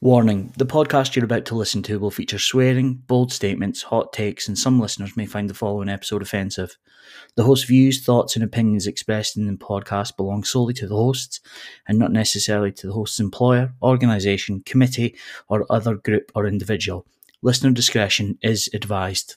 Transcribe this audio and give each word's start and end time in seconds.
Warning 0.00 0.52
the 0.56 0.64
podcast 0.64 1.16
you're 1.16 1.24
about 1.24 1.44
to 1.46 1.56
listen 1.56 1.82
to 1.82 1.98
will 1.98 2.12
feature 2.12 2.38
swearing, 2.38 3.02
bold 3.08 3.32
statements, 3.32 3.82
hot 3.82 4.12
takes, 4.12 4.46
and 4.46 4.56
some 4.56 4.78
listeners 4.78 5.16
may 5.16 5.26
find 5.26 5.50
the 5.50 5.54
following 5.54 5.88
episode 5.88 6.22
offensive. 6.22 6.78
The 7.34 7.42
host's 7.42 7.64
views, 7.64 8.04
thoughts, 8.04 8.36
and 8.36 8.44
opinions 8.44 8.86
expressed 8.86 9.36
in 9.36 9.48
the 9.48 9.54
podcast 9.54 10.16
belong 10.16 10.44
solely 10.44 10.72
to 10.74 10.86
the 10.86 10.94
hosts 10.94 11.40
and 11.88 11.98
not 11.98 12.12
necessarily 12.12 12.70
to 12.70 12.86
the 12.86 12.92
host's 12.92 13.18
employer, 13.18 13.74
organisation, 13.82 14.62
committee, 14.64 15.16
or 15.48 15.66
other 15.68 15.96
group 15.96 16.30
or 16.36 16.46
individual. 16.46 17.04
Listener 17.42 17.72
discretion 17.72 18.38
is 18.40 18.70
advised. 18.72 19.34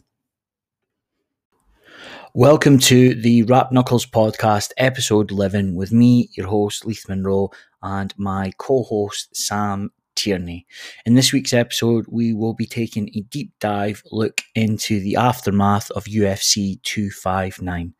Welcome 2.35 2.77
to 2.81 3.15
the 3.15 3.41
Rap 3.43 3.71
Knuckles 3.71 4.05
podcast, 4.05 4.73
episode 4.77 5.31
11, 5.31 5.73
with 5.73 5.91
me, 5.91 6.29
your 6.33 6.45
host, 6.45 6.85
Leith 6.85 7.09
Monroe, 7.09 7.49
and 7.81 8.13
my 8.15 8.51
co 8.59 8.83
host, 8.83 9.35
Sam 9.35 9.89
Tierney. 10.21 10.67
In 11.05 11.15
this 11.15 11.33
week's 11.33 11.53
episode, 11.53 12.05
we 12.07 12.33
will 12.33 12.53
be 12.53 12.67
taking 12.67 13.09
a 13.15 13.21
deep 13.21 13.51
dive 13.59 14.03
look 14.11 14.41
into 14.53 14.99
the 14.99 15.15
aftermath 15.15 15.89
of 15.91 16.05
UFC 16.05 16.81
259. 16.83 17.93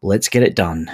Let's 0.00 0.28
get 0.28 0.42
it 0.42 0.56
done. 0.56 0.90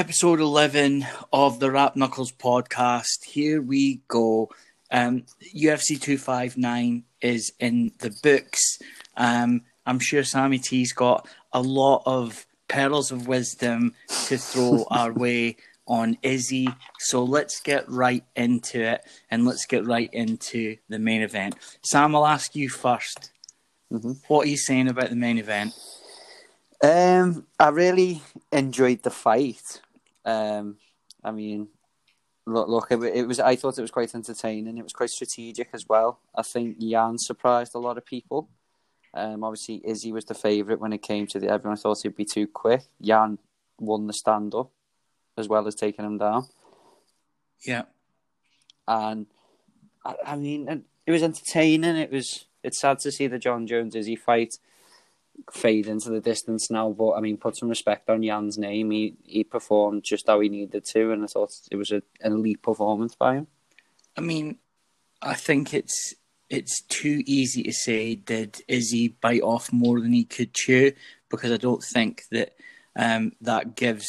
Episode 0.00 0.40
11 0.40 1.06
of 1.30 1.60
the 1.60 1.70
Rap 1.70 1.94
Knuckles 1.94 2.32
podcast. 2.32 3.22
Here 3.22 3.60
we 3.60 4.00
go. 4.08 4.48
Um, 4.90 5.24
UFC 5.54 6.00
259 6.00 7.04
is 7.20 7.52
in 7.60 7.92
the 7.98 8.10
books. 8.22 8.78
Um, 9.18 9.60
I'm 9.84 9.98
sure 9.98 10.24
Sammy 10.24 10.58
T's 10.58 10.94
got 10.94 11.28
a 11.52 11.60
lot 11.60 12.02
of 12.06 12.46
pearls 12.66 13.12
of 13.12 13.28
wisdom 13.28 13.94
to 14.24 14.38
throw 14.38 14.86
our 14.90 15.12
way 15.12 15.58
on 15.86 16.16
Izzy. 16.22 16.68
So 17.00 17.22
let's 17.22 17.60
get 17.60 17.86
right 17.86 18.24
into 18.34 18.80
it 18.80 19.02
and 19.30 19.44
let's 19.44 19.66
get 19.66 19.84
right 19.84 20.08
into 20.14 20.78
the 20.88 20.98
main 20.98 21.20
event. 21.20 21.56
Sam, 21.82 22.16
I'll 22.16 22.26
ask 22.26 22.56
you 22.56 22.70
1st 22.70 23.28
mm-hmm. 23.92 24.12
What 24.28 24.46
are 24.46 24.50
you 24.50 24.56
saying 24.56 24.88
about 24.88 25.10
the 25.10 25.16
main 25.16 25.36
event? 25.36 25.74
Um, 26.82 27.46
I 27.58 27.68
really 27.68 28.22
enjoyed 28.50 29.02
the 29.02 29.10
fight. 29.10 29.82
Um, 30.24 30.76
I 31.22 31.30
mean, 31.30 31.68
look, 32.46 32.68
look, 32.68 32.86
it, 32.90 33.02
it, 33.02 33.26
was. 33.26 33.40
I 33.40 33.56
thought 33.56 33.78
it 33.78 33.82
was 33.82 33.90
quite 33.90 34.14
entertaining. 34.14 34.78
It 34.78 34.82
was 34.82 34.92
quite 34.92 35.10
strategic 35.10 35.68
as 35.72 35.88
well. 35.88 36.20
I 36.34 36.42
think 36.42 36.78
Jan 36.78 37.18
surprised 37.18 37.74
a 37.74 37.78
lot 37.78 37.98
of 37.98 38.06
people. 38.06 38.48
Um, 39.12 39.42
obviously, 39.42 39.80
Izzy 39.84 40.12
was 40.12 40.24
the 40.24 40.34
favourite 40.34 40.80
when 40.80 40.92
it 40.92 41.02
came 41.02 41.26
to 41.28 41.38
the. 41.38 41.48
Everyone 41.48 41.76
thought 41.76 42.02
he'd 42.02 42.16
be 42.16 42.24
too 42.24 42.46
quick. 42.46 42.82
Jan 43.02 43.38
won 43.78 44.06
the 44.06 44.12
stand 44.12 44.54
up, 44.54 44.70
as 45.36 45.48
well 45.48 45.66
as 45.66 45.74
taking 45.74 46.04
him 46.04 46.18
down. 46.18 46.46
Yeah, 47.66 47.82
and 48.86 49.26
I, 50.04 50.14
I 50.26 50.36
mean, 50.36 50.84
it 51.06 51.12
was 51.12 51.22
entertaining. 51.22 51.96
It 51.96 52.10
was. 52.10 52.46
It's 52.62 52.78
sad 52.78 52.98
to 53.00 53.10
see 53.10 53.26
the 53.26 53.38
Jon 53.38 53.66
Jones 53.66 53.96
Izzy 53.96 54.16
fight 54.16 54.58
fade 55.52 55.86
into 55.86 56.10
the 56.10 56.20
distance 56.20 56.70
now. 56.70 56.90
But 56.90 57.12
I 57.12 57.20
mean, 57.20 57.36
put 57.36 57.56
some 57.56 57.68
respect 57.68 58.08
on 58.08 58.22
Jan's 58.22 58.58
name. 58.58 58.90
He 58.90 59.16
he 59.24 59.44
performed 59.44 60.04
just 60.04 60.26
how 60.26 60.40
he 60.40 60.48
needed 60.48 60.84
to, 60.86 61.12
and 61.12 61.24
I 61.24 61.26
thought 61.26 61.52
it 61.70 61.76
was 61.76 61.90
a, 61.90 62.02
an 62.20 62.32
elite 62.32 62.62
performance 62.62 63.14
by 63.14 63.36
him. 63.36 63.46
I 64.16 64.20
mean, 64.20 64.58
I 65.22 65.34
think 65.34 65.74
it's 65.74 66.14
it's 66.48 66.82
too 66.82 67.22
easy 67.26 67.62
to 67.62 67.72
say 67.72 68.16
did 68.16 68.62
Izzy 68.66 69.08
bite 69.08 69.42
off 69.42 69.72
more 69.72 70.00
than 70.00 70.12
he 70.12 70.24
could 70.24 70.52
chew 70.52 70.92
because 71.28 71.52
I 71.52 71.56
don't 71.56 71.82
think 71.82 72.24
that 72.32 72.56
um, 72.96 73.32
that 73.40 73.76
gives 73.76 74.08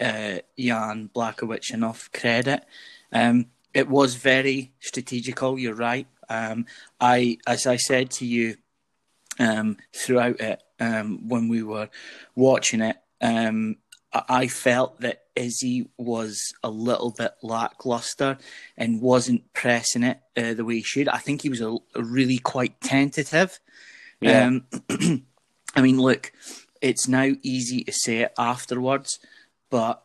uh, 0.00 0.38
Jan 0.58 1.10
Blachowicz 1.14 1.72
enough 1.72 2.10
credit. 2.12 2.64
Um, 3.10 3.46
it 3.74 3.88
was 3.88 4.14
very 4.14 4.72
strategical. 4.80 5.58
You're 5.58 5.74
right. 5.74 6.06
Um, 6.28 6.66
I, 7.00 7.38
as 7.46 7.66
I 7.66 7.76
said 7.76 8.10
to 8.12 8.26
you 8.26 8.56
um, 9.38 9.76
throughout 9.94 10.40
it, 10.40 10.62
um, 10.80 11.28
when 11.28 11.48
we 11.48 11.62
were 11.62 11.88
watching 12.34 12.80
it. 12.80 12.96
Um, 13.20 13.76
I 14.12 14.46
felt 14.46 15.00
that 15.00 15.24
Izzy 15.36 15.90
was 15.98 16.54
a 16.62 16.70
little 16.70 17.10
bit 17.10 17.32
lackluster 17.42 18.38
and 18.76 19.02
wasn't 19.02 19.52
pressing 19.52 20.02
it 20.02 20.20
uh, 20.36 20.54
the 20.54 20.64
way 20.64 20.76
he 20.76 20.82
should. 20.82 21.08
I 21.08 21.18
think 21.18 21.42
he 21.42 21.50
was 21.50 21.60
a, 21.60 21.76
a 21.94 22.02
really 22.02 22.38
quite 22.38 22.80
tentative. 22.80 23.60
Yeah. 24.20 24.46
Um, 24.46 24.66
I 25.76 25.82
mean, 25.82 26.00
look, 26.00 26.32
it's 26.80 27.06
now 27.06 27.32
easy 27.42 27.84
to 27.84 27.92
say 27.92 28.18
it 28.18 28.32
afterwards, 28.38 29.18
but 29.70 30.02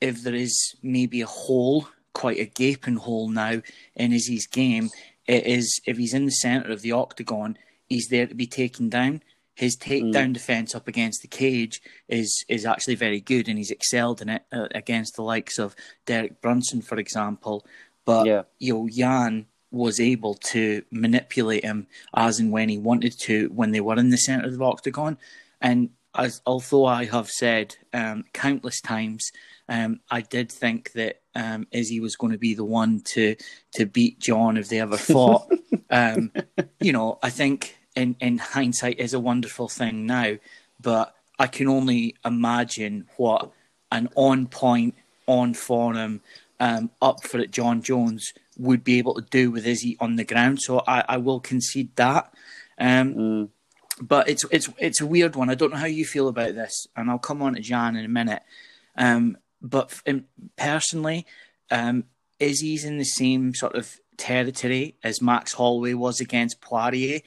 if 0.00 0.22
there 0.22 0.34
is 0.34 0.74
maybe 0.82 1.22
a 1.22 1.26
hole, 1.26 1.88
quite 2.12 2.38
a 2.38 2.44
gaping 2.44 2.96
hole 2.96 3.28
now 3.28 3.62
in 3.94 4.12
Izzy's 4.12 4.46
game, 4.46 4.90
it 5.26 5.46
is 5.46 5.80
if 5.86 5.96
he's 5.96 6.14
in 6.14 6.26
the 6.26 6.32
centre 6.32 6.72
of 6.72 6.82
the 6.82 6.92
octagon, 6.92 7.56
he's 7.90 8.08
there 8.08 8.26
to 8.26 8.34
be 8.34 8.46
taken 8.46 8.88
down. 8.88 9.22
His 9.54 9.76
takedown 9.76 10.30
mm. 10.30 10.32
defense 10.32 10.74
up 10.74 10.88
against 10.88 11.20
the 11.20 11.28
cage 11.28 11.82
is 12.08 12.44
is 12.48 12.64
actually 12.64 12.94
very 12.94 13.20
good, 13.20 13.46
and 13.48 13.58
he's 13.58 13.70
excelled 13.70 14.22
in 14.22 14.30
it 14.30 14.42
uh, 14.50 14.68
against 14.74 15.16
the 15.16 15.22
likes 15.22 15.58
of 15.58 15.76
Derek 16.06 16.40
Brunson, 16.40 16.80
for 16.80 16.96
example. 16.96 17.66
But 18.06 18.26
yeah. 18.26 18.42
you 18.58 18.72
know, 18.72 18.88
Jan 18.88 19.46
was 19.70 20.00
able 20.00 20.34
to 20.34 20.82
manipulate 20.90 21.64
him 21.64 21.86
as 22.14 22.40
and 22.40 22.50
when 22.50 22.68
he 22.68 22.78
wanted 22.78 23.14
to 23.20 23.48
when 23.48 23.72
they 23.72 23.80
were 23.80 23.98
in 23.98 24.08
the 24.08 24.16
center 24.16 24.46
of 24.46 24.56
the 24.56 24.64
octagon. 24.64 25.18
And 25.60 25.90
as 26.14 26.40
although 26.46 26.86
I 26.86 27.04
have 27.04 27.28
said 27.28 27.76
um, 27.92 28.24
countless 28.32 28.80
times, 28.80 29.30
um, 29.68 30.00
I 30.10 30.22
did 30.22 30.50
think 30.50 30.92
that 30.92 31.20
um, 31.34 31.66
Izzy 31.70 32.00
was 32.00 32.16
going 32.16 32.32
to 32.32 32.38
be 32.38 32.54
the 32.54 32.64
one 32.64 33.02
to 33.12 33.36
to 33.74 33.84
beat 33.84 34.20
Jon 34.20 34.56
if 34.56 34.68
they 34.68 34.80
ever 34.80 34.96
fought. 34.96 35.50
Um, 35.92 36.30
you 36.80 36.92
know, 36.92 37.18
I 37.20 37.30
think 37.30 37.76
in, 37.96 38.16
in 38.20 38.38
hindsight 38.38 38.98
is 38.98 39.14
a 39.14 39.20
wonderful 39.20 39.68
thing 39.68 40.06
now, 40.06 40.36
but 40.80 41.14
I 41.38 41.46
can 41.46 41.68
only 41.68 42.16
imagine 42.24 43.08
what 43.16 43.50
an 43.90 44.08
on 44.14 44.46
point, 44.46 44.94
on 45.26 45.54
forum, 45.54 46.20
um, 46.58 46.90
up 47.00 47.24
for 47.24 47.38
it 47.38 47.50
Jon 47.50 47.82
Jones 47.82 48.32
would 48.58 48.84
be 48.84 48.98
able 48.98 49.14
to 49.14 49.22
do 49.22 49.50
with 49.50 49.66
Izzy 49.66 49.96
on 50.00 50.16
the 50.16 50.24
ground. 50.24 50.60
So 50.60 50.82
I, 50.86 51.04
I 51.08 51.16
will 51.16 51.40
concede 51.40 51.96
that. 51.96 52.32
Um, 52.78 53.14
mm. 53.14 53.48
But 54.02 54.28
it's 54.28 54.44
it's 54.50 54.68
it's 54.78 55.00
a 55.00 55.06
weird 55.06 55.36
one. 55.36 55.50
I 55.50 55.54
don't 55.54 55.72
know 55.72 55.78
how 55.78 55.86
you 55.86 56.06
feel 56.06 56.28
about 56.28 56.54
this, 56.54 56.86
and 56.96 57.10
I'll 57.10 57.18
come 57.18 57.42
on 57.42 57.54
to 57.54 57.60
Jan 57.60 57.96
in 57.96 58.04
a 58.04 58.08
minute. 58.08 58.42
Um, 58.96 59.36
but 59.60 60.00
in, 60.06 60.24
personally, 60.56 61.26
um, 61.70 62.04
Izzy's 62.38 62.84
in 62.84 62.96
the 62.96 63.04
same 63.04 63.54
sort 63.54 63.74
of 63.74 64.00
territory 64.16 64.96
as 65.02 65.20
Max 65.22 65.54
Holloway 65.54 65.94
was 65.94 66.20
against 66.20 66.60
Poirier 66.60 67.20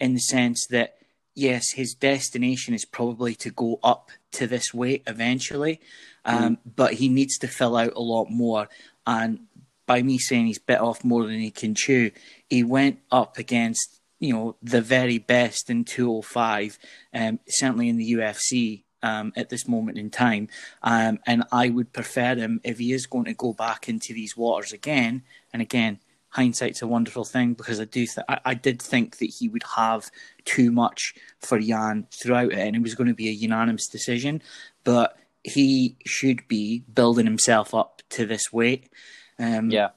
in 0.00 0.14
the 0.14 0.20
sense 0.20 0.66
that 0.70 0.96
yes, 1.34 1.72
his 1.72 1.94
destination 1.94 2.74
is 2.74 2.84
probably 2.84 3.34
to 3.36 3.50
go 3.50 3.78
up 3.82 4.10
to 4.32 4.46
this 4.46 4.74
weight 4.74 5.02
eventually, 5.06 5.80
um, 6.24 6.56
mm. 6.56 6.58
but 6.76 6.94
he 6.94 7.08
needs 7.08 7.38
to 7.38 7.48
fill 7.48 7.76
out 7.76 7.92
a 7.94 8.00
lot 8.00 8.28
more. 8.30 8.68
And 9.06 9.40
by 9.86 10.02
me 10.02 10.18
saying 10.18 10.46
he's 10.46 10.58
bit 10.58 10.80
off 10.80 11.04
more 11.04 11.26
than 11.26 11.40
he 11.40 11.50
can 11.50 11.74
chew, 11.74 12.10
he 12.48 12.62
went 12.62 13.00
up 13.10 13.38
against 13.38 14.00
you 14.18 14.32
know 14.32 14.56
the 14.62 14.82
very 14.82 15.18
best 15.18 15.70
in 15.70 15.84
205, 15.84 16.78
um, 17.14 17.40
certainly 17.48 17.88
in 17.88 17.96
the 17.96 18.12
UFC. 18.12 18.84
Um, 19.02 19.32
at 19.34 19.48
this 19.48 19.66
moment 19.66 19.96
in 19.96 20.10
time, 20.10 20.48
um, 20.82 21.20
and 21.26 21.44
I 21.50 21.70
would 21.70 21.90
prefer 21.90 22.34
him 22.34 22.60
if 22.62 22.76
he 22.78 22.92
is 22.92 23.06
going 23.06 23.24
to 23.24 23.32
go 23.32 23.54
back 23.54 23.88
into 23.88 24.12
these 24.12 24.36
waters 24.36 24.74
again. 24.74 25.22
And 25.54 25.62
again, 25.62 26.00
hindsight's 26.30 26.82
a 26.82 26.86
wonderful 26.86 27.24
thing 27.24 27.54
because 27.54 27.80
I 27.80 27.84
do 27.84 28.06
th- 28.06 28.24
I, 28.28 28.40
I, 28.44 28.54
did 28.54 28.80
think 28.80 29.18
that 29.18 29.34
he 29.38 29.48
would 29.48 29.64
have 29.76 30.10
too 30.44 30.70
much 30.70 31.14
for 31.40 31.58
Jan 31.58 32.06
throughout 32.10 32.52
it, 32.52 32.58
and 32.58 32.76
it 32.76 32.82
was 32.82 32.94
going 32.94 33.08
to 33.08 33.14
be 33.14 33.28
a 33.28 33.32
unanimous 33.32 33.88
decision. 33.88 34.42
But 34.84 35.16
he 35.42 35.96
should 36.06 36.46
be 36.48 36.84
building 36.92 37.26
himself 37.26 37.74
up 37.74 38.02
to 38.10 38.26
this 38.26 38.52
weight. 38.52 38.90
Um, 39.38 39.70
yeah. 39.70 39.90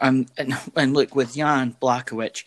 and, 0.00 0.30
and 0.36 0.58
and 0.76 0.94
look 0.94 1.14
with 1.14 1.34
Jan 1.34 1.76
Blachowicz, 1.80 2.46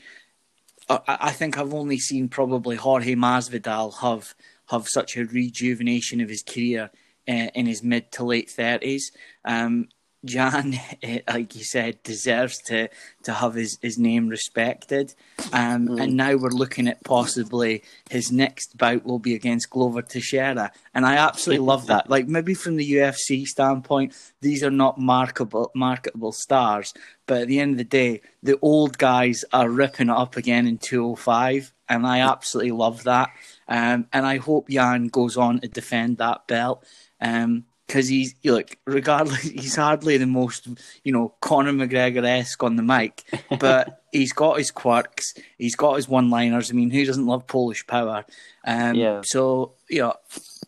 I, 0.89 0.99
I 1.07 1.31
think 1.31 1.57
I've 1.57 1.73
only 1.73 1.99
seen 1.99 2.27
probably 2.27 2.75
Jorge 2.75 3.15
Masvidal 3.15 3.99
have 3.99 4.35
have 4.69 4.87
such 4.87 5.17
a 5.17 5.25
rejuvenation 5.25 6.21
of 6.21 6.29
his 6.29 6.43
career 6.43 6.89
uh, 7.27 7.49
in 7.53 7.65
his 7.65 7.83
mid 7.83 8.11
to 8.13 8.23
late 8.23 8.49
thirties. 8.49 9.11
Um, 9.45 9.89
Jan, 10.25 10.79
eh, 11.03 11.19
like 11.27 11.55
you 11.55 11.63
said, 11.63 12.01
deserves 12.03 12.57
to 12.67 12.89
to 13.23 13.33
have 13.33 13.55
his, 13.55 13.77
his 13.81 13.97
name 13.97 14.27
respected. 14.27 15.13
Um, 15.51 15.87
mm. 15.87 16.01
And 16.01 16.15
now 16.15 16.35
we're 16.35 16.49
looking 16.49 16.87
at 16.87 17.03
possibly 17.03 17.83
his 18.09 18.31
next 18.31 18.77
bout 18.77 19.05
will 19.05 19.19
be 19.19 19.35
against 19.35 19.69
Glover 19.69 20.01
Teixeira, 20.01 20.71
and 20.93 21.05
I 21.05 21.15
absolutely 21.15 21.65
love 21.65 21.87
that. 21.87 22.09
Like 22.09 22.27
maybe 22.27 22.53
from 22.53 22.75
the 22.75 22.93
UFC 22.93 23.45
standpoint, 23.45 24.13
these 24.41 24.63
are 24.63 24.71
not 24.71 24.97
markable 24.97 25.71
marketable 25.75 26.31
stars, 26.31 26.93
but 27.25 27.41
at 27.41 27.47
the 27.47 27.59
end 27.59 27.71
of 27.71 27.77
the 27.77 27.83
day, 27.83 28.21
the 28.41 28.59
old 28.61 28.97
guys 28.97 29.45
are 29.53 29.69
ripping 29.69 30.09
it 30.09 30.15
up 30.15 30.37
again 30.37 30.67
in 30.67 30.77
205, 30.77 31.73
and 31.89 32.05
I 32.05 32.19
absolutely 32.19 32.71
love 32.71 33.03
that. 33.03 33.31
Um, 33.67 34.07
and 34.11 34.25
I 34.25 34.37
hope 34.37 34.69
Jan 34.69 35.07
goes 35.07 35.37
on 35.37 35.59
to 35.61 35.67
defend 35.67 36.17
that 36.17 36.47
belt. 36.47 36.83
Um, 37.21 37.65
because 37.93 38.07
he's 38.07 38.33
look, 38.43 38.75
regardless, 38.85 39.41
he's 39.43 39.75
hardly 39.75 40.17
the 40.17 40.25
most 40.25 40.67
you 41.03 41.13
know 41.13 41.35
Conor 41.41 41.73
McGregor 41.73 42.25
esque 42.25 42.63
on 42.63 42.75
the 42.75 42.81
mic, 42.81 43.23
but 43.59 44.01
he's 44.11 44.33
got 44.33 44.57
his 44.57 44.71
quirks, 44.71 45.35
he's 45.59 45.75
got 45.75 45.97
his 45.97 46.09
one 46.09 46.31
liners. 46.31 46.71
I 46.71 46.73
mean, 46.73 46.89
who 46.89 47.05
doesn't 47.05 47.27
love 47.27 47.45
Polish 47.45 47.85
power? 47.85 48.25
Um, 48.65 48.95
yeah. 48.95 49.21
So 49.23 49.73
you 49.87 49.99
know, 49.99 50.15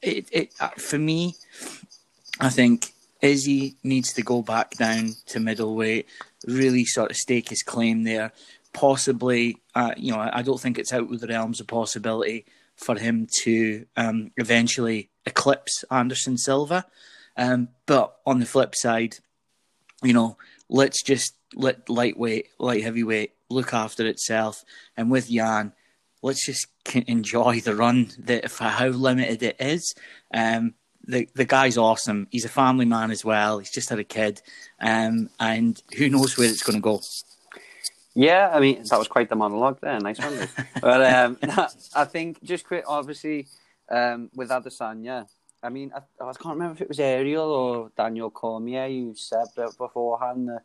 it, 0.03 0.29
it 0.31 0.53
uh, 0.59 0.69
for 0.77 0.99
me, 0.99 1.33
I 2.39 2.49
think 2.49 2.91
Izzy 3.21 3.75
needs 3.83 4.13
to 4.13 4.21
go 4.21 4.43
back 4.43 4.75
down 4.77 5.15
to 5.27 5.39
middleweight, 5.39 6.07
really 6.45 6.85
sort 6.85 7.09
of 7.09 7.17
stake 7.17 7.49
his 7.49 7.63
claim 7.63 8.03
there. 8.03 8.33
Possibly, 8.71 9.57
uh, 9.73 9.93
you 9.97 10.11
know, 10.11 10.29
I 10.31 10.43
don't 10.43 10.59
think 10.59 10.77
it's 10.77 10.93
out 10.93 11.11
of 11.11 11.21
the 11.21 11.27
realms 11.27 11.59
of 11.59 11.67
possibility 11.67 12.45
for 12.75 12.99
him 12.99 13.25
to 13.41 13.85
um, 13.95 14.31
eventually 14.35 15.09
eclipse 15.25 15.85
Anderson 15.89 16.37
Silva. 16.37 16.85
Um, 17.37 17.69
but 17.85 18.17
on 18.25 18.39
the 18.39 18.45
flip 18.45 18.75
side, 18.75 19.17
you 20.03 20.13
know, 20.13 20.37
let's 20.69 21.01
just 21.03 21.33
let 21.53 21.89
lightweight, 21.89 22.47
light 22.59 22.83
heavyweight 22.83 23.33
look 23.49 23.73
after 23.73 24.05
itself. 24.05 24.63
And 24.97 25.11
with 25.11 25.29
Jan, 25.29 25.73
let's 26.21 26.45
just 26.45 26.67
enjoy 27.07 27.59
the 27.61 27.75
run 27.75 28.11
that 28.19 28.49
for 28.49 28.65
how 28.65 28.87
limited 28.87 29.43
it 29.43 29.55
is. 29.59 29.93
Um, 30.33 30.73
the 31.07 31.29
the 31.35 31.45
guy's 31.45 31.77
awesome. 31.77 32.27
He's 32.31 32.45
a 32.45 32.49
family 32.49 32.85
man 32.85 33.11
as 33.11 33.23
well. 33.23 33.59
He's 33.59 33.71
just 33.71 33.89
had 33.89 33.99
a 33.99 34.03
kid, 34.03 34.41
um, 34.79 35.29
and 35.39 35.81
who 35.95 36.09
knows 36.09 36.37
where 36.37 36.49
it's 36.49 36.63
going 36.63 36.77
to 36.77 36.81
go. 36.81 36.99
Yeah, 38.15 38.49
I 38.51 38.59
mean 38.59 38.83
that 38.89 38.97
was 38.97 39.07
quite 39.07 39.29
the 39.29 39.35
monologue 39.35 39.79
there. 39.81 39.99
Nice 39.99 40.19
one. 40.19 40.47
but 40.81 41.13
um, 41.13 41.37
I 41.95 42.05
think 42.05 42.43
just 42.43 42.65
quick, 42.65 42.85
obviously, 42.87 43.47
um, 43.89 44.31
with 44.33 44.49
Adesanya, 44.49 45.27
I 45.65 45.69
mean, 45.69 45.91
I, 45.95 45.99
I, 46.23 46.33
can't 46.33 46.55
remember 46.55 46.75
if 46.75 46.81
it 46.81 46.87
was 46.87 46.99
Ariel 46.99 47.51
or 47.51 47.91
Daniel 47.97 48.29
Cormier 48.29 48.87
who 48.87 49.13
said 49.15 49.47
beforehand 49.77 50.49
that 50.49 50.63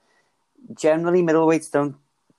generally 0.75 1.23
middleweights 1.23 1.71
don't 1.71 1.97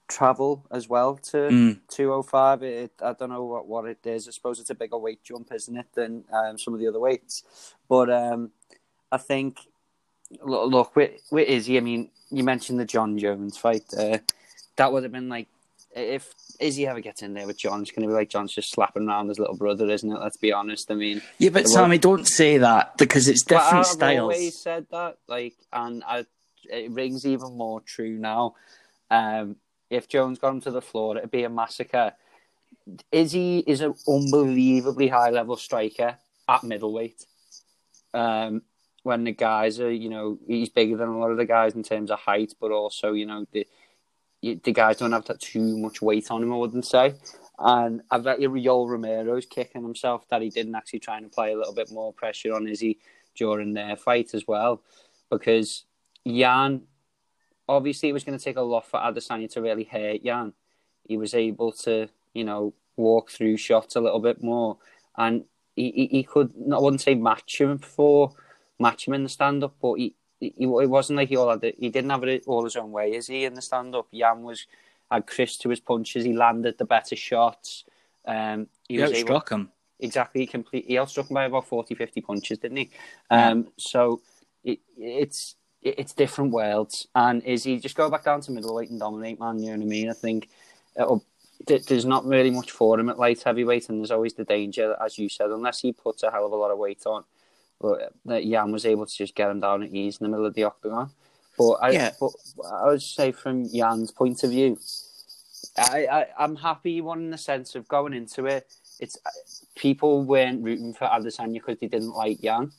travel 0.07 0.65
as 0.71 0.87
well 0.87 1.15
to 1.15 1.37
mm. 1.37 1.79
205. 1.89 2.63
It, 2.63 2.91
I 3.01 3.13
don't 3.13 3.29
know 3.29 3.43
what, 3.43 3.67
what 3.67 3.85
it 3.85 4.05
is. 4.05 4.27
I 4.27 4.31
suppose 4.31 4.59
it's 4.59 4.69
a 4.69 4.75
bigger 4.75 4.97
weight 4.97 5.23
jump, 5.23 5.51
isn't 5.51 5.75
it, 5.75 5.87
than 5.93 6.23
um, 6.31 6.57
some 6.57 6.73
of 6.73 6.79
the 6.79 6.87
other 6.87 6.99
weights. 6.99 7.73
But 7.89 8.09
um, 8.11 8.51
I 9.11 9.17
think, 9.17 9.59
look, 10.43 10.71
look 10.71 10.95
with, 10.95 11.11
with 11.31 11.47
Izzy, 11.47 11.77
I 11.77 11.81
mean, 11.81 12.11
you 12.29 12.43
mentioned 12.43 12.79
the 12.79 12.85
Jon 12.85 13.17
Jones 13.17 13.57
fight. 13.57 13.85
Uh, 13.97 14.19
that 14.75 14.91
would 14.91 15.03
have 15.03 15.11
been 15.11 15.29
like 15.29 15.47
if 15.95 16.33
Izzy 16.61 16.87
ever 16.87 17.01
getting 17.01 17.33
there 17.33 17.47
with 17.47 17.57
Jon, 17.57 17.81
it's 17.81 17.91
going 17.91 18.03
to 18.03 18.07
be 18.07 18.13
like 18.13 18.29
Jon's 18.29 18.53
just 18.53 18.71
slapping 18.71 19.07
around 19.07 19.29
his 19.29 19.39
little 19.39 19.55
brother, 19.55 19.89
isn't 19.89 20.11
it? 20.11 20.19
Let's 20.19 20.37
be 20.37 20.51
honest. 20.51 20.91
I 20.91 20.95
mean, 20.95 21.21
yeah, 21.37 21.49
but 21.49 21.67
Sammy, 21.67 21.97
don't 21.97 22.27
say 22.27 22.57
that 22.57 22.97
because 22.97 23.27
it's 23.27 23.43
different 23.43 23.85
styles. 23.85 24.01
I've 24.01 24.21
always 24.21 24.61
said 24.61 24.87
that, 24.91 25.17
like, 25.27 25.55
and 25.73 26.03
I, 26.05 26.25
it 26.63 26.91
rings 26.91 27.25
even 27.25 27.57
more 27.57 27.81
true 27.81 28.17
now. 28.17 28.55
Um, 29.09 29.57
if 29.89 30.07
Jones 30.07 30.39
got 30.39 30.49
him 30.49 30.61
to 30.61 30.71
the 30.71 30.81
floor, 30.81 31.17
it'd 31.17 31.31
be 31.31 31.43
a 31.43 31.49
massacre. 31.49 32.13
Izzy 33.11 33.59
is 33.59 33.81
an 33.81 33.93
unbelievably 34.07 35.09
high 35.09 35.29
level 35.29 35.57
striker 35.57 36.17
at 36.47 36.63
middleweight. 36.63 37.25
Um, 38.13 38.61
when 39.03 39.23
the 39.23 39.31
guys 39.31 39.79
are, 39.79 39.91
you 39.91 40.09
know, 40.09 40.37
he's 40.47 40.69
bigger 40.69 40.95
than 40.95 41.09
a 41.09 41.17
lot 41.17 41.31
of 41.31 41.37
the 41.37 41.45
guys 41.45 41.73
in 41.73 41.83
terms 41.83 42.11
of 42.11 42.19
height, 42.19 42.53
but 42.59 42.71
also, 42.71 43.13
you 43.13 43.25
know, 43.25 43.45
the 43.51 43.67
the 44.41 44.71
guys 44.71 44.97
don't 44.97 45.11
have 45.11 45.25
that 45.25 45.39
too 45.39 45.77
much 45.77 46.01
weight 46.01 46.31
on 46.31 46.43
him, 46.43 46.53
I 46.53 46.57
wouldn't 46.57 46.85
say. 46.85 47.15
And 47.59 48.01
I 48.09 48.17
bet 48.17 48.41
you 48.41 48.49
Yoel 48.49 48.89
Romero's 48.89 49.45
kicking 49.45 49.83
himself 49.83 50.27
that 50.29 50.41
he 50.41 50.49
didn't 50.49 50.75
actually 50.75 50.99
try 50.99 51.17
and 51.17 51.27
apply 51.27 51.49
a 51.49 51.57
little 51.57 51.75
bit 51.75 51.91
more 51.91 52.11
pressure 52.11 52.55
on 52.55 52.67
Izzy 52.67 52.97
during 53.35 53.73
their 53.73 53.95
fight 53.95 54.33
as 54.33 54.47
well. 54.47 54.81
Because 55.29 55.85
Jan, 56.27 56.81
obviously, 57.69 58.09
it 58.09 58.13
was 58.13 58.23
going 58.23 58.37
to 58.37 58.43
take 58.43 58.57
a 58.57 58.61
lot 58.61 58.87
for 58.87 58.99
Adesanya 58.99 59.49
to 59.51 59.61
really 59.61 59.83
hurt 59.83 60.23
Jan. 60.23 60.53
He 61.07 61.17
was 61.17 61.35
able 61.35 61.71
to, 61.73 62.09
you 62.33 62.43
know, 62.43 62.73
walk 62.97 63.29
through 63.29 63.57
shots 63.57 63.95
a 63.95 64.01
little 64.01 64.19
bit 64.19 64.41
more. 64.41 64.77
And 65.15 65.43
he, 65.75 65.91
he, 65.91 66.07
he 66.07 66.23
could, 66.23 66.51
I 66.73 66.79
wouldn't 66.79 67.01
say 67.01 67.13
match 67.13 67.61
him 67.61 67.77
before, 67.77 68.33
match 68.79 69.07
him 69.07 69.13
in 69.13 69.23
the 69.23 69.29
stand 69.29 69.63
up, 69.63 69.75
but 69.79 69.95
he, 69.95 70.15
he, 70.41 70.53
it 70.57 70.89
wasn't 70.89 71.17
like 71.17 71.29
he 71.29 71.37
all 71.37 71.49
had 71.49 71.63
it. 71.63 71.75
He 71.79 71.89
didn't 71.89 72.09
have 72.09 72.23
it 72.23 72.43
all 72.47 72.63
his 72.63 72.75
own 72.75 72.91
way, 72.91 73.13
is 73.13 73.27
he? 73.27 73.45
In 73.45 73.53
the 73.53 73.61
stand 73.61 73.95
up, 73.95 74.07
Jan 74.13 74.41
was 74.41 74.65
had 75.09 75.27
Chris 75.27 75.57
to 75.57 75.69
his 75.69 75.79
punches. 75.79 76.25
He 76.25 76.33
landed 76.33 76.77
the 76.77 76.85
better 76.85 77.15
shots. 77.15 77.85
Um, 78.25 78.67
he, 78.87 78.95
he 78.95 79.01
was 79.01 79.11
able, 79.11 79.39
him 79.41 79.71
exactly. 79.99 80.41
He 80.41 80.47
complete. 80.47 80.85
He 80.87 80.95
outstruck 80.95 81.29
him 81.29 81.35
by 81.35 81.45
about 81.45 81.67
40, 81.67 81.95
50 81.95 82.21
punches, 82.21 82.57
didn't 82.57 82.77
he? 82.77 82.89
Um, 83.29 83.59
yeah. 83.59 83.69
So 83.77 84.21
it, 84.63 84.79
it's 84.97 85.55
it, 85.81 85.99
it's 85.99 86.13
different 86.13 86.51
worlds. 86.51 87.07
And 87.13 87.43
is 87.43 87.63
he 87.63 87.79
just 87.79 87.95
go 87.95 88.09
back 88.09 88.23
down 88.23 88.41
to 88.41 88.51
middleweight 88.51 88.89
and 88.89 88.99
dominate, 88.99 89.39
man? 89.39 89.59
You 89.59 89.71
know 89.71 89.77
what 89.77 89.85
I 89.85 89.87
mean? 89.87 90.09
I 90.09 90.13
think 90.13 90.49
there's 91.67 92.05
not 92.05 92.25
really 92.25 92.49
much 92.49 92.71
for 92.71 92.99
him 92.99 93.09
at 93.09 93.19
light 93.19 93.43
heavyweight, 93.43 93.89
and 93.89 93.99
there's 93.99 94.11
always 94.11 94.33
the 94.33 94.43
danger, 94.43 94.95
as 95.03 95.17
you 95.19 95.29
said, 95.29 95.51
unless 95.51 95.81
he 95.81 95.93
puts 95.93 96.23
a 96.23 96.31
hell 96.31 96.45
of 96.45 96.51
a 96.51 96.55
lot 96.55 96.71
of 96.71 96.77
weight 96.77 97.03
on 97.05 97.23
but 97.81 98.13
that 98.25 98.43
Jan 98.45 98.71
was 98.71 98.85
able 98.85 99.05
to 99.05 99.15
just 99.15 99.35
get 99.35 99.49
him 99.49 99.59
down 99.59 99.83
at 99.83 99.93
ease 99.93 100.17
in 100.17 100.25
the 100.25 100.29
middle 100.29 100.45
of 100.45 100.53
the 100.53 100.63
octagon. 100.63 101.09
But 101.57 101.73
I, 101.81 101.89
yeah. 101.91 102.11
but 102.19 102.31
I 102.71 102.85
would 102.87 103.01
say 103.01 103.31
from 103.31 103.67
Jan's 103.67 104.11
point 104.11 104.43
of 104.43 104.51
view, 104.51 104.77
I, 105.77 106.05
I 106.05 106.25
I'm 106.39 106.55
happy 106.55 107.01
one 107.01 107.19
in 107.19 107.31
the 107.31 107.37
sense 107.37 107.75
of 107.75 107.87
going 107.87 108.13
into 108.13 108.45
it. 108.45 108.71
It's 108.99 109.17
people 109.75 110.23
weren't 110.23 110.63
rooting 110.63 110.93
for 110.93 111.05
Adesanya 111.05 111.53
because 111.53 111.79
they 111.79 111.87
didn't 111.87 112.13
like 112.13 112.41
Jan. 112.41 112.71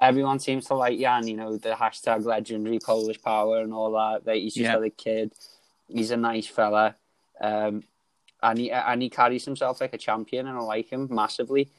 Everyone 0.00 0.40
seems 0.40 0.66
to 0.66 0.74
like 0.74 0.98
Jan. 0.98 1.26
You 1.28 1.36
know 1.36 1.56
the 1.56 1.70
hashtag 1.70 2.24
legendary 2.24 2.80
Polish 2.80 3.22
power 3.22 3.60
and 3.60 3.72
all 3.72 3.92
that. 3.92 4.24
That 4.24 4.36
he's 4.36 4.54
just 4.54 4.64
yeah. 4.64 4.84
a 4.84 4.90
kid. 4.90 5.32
He's 5.88 6.10
a 6.10 6.16
nice 6.16 6.46
fella, 6.46 6.96
um, 7.40 7.84
and 8.42 8.58
he 8.58 8.70
and 8.72 9.02
he 9.02 9.08
carries 9.08 9.44
himself 9.44 9.80
like 9.80 9.94
a 9.94 9.98
champion, 9.98 10.48
and 10.48 10.58
I 10.58 10.62
like 10.62 10.90
him 10.90 11.08
massively. 11.10 11.70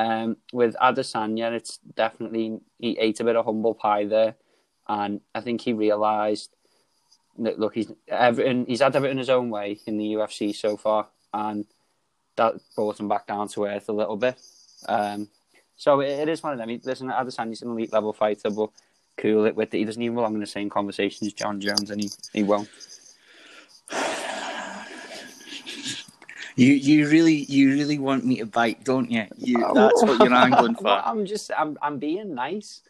Um, 0.00 0.38
with 0.50 0.74
Adesanya, 0.80 1.52
it's 1.52 1.76
definitely 1.94 2.60
he 2.78 2.96
ate 2.98 3.20
a 3.20 3.24
bit 3.24 3.36
of 3.36 3.44
humble 3.44 3.74
pie 3.74 4.06
there, 4.06 4.34
and 4.88 5.20
I 5.34 5.42
think 5.42 5.60
he 5.60 5.74
realised 5.74 6.56
that 7.38 7.58
look, 7.58 7.74
he's 7.74 7.92
everything, 8.08 8.64
he's 8.66 8.80
had 8.80 8.96
everything 8.96 9.18
his 9.18 9.28
own 9.28 9.50
way 9.50 9.78
in 9.86 9.98
the 9.98 10.14
UFC 10.14 10.56
so 10.56 10.78
far, 10.78 11.08
and 11.34 11.66
that 12.36 12.54
brought 12.74 12.98
him 12.98 13.08
back 13.08 13.26
down 13.26 13.48
to 13.48 13.66
earth 13.66 13.90
a 13.90 13.92
little 13.92 14.16
bit. 14.16 14.40
Um, 14.88 15.28
so 15.76 16.00
it, 16.00 16.08
it 16.08 16.28
is 16.30 16.42
one 16.42 16.54
of 16.54 16.58
them. 16.58 16.70
He, 16.70 16.80
listen, 16.82 17.10
Adesanya's 17.10 17.60
an 17.60 17.70
elite 17.70 17.92
level 17.92 18.14
fighter, 18.14 18.48
but 18.48 18.70
cool 19.18 19.44
it 19.44 19.54
with 19.54 19.74
it. 19.74 19.78
He 19.78 19.84
doesn't 19.84 20.02
even 20.02 20.14
belong 20.14 20.32
in 20.32 20.40
the 20.40 20.46
same 20.46 20.70
conversation 20.70 21.26
as 21.26 21.34
Jon 21.34 21.60
Jones, 21.60 21.90
and 21.90 22.00
he, 22.00 22.10
he 22.32 22.42
won't. 22.42 22.70
You 26.56 26.72
you 26.72 27.08
really 27.08 27.44
you 27.44 27.72
really 27.72 27.98
want 27.98 28.24
me 28.24 28.38
to 28.38 28.46
bite, 28.46 28.84
don't 28.84 29.10
you? 29.10 29.26
You 29.36 29.64
oh. 29.64 29.74
that's 29.74 30.02
what 30.02 30.18
you're 30.20 30.34
angling 30.34 30.74
for. 30.82 30.88
I'm 30.88 31.26
just 31.26 31.50
I'm 31.56 31.78
I'm 31.82 31.98
being 31.98 32.34
nice. 32.34 32.82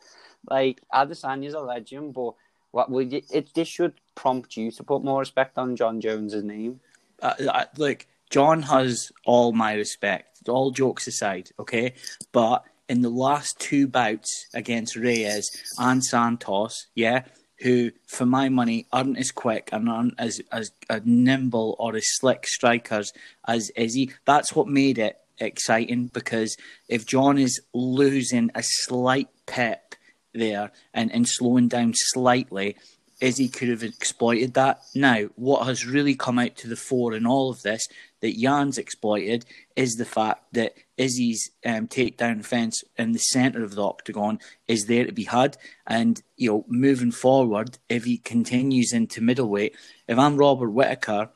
Like 0.49 0.81
Adesanya's 0.93 1.55
a 1.55 1.61
legend, 1.61 2.15
but 2.15 2.35
what 2.71 2.91
would 2.91 3.13
you, 3.13 3.23
it? 3.31 3.53
This 3.55 3.69
should 3.69 3.95
prompt 4.15 4.57
you 4.57 4.71
to 4.73 4.83
put 4.83 5.05
more 5.05 5.21
respect 5.21 5.59
on 5.59 5.77
Jon 5.77 6.01
Jones's 6.01 6.45
name. 6.45 6.81
Uh, 7.21 7.35
uh, 7.53 7.65
look, 7.77 8.07
Jon 8.31 8.63
has 8.63 9.13
all 9.25 9.53
my 9.53 9.75
respect. 9.75 10.49
All 10.49 10.71
jokes 10.71 11.07
aside, 11.07 11.51
okay, 11.59 11.93
but 12.33 12.65
in 12.89 13.03
the 13.03 13.11
last 13.11 13.61
two 13.61 13.87
bouts 13.87 14.47
against 14.55 14.97
Reyes 14.97 15.51
and 15.79 16.03
Santos, 16.03 16.87
yeah, 16.95 17.25
who, 17.63 17.91
for 18.07 18.27
my 18.27 18.49
money, 18.49 18.87
aren't 18.93 19.19
as 19.19 19.31
quick 19.31 19.71
and 19.73 19.89
aren't 19.89 20.15
as, 20.19 20.41
as, 20.51 20.73
as 20.89 21.03
nimble 21.05 21.77
or 21.79 21.97
as 21.97 22.05
slick 22.07 22.47
strikers 22.47 23.13
as 23.47 23.71
Izzy. 23.77 24.13
That's 24.25 24.55
what 24.55 24.69
made 24.69 24.99
it 24.99 25.19
exciting 25.39 26.07
because 26.09 26.57
if 26.89 27.07
Jon 27.07 27.39
is 27.39 27.61
losing 27.73 28.51
a 28.55 28.63
slight 28.63 29.29
pep 29.47 29.95
there 30.33 30.71
and, 30.95 31.13
and 31.13 31.29
slowing 31.29 31.69
down 31.69 31.93
slightly, 31.95 32.77
Izzy 33.21 33.49
could 33.49 33.69
have 33.69 33.83
exploited 33.83 34.55
that. 34.55 34.81
Now, 34.95 35.25
what 35.37 35.67
has 35.67 35.87
really 35.87 36.15
come 36.15 36.39
out 36.39 36.57
to 36.57 36.69
the 36.69 36.77
fore 36.77 37.15
in 37.15 37.27
all 37.27 37.51
of 37.51 37.63
this 37.63 37.87
that 38.21 38.39
Jan's 38.39 38.79
exploited 38.79 39.45
is 39.77 39.93
the 39.93 40.05
fact 40.05 40.45
that 40.53 40.75
Izzy's 41.01 41.51
um, 41.65 41.89
takedown 41.89 42.45
fence 42.45 42.85
in 42.99 43.13
the 43.13 43.19
center 43.19 43.65
of 43.65 43.75
the 43.75 43.83
octagon 43.83 44.39
is 44.69 44.85
there 44.85 45.07
to 45.07 45.13
be 45.13 45.25
had. 45.25 45.57
And, 45.87 46.23
you 46.37 46.51
know, 46.51 46.65
moving 46.69 47.11
forward, 47.11 47.79
if 47.89 48.05
he 48.05 48.19
continues 48.19 48.93
into 48.93 49.23
middleweight, 49.23 49.75
if 50.07 50.19
I'm 50.19 50.37
Robert 50.37 50.69
Whitaker, 50.69 51.31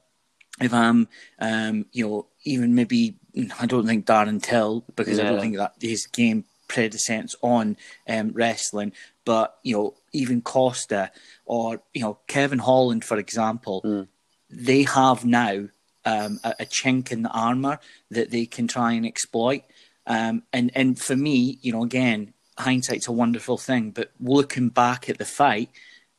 if 0.60 0.74
I'm, 0.74 1.08
um, 1.38 1.86
you 1.92 2.06
know, 2.06 2.26
even 2.44 2.74
maybe, 2.74 3.16
I 3.58 3.64
don't 3.64 3.86
think 3.86 4.04
Darren 4.04 4.42
Till, 4.42 4.84
because 4.96 5.16
yeah. 5.16 5.24
I 5.24 5.28
don't 5.30 5.40
think 5.40 5.56
that 5.56 5.72
his 5.80 6.06
game 6.08 6.44
predecessors 6.68 7.34
on 7.40 7.78
um, 8.06 8.32
wrestling, 8.34 8.92
but, 9.24 9.56
you 9.62 9.76
know, 9.76 9.94
even 10.12 10.42
Costa 10.42 11.10
or, 11.46 11.80
you 11.94 12.02
know, 12.02 12.18
Kevin 12.26 12.58
Holland, 12.58 13.02
for 13.02 13.16
example, 13.16 13.80
mm. 13.82 14.08
they 14.50 14.82
have 14.82 15.24
now 15.24 15.68
um, 16.04 16.40
a, 16.44 16.54
a, 16.60 16.66
chink 16.66 17.10
in 17.10 17.22
the 17.22 17.30
armor 17.30 17.78
that 18.10 18.30
they 18.30 18.46
can 18.46 18.68
try 18.68 18.92
and 18.92 19.06
exploit. 19.06 19.62
Um, 20.06 20.42
and 20.52 20.70
and 20.74 20.98
for 20.98 21.16
me, 21.16 21.58
you 21.62 21.72
know, 21.72 21.82
again, 21.82 22.34
hindsight's 22.58 23.08
a 23.08 23.12
wonderful 23.12 23.56
thing, 23.56 23.90
but 23.90 24.10
looking 24.20 24.68
back 24.68 25.08
at 25.08 25.18
the 25.18 25.24
fight, 25.24 25.70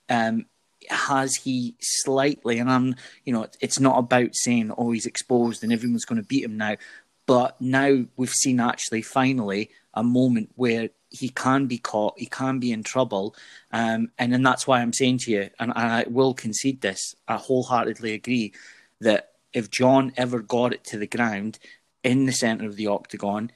um, 0.10 0.46
has 0.90 1.36
he 1.36 1.76
slightly? 1.80 2.60
And 2.60 2.70
I'm, 2.70 2.96
you 3.24 3.34
know, 3.34 3.48
it's 3.62 3.80
not 3.80 3.98
about 3.98 4.30
saying 4.34 4.72
oh 4.78 4.92
he's 4.92 5.06
exposed 5.06 5.64
and 5.64 5.72
everyone's 5.72 6.06
going 6.06 6.22
to 6.22 6.28
beat 6.28 6.44
him 6.44 6.58
now, 6.58 6.78
but 7.26 7.60
now 7.62 8.06
we've 8.18 8.30
seen 8.30 8.60
actually 8.60 9.02
finally 9.02 9.70
a 9.94 10.04
moment 10.04 10.52
where 10.56 10.90
he 11.10 11.30
can 11.30 11.68
be 11.68 11.78
caught, 11.78 12.20
he 12.20 12.26
can 12.26 12.60
be 12.60 12.72
in 12.72 12.84
trouble, 12.84 13.36
um, 13.72 14.12
and 14.18 14.34
then 14.34 14.44
that's 14.44 14.68
why 14.68 14.82
I'm 14.82 14.94
saying 14.94 15.20
to 15.20 15.32
you, 15.32 15.50
and, 15.60 15.72
and 15.76 15.92
I 15.92 16.06
will 16.08 16.34
concede 16.34 16.82
this, 16.82 17.16
I 17.28 17.38
wholeheartedly 17.38 18.14
agree 18.14 18.54
that 19.00 19.32
if 19.56 19.72
Jon 19.72 20.12
ever 20.18 20.42
got 20.42 20.74
it 20.74 20.84
to 20.86 20.98
the 20.98 21.08
ground 21.08 21.58
in 22.04 22.26
the 22.26 22.34
centre 22.34 22.68
of 22.68 22.76
the 22.76 22.88
octagon, 22.88 23.52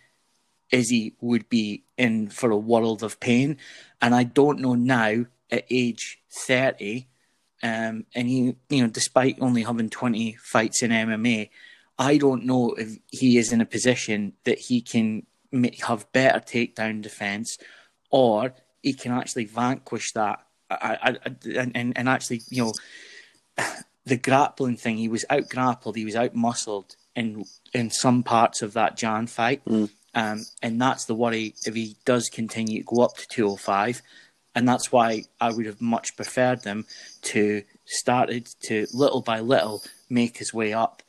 Izzy 0.71 1.15
would 1.19 1.49
be 1.49 1.83
in 1.97 2.29
for 2.29 2.49
a 2.51 2.57
world 2.57 3.03
of 3.03 3.19
pain. 3.19 3.57
And 4.01 4.15
I 4.15 4.23
don't 4.23 4.61
know 4.61 4.75
now 4.75 5.25
at 5.51 5.65
age 5.69 6.21
30, 6.31 7.07
um, 7.61 8.05
and 8.15 8.29
he, 8.29 8.55
you 8.69 8.81
know, 8.81 8.87
despite 8.87 9.37
only 9.41 9.63
having 9.63 9.89
20 9.89 10.37
fights 10.41 10.81
in 10.81 10.91
MMA, 10.91 11.49
I 11.97 12.17
don't 12.17 12.45
know 12.45 12.71
if 12.75 12.97
he 13.11 13.37
is 13.37 13.51
in 13.51 13.59
a 13.59 13.65
position 13.65 14.33
that 14.45 14.57
he 14.57 14.79
can 14.79 15.25
have 15.81 16.09
better 16.13 16.39
takedown 16.39 17.01
defense 17.01 17.57
or 18.09 18.53
he 18.81 18.93
can 18.93 19.11
actually 19.11 19.45
vanquish 19.45 20.13
that 20.13 20.45
I, 20.69 21.17
I, 21.25 21.35
and, 21.55 21.97
and 21.97 22.09
actually, 22.09 22.41
you 22.49 22.63
know, 22.63 22.73
the 24.09 24.17
grappling 24.17 24.75
thing, 24.75 24.97
he 24.97 25.07
was 25.07 25.23
out 25.29 25.49
grappled, 25.49 25.95
he 25.95 26.05
was 26.05 26.15
out 26.15 26.35
muscled 26.35 26.95
in 27.15 27.45
in 27.73 27.89
some 27.91 28.23
parts 28.23 28.61
of 28.61 28.73
that 28.73 28.97
Jan 28.97 29.27
fight. 29.27 29.63
Mm. 29.65 29.89
Um, 30.15 30.45
and 30.61 30.81
that's 30.81 31.05
the 31.05 31.15
worry 31.15 31.53
if 31.65 31.75
he 31.75 31.95
does 32.03 32.29
continue 32.29 32.79
to 32.79 32.95
go 32.95 33.03
up 33.03 33.15
to 33.17 33.27
205. 33.27 34.01
And 34.55 34.67
that's 34.67 34.91
why 34.91 35.25
I 35.39 35.51
would 35.51 35.67
have 35.67 35.79
much 35.79 36.15
preferred 36.17 36.63
them 36.63 36.85
to 37.23 37.63
started 37.85 38.49
to 38.63 38.87
little 38.91 39.21
by 39.21 39.39
little 39.39 39.83
make 40.09 40.37
his 40.37 40.53
way 40.53 40.73
up. 40.73 41.03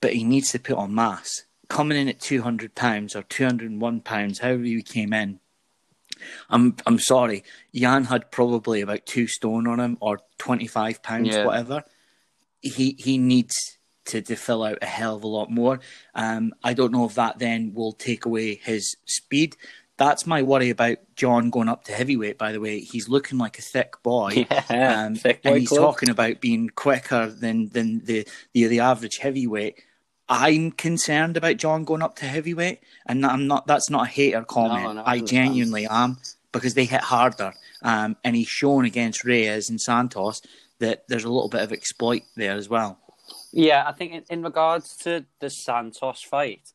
But 0.00 0.14
he 0.14 0.24
needs 0.24 0.50
to 0.52 0.58
put 0.58 0.78
on 0.78 0.94
mass. 0.94 1.44
Coming 1.68 1.98
in 1.98 2.08
at 2.08 2.20
200 2.20 2.74
pounds 2.74 3.14
or 3.14 3.22
201 3.22 4.00
pounds, 4.00 4.38
however 4.40 4.62
he 4.62 4.82
came 4.82 5.12
in, 5.12 5.38
I'm 6.48 6.76
I'm 6.86 6.98
sorry. 6.98 7.44
Jan 7.74 8.04
had 8.04 8.30
probably 8.30 8.80
about 8.80 9.06
two 9.06 9.26
stone 9.26 9.66
on 9.66 9.78
him 9.78 9.98
or 10.00 10.20
25 10.38 11.02
pounds, 11.02 11.28
yeah. 11.28 11.44
whatever 11.44 11.84
he 12.62 12.96
he 12.98 13.18
needs 13.18 13.78
to, 14.06 14.22
to 14.22 14.36
fill 14.36 14.64
out 14.64 14.78
a 14.82 14.86
hell 14.86 15.16
of 15.16 15.24
a 15.24 15.28
lot 15.28 15.50
more. 15.50 15.80
Um, 16.14 16.52
I 16.62 16.74
don't 16.74 16.92
know 16.92 17.04
if 17.04 17.14
that 17.14 17.38
then 17.38 17.72
will 17.74 17.92
take 17.92 18.24
away 18.24 18.56
his 18.56 18.96
speed. 19.06 19.56
That's 19.98 20.26
my 20.26 20.42
worry 20.42 20.70
about 20.70 20.98
Jon 21.14 21.50
going 21.50 21.68
up 21.68 21.84
to 21.84 21.92
heavyweight. 21.92 22.38
By 22.38 22.52
the 22.52 22.60
way, 22.60 22.80
he's 22.80 23.08
looking 23.08 23.38
like 23.38 23.58
a 23.58 23.62
thick 23.62 24.02
boy, 24.02 24.46
yeah, 24.70 25.04
um, 25.04 25.14
thick 25.14 25.42
boy 25.42 25.50
and 25.50 25.60
he's 25.60 25.68
club. 25.68 25.80
talking 25.80 26.08
about 26.08 26.40
being 26.40 26.70
quicker 26.70 27.26
than 27.26 27.68
than 27.68 28.04
the, 28.04 28.26
the 28.52 28.66
the 28.66 28.80
average 28.80 29.18
heavyweight. 29.18 29.82
I'm 30.28 30.70
concerned 30.70 31.36
about 31.36 31.58
Jon 31.58 31.84
going 31.84 32.00
up 32.00 32.16
to 32.16 32.24
heavyweight, 32.24 32.80
and 33.06 33.24
I'm 33.26 33.46
not. 33.46 33.66
That's 33.66 33.90
not 33.90 34.06
a 34.06 34.10
hater 34.10 34.42
comment. 34.42 34.84
No, 34.84 34.92
no, 34.94 35.02
I 35.04 35.20
genuinely 35.20 35.86
am 35.86 36.18
because 36.52 36.74
they 36.74 36.86
hit 36.86 37.02
harder, 37.02 37.52
um, 37.82 38.16
and 38.24 38.34
he's 38.34 38.48
shown 38.48 38.84
against 38.84 39.24
Reyes 39.24 39.68
and 39.68 39.80
Santos 39.80 40.40
that 40.82 41.04
there's 41.08 41.24
a 41.24 41.30
little 41.30 41.48
bit 41.48 41.62
of 41.62 41.72
exploit 41.72 42.22
there 42.36 42.56
as 42.56 42.68
well. 42.68 42.98
Yeah, 43.52 43.84
I 43.86 43.92
think 43.92 44.12
in, 44.12 44.24
in 44.28 44.42
regards 44.42 44.96
to 44.98 45.24
the 45.40 45.48
Santos 45.48 46.22
fight, 46.22 46.72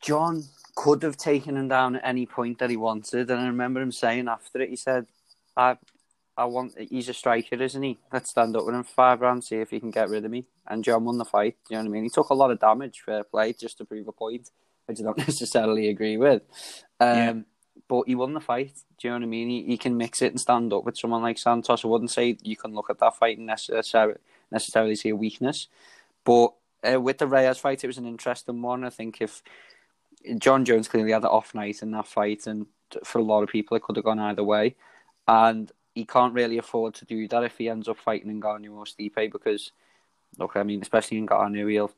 Jon 0.00 0.44
could 0.76 1.02
have 1.02 1.16
taken 1.16 1.56
him 1.56 1.68
down 1.68 1.96
at 1.96 2.02
any 2.04 2.26
point 2.26 2.60
that 2.60 2.70
he 2.70 2.76
wanted, 2.76 3.28
and 3.28 3.40
I 3.40 3.46
remember 3.46 3.82
him 3.82 3.92
saying 3.92 4.28
after 4.28 4.60
it, 4.60 4.70
he 4.70 4.76
said, 4.76 5.06
"I, 5.56 5.78
I 6.36 6.44
want. 6.44 6.78
He's 6.78 7.08
a 7.08 7.14
striker, 7.14 7.60
isn't 7.60 7.82
he? 7.82 7.98
Let's 8.12 8.30
stand 8.30 8.56
up 8.56 8.64
with 8.64 8.74
him 8.74 8.84
for 8.84 8.94
five 8.94 9.20
rounds, 9.20 9.48
see 9.48 9.56
if 9.56 9.70
he 9.70 9.80
can 9.80 9.90
get 9.90 10.08
rid 10.08 10.24
of 10.24 10.30
me." 10.30 10.46
And 10.66 10.84
Jon 10.84 11.04
won 11.04 11.18
the 11.18 11.24
fight. 11.24 11.56
You 11.68 11.76
know 11.76 11.82
what 11.82 11.88
I 11.88 11.92
mean? 11.92 12.04
He 12.04 12.10
took 12.10 12.30
a 12.30 12.34
lot 12.34 12.52
of 12.52 12.60
damage, 12.60 13.02
fair 13.04 13.24
play, 13.24 13.52
just 13.52 13.78
to 13.78 13.84
prove 13.84 14.06
a 14.06 14.12
point, 14.12 14.50
which 14.86 15.00
I 15.00 15.02
don't 15.02 15.18
necessarily 15.28 15.88
agree 15.88 16.16
with. 16.16 16.42
Um, 17.00 17.16
yeah 17.16 17.34
but 17.90 18.06
he 18.06 18.14
won 18.14 18.34
the 18.34 18.40
fight. 18.40 18.72
Do 18.98 19.08
you 19.08 19.10
know 19.10 19.16
what 19.18 19.24
I 19.24 19.26
mean? 19.26 19.48
He, 19.48 19.64
he 19.64 19.76
can 19.76 19.96
mix 19.96 20.22
it 20.22 20.30
and 20.30 20.40
stand 20.40 20.72
up 20.72 20.84
with 20.84 20.96
someone 20.96 21.22
like 21.22 21.38
Santos. 21.38 21.84
I 21.84 21.88
wouldn't 21.88 22.12
say 22.12 22.38
you 22.40 22.56
can 22.56 22.72
look 22.72 22.88
at 22.88 23.00
that 23.00 23.16
fight 23.16 23.36
and 23.36 23.48
necessarily, 23.48 24.14
necessarily 24.52 24.94
see 24.94 25.08
a 25.08 25.16
weakness. 25.16 25.66
But 26.24 26.52
uh, 26.88 27.00
with 27.00 27.18
the 27.18 27.26
Reyes 27.26 27.58
fight, 27.58 27.82
it 27.82 27.88
was 27.88 27.98
an 27.98 28.06
interesting 28.06 28.62
one. 28.62 28.84
I 28.84 28.90
think 28.90 29.20
if 29.20 29.42
Jon 30.38 30.64
Jones 30.64 30.86
clearly 30.86 31.10
had 31.10 31.24
an 31.24 31.30
off 31.30 31.52
night 31.52 31.82
in 31.82 31.90
that 31.90 32.06
fight, 32.06 32.46
and 32.46 32.66
for 33.02 33.18
a 33.18 33.24
lot 33.24 33.42
of 33.42 33.48
people, 33.48 33.76
it 33.76 33.82
could 33.82 33.96
have 33.96 34.04
gone 34.04 34.20
either 34.20 34.44
way. 34.44 34.76
And 35.26 35.72
he 35.92 36.04
can't 36.04 36.32
really 36.32 36.58
afford 36.58 36.94
to 36.94 37.04
do 37.04 37.26
that 37.26 37.42
if 37.42 37.58
he 37.58 37.68
ends 37.68 37.88
up 37.88 37.98
fighting 37.98 38.40
Ngannou 38.40 38.70
or 38.70 38.84
Stipe 38.84 39.32
because, 39.32 39.72
look, 40.38 40.52
I 40.54 40.62
mean, 40.62 40.80
especially 40.80 41.18
in 41.18 41.26
Ngannou, 41.26 41.68
he'll, 41.72 41.90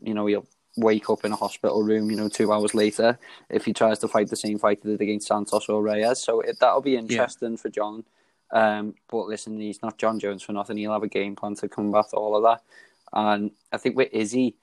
you 0.00 0.14
know, 0.14 0.26
he'll 0.26 0.46
wake 0.76 1.10
up 1.10 1.24
in 1.24 1.32
a 1.32 1.36
hospital 1.36 1.82
room, 1.82 2.10
you 2.10 2.16
know, 2.16 2.28
two 2.28 2.52
hours 2.52 2.74
later 2.74 3.18
if 3.48 3.64
he 3.64 3.72
tries 3.72 3.98
to 3.98 4.08
fight 4.08 4.28
the 4.28 4.36
same 4.36 4.58
fight 4.58 4.80
he 4.82 4.90
did 4.90 5.00
against 5.00 5.28
Santos 5.28 5.68
or 5.68 5.82
Reyes. 5.82 6.22
So 6.22 6.40
it, 6.40 6.58
that'll 6.60 6.80
be 6.80 6.96
interesting 6.96 7.52
yeah. 7.52 7.56
for 7.56 7.68
Jon. 7.68 8.04
Um, 8.52 8.94
but 9.08 9.26
listen, 9.26 9.60
he's 9.60 9.82
not 9.82 9.98
Jon 9.98 10.18
Jones 10.18 10.42
for 10.42 10.52
nothing. 10.52 10.76
He'll 10.76 10.92
have 10.92 11.02
a 11.02 11.08
game 11.08 11.36
plan 11.36 11.54
to 11.56 11.68
combat 11.68 12.06
all 12.12 12.36
of 12.36 12.42
that. 12.42 12.62
And 13.12 13.50
I 13.72 13.78
think 13.78 13.96
with 13.96 14.10
Izzy, 14.12 14.56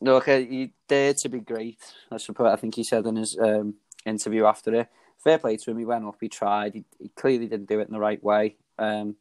look, 0.00 0.28
uh, 0.28 0.38
he 0.38 0.72
dared 0.88 1.18
to 1.18 1.28
be 1.28 1.40
great. 1.40 1.80
I 2.10 2.18
suppose 2.18 2.52
I 2.52 2.56
think 2.56 2.74
he 2.74 2.84
said 2.84 3.06
in 3.06 3.16
his 3.16 3.36
um, 3.38 3.74
interview 4.04 4.46
after 4.46 4.74
it. 4.74 4.88
Fair 5.18 5.38
play 5.38 5.56
to 5.56 5.70
him. 5.70 5.78
He 5.78 5.84
went 5.84 6.04
up. 6.04 6.16
He 6.20 6.28
tried. 6.28 6.74
He, 6.74 6.84
he 7.00 7.08
clearly 7.10 7.46
didn't 7.46 7.68
do 7.68 7.80
it 7.80 7.88
in 7.88 7.92
the 7.92 8.00
right 8.00 8.22
way. 8.22 8.56
Um, 8.78 9.16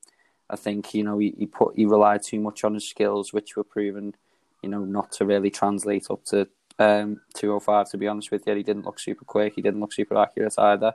I 0.50 0.56
think 0.56 0.94
you 0.94 1.04
know 1.04 1.18
he, 1.18 1.34
he 1.38 1.46
put 1.48 1.76
he 1.76 1.86
relied 1.86 2.22
too 2.22 2.40
much 2.40 2.64
on 2.64 2.76
his 2.76 2.88
skills, 2.88 3.34
which 3.34 3.56
were 3.56 3.64
proven 3.64 4.16
you 4.66 4.72
know, 4.72 4.84
not 4.84 5.12
to 5.14 5.26
really 5.26 5.52
translate 5.52 6.08
up 6.10 6.26
to 6.26 6.48
um, 6.80 7.22
205, 7.36 7.92
to 7.92 7.98
be 7.98 8.08
honest 8.08 8.32
with 8.32 8.46
you. 8.48 8.56
He 8.56 8.64
didn't 8.64 8.86
look 8.86 9.00
super 9.00 9.24
quick. 9.24 9.54
He 9.56 9.62
didn't 9.62 9.80
look 9.80 9.94
super 9.94 10.18
accurate 10.18 10.58
either. 10.58 10.94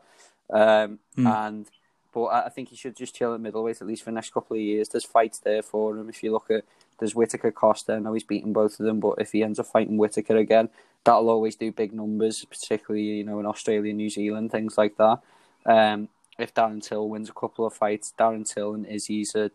Um, 0.53 0.99
mm. 1.17 1.47
And 1.47 1.67
But 2.13 2.27
I 2.27 2.49
think 2.49 2.71
he 2.71 2.77
should 2.77 2.97
just 2.97 3.15
chill 3.15 3.33
at 3.33 3.41
middleweight, 3.41 3.81
at 3.81 3.87
least 3.87 4.03
for 4.03 4.11
the 4.11 4.17
next 4.17 4.35
couple 4.35 4.57
of 4.57 4.61
years. 4.63 4.89
There's 4.89 5.05
fights 5.05 5.39
there 5.39 5.63
for 5.63 5.97
him. 5.97 6.09
If 6.09 6.23
you 6.25 6.33
look 6.33 6.51
at, 6.51 6.65
there's 6.99 7.15
Whitaker 7.15 7.53
Costa. 7.53 7.95
I 7.95 7.99
know 8.01 8.13
he's 8.13 8.25
beaten 8.25 8.53
both 8.53 8.79
of 8.81 8.87
them, 8.87 8.99
but 8.99 9.15
if 9.19 9.31
he 9.33 9.45
ends 9.45 9.61
up 9.61 9.67
fighting 9.67 9.97
Whitaker 9.97 10.37
again, 10.37 10.69
that'll 11.05 11.31
always 11.31 11.57
do 11.57 11.71
big 11.73 11.93
numbers, 11.93 12.45
particularly, 12.45 13.05
you 13.05 13.25
know, 13.25 13.39
in 13.39 13.47
Australia, 13.47 13.93
New 13.93 14.11
Zealand, 14.11 14.51
things 14.51 14.77
like 14.77 14.97
that. 14.97 15.21
Um, 15.65 16.09
if 16.39 16.53
Darren 16.53 16.83
Till 16.83 17.09
wins 17.09 17.29
a 17.29 17.33
couple 17.33 17.65
of 17.65 17.73
fights, 17.73 18.13
Darren 18.19 18.47
Till 18.53 18.75
and 18.75 18.87
Izzy's 18.87 19.35
a 19.35 19.51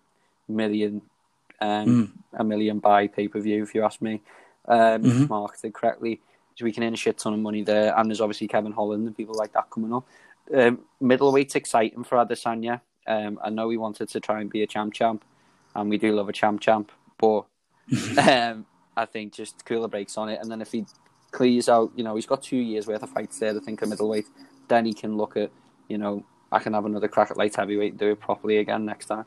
million 0.48 1.02
um, 1.62 1.86
mm. 1.88 2.12
a 2.40 2.44
million 2.44 2.80
buy 2.80 3.08
pay 3.08 3.28
per 3.28 3.40
view, 3.40 3.64
if 3.64 3.76
you 3.76 3.84
ask 3.84 4.02
me, 4.02 4.22
um, 4.68 5.04
mm-hmm. 5.04 5.26
marketed 5.28 5.74
correctly. 5.74 6.22
So 6.56 6.66
we 6.66 6.72
can 6.72 6.84
earn 6.84 6.94
a 6.94 6.98
shit 6.98 7.18
ton 7.18 7.34
of 7.34 7.40
money 7.40 7.64
there. 7.64 7.98
And 7.98 8.10
there's 8.10 8.22
obviously 8.22 8.48
Kevin 8.48 8.72
Holland 8.72 9.06
and 9.06 9.16
people 9.16 9.36
like 9.36 9.54
that 9.54 9.70
coming 9.70 9.94
up. 9.94 10.08
Um, 10.54 10.80
middleweight's 11.02 11.56
exciting 11.56 12.04
for 12.04 12.18
Adesanya. 12.18 12.82
Um, 13.08 13.40
I 13.44 13.50
know 13.50 13.70
he 13.70 13.78
wanted 13.78 14.10
to 14.10 14.20
try 14.20 14.42
and 14.42 14.50
be 14.50 14.64
a 14.64 14.68
champ 14.68 14.94
champ, 14.94 15.24
and 15.76 15.90
we 15.90 15.98
do 15.98 16.16
love 16.16 16.30
a 16.30 16.34
champ 16.34 16.62
champ, 16.62 16.92
but 17.18 17.46
um, 18.18 18.66
I 18.96 19.06
think 19.06 19.34
just 19.34 19.66
cooler 19.66 19.88
breaks 19.88 20.18
on 20.18 20.30
it. 20.30 20.40
And 20.42 20.52
then 20.52 20.62
if 20.62 20.72
he 20.72 20.86
clears 21.32 21.70
out, 21.70 21.92
you 21.96 22.04
know, 22.04 22.16
he's 22.16 22.26
got 22.26 22.42
two 22.42 22.58
years 22.58 22.88
worth 22.88 23.04
of 23.04 23.10
fights 23.10 23.40
there, 23.40 23.56
I 23.56 23.60
think, 23.60 23.82
at 23.82 23.90
middleweight, 23.90 24.28
then 24.68 24.86
he 24.86 24.94
can 24.94 25.18
look 25.18 25.38
at, 25.38 25.52
you 25.88 25.98
know, 25.98 26.24
I 26.52 26.60
can 26.60 26.74
have 26.74 26.86
another 26.86 27.08
crack 27.08 27.32
at 27.32 27.38
light 27.38 27.56
heavyweight 27.56 27.94
and 27.94 28.00
do 28.00 28.12
it 28.12 28.20
properly 28.20 28.58
again 28.58 28.86
next 28.86 29.08
time. 29.08 29.26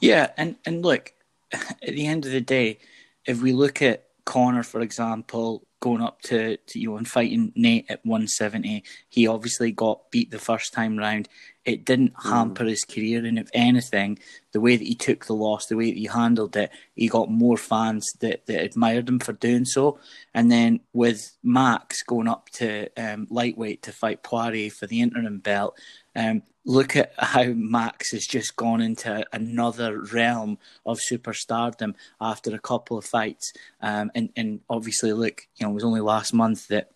Yeah, 0.00 0.30
and 0.36 0.56
and 0.64 0.84
look, 0.84 1.12
at 1.52 1.80
the 1.80 2.06
end 2.06 2.26
of 2.26 2.32
the 2.32 2.40
day, 2.40 2.78
if 3.24 3.42
we 3.42 3.52
look 3.52 3.82
at 3.82 4.04
Conor, 4.24 4.64
for 4.64 4.80
example, 4.80 5.66
going 5.80 6.02
up 6.02 6.20
to, 6.22 6.56
to 6.56 6.78
you 6.80 6.90
know 6.90 6.96
and 6.96 7.06
fighting 7.08 7.52
Nate 7.54 7.86
at 7.88 8.04
170. 8.04 8.82
He 9.08 9.26
obviously 9.26 9.72
got 9.72 10.10
beat 10.10 10.30
the 10.30 10.38
first 10.38 10.72
time 10.72 10.96
round. 10.98 11.28
It 11.64 11.84
didn't 11.84 12.14
Mm. 12.14 12.30
hamper 12.30 12.64
his 12.64 12.84
career, 12.84 13.24
and 13.24 13.38
if 13.38 13.48
anything, 13.52 14.18
the 14.52 14.60
way 14.60 14.76
that 14.76 14.86
he 14.86 14.94
took 14.94 15.26
the 15.26 15.34
loss, 15.34 15.66
the 15.66 15.76
way 15.76 15.90
that 15.90 15.98
he 15.98 16.06
handled 16.06 16.56
it, 16.56 16.70
he 16.94 17.08
got 17.08 17.30
more 17.30 17.56
fans 17.56 18.12
that, 18.20 18.46
that 18.46 18.64
admired 18.64 19.08
him 19.08 19.18
for 19.18 19.32
doing 19.32 19.64
so. 19.64 19.98
And 20.34 20.50
then 20.50 20.80
with 20.92 21.36
Max 21.42 22.02
going 22.02 22.28
up 22.28 22.48
to 22.54 22.88
um, 22.96 23.26
lightweight 23.30 23.82
to 23.82 23.92
fight 23.92 24.22
Poirier 24.22 24.70
for 24.70 24.86
the 24.86 25.00
interim 25.00 25.38
belt, 25.38 25.78
um, 26.14 26.42
look 26.66 26.96
at 26.96 27.12
how 27.16 27.44
Max 27.44 28.10
has 28.10 28.26
just 28.26 28.56
gone 28.56 28.80
into 28.80 29.24
another 29.32 30.00
realm 30.00 30.58
of 30.84 30.98
superstardom 30.98 31.94
after 32.20 32.54
a 32.54 32.58
couple 32.58 32.98
of 32.98 33.04
fights. 33.04 33.52
Um, 33.80 34.10
and, 34.16 34.30
and 34.36 34.60
obviously, 34.68 35.12
look, 35.12 35.46
you 35.56 35.64
know, 35.64 35.70
it 35.70 35.74
was 35.74 35.84
only 35.84 36.00
last 36.00 36.34
month 36.34 36.66
that, 36.68 36.90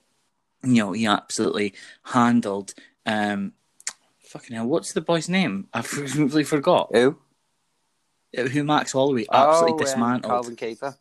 you 0.65 0.75
know, 0.75 0.93
he 0.93 1.07
absolutely 1.07 1.73
handled. 2.03 2.75
Um, 3.07 3.53
fucking 4.19 4.57
hell, 4.57 4.67
what's 4.67 4.93
the 4.93 5.01
boy's 5.01 5.29
name? 5.29 5.69
I 5.73 5.83
completely 5.83 6.45
forgot. 6.45 6.91
Who? 6.93 7.17
Who 8.37 8.65
Max 8.65 8.93
Holloway 8.93 9.27
absolutely 9.33 9.73
oh, 9.73 9.75
um, 9.75 9.85
dismantled. 9.85 10.33
Calvin 10.33 10.57
Kattar. 10.57 10.97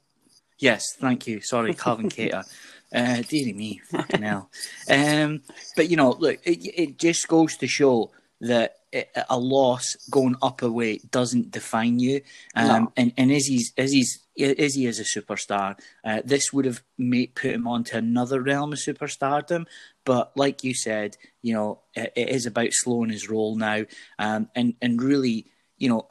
Yes, 0.59 0.95
thank 0.95 1.25
you. 1.25 1.41
Sorry, 1.41 1.73
Calvin 1.73 2.09
Kattar. 2.09 2.45
Uh, 2.93 3.21
dearie 3.27 3.53
me, 3.53 3.81
fucking 3.85 4.23
hell. 4.23 4.49
Um, 4.89 5.41
but 5.75 5.89
you 5.89 5.95
know, 5.95 6.11
look, 6.11 6.39
it, 6.43 6.65
it 6.75 6.97
just 6.97 7.27
goes 7.27 7.55
to 7.57 7.67
show 7.67 8.11
that 8.41 8.77
a 9.29 9.38
loss 9.38 9.96
going 10.10 10.36
up 10.41 10.62
a 10.62 10.72
weight 10.72 11.12
doesn't 11.12 11.51
define 11.51 12.00
you. 12.00 12.22
Um, 12.55 12.67
No. 12.67 12.93
And 12.98 13.13
and 13.17 13.31
Izzy's 13.31 13.74
Izzy's 13.77 14.19
Izzy 14.36 14.86
is 14.86 15.00
a 15.00 15.03
superstar. 15.03 15.79
Uh, 16.03 16.22
this 16.24 16.51
would 16.53 16.65
have 16.65 16.81
made 16.98 17.36
put 17.36 17.51
him 17.51 17.67
onto 17.67 17.98
another 17.98 18.41
realm 18.41 18.74
of 18.74 18.79
superstardom. 18.79 19.65
But 20.05 20.31
like 20.36 20.63
you 20.63 20.74
said, 20.74 21.17
you 21.41 21.53
know, 21.53 21.81
it, 21.93 22.13
it 22.15 22.29
is 22.29 22.46
about 22.46 22.69
slowing 22.72 23.10
his 23.10 23.29
roll 23.29 23.55
now, 23.55 23.86
um, 24.17 24.50
and 24.55 24.75
and 24.81 25.01
really, 25.01 25.48
you 25.77 25.89
know. 25.89 26.08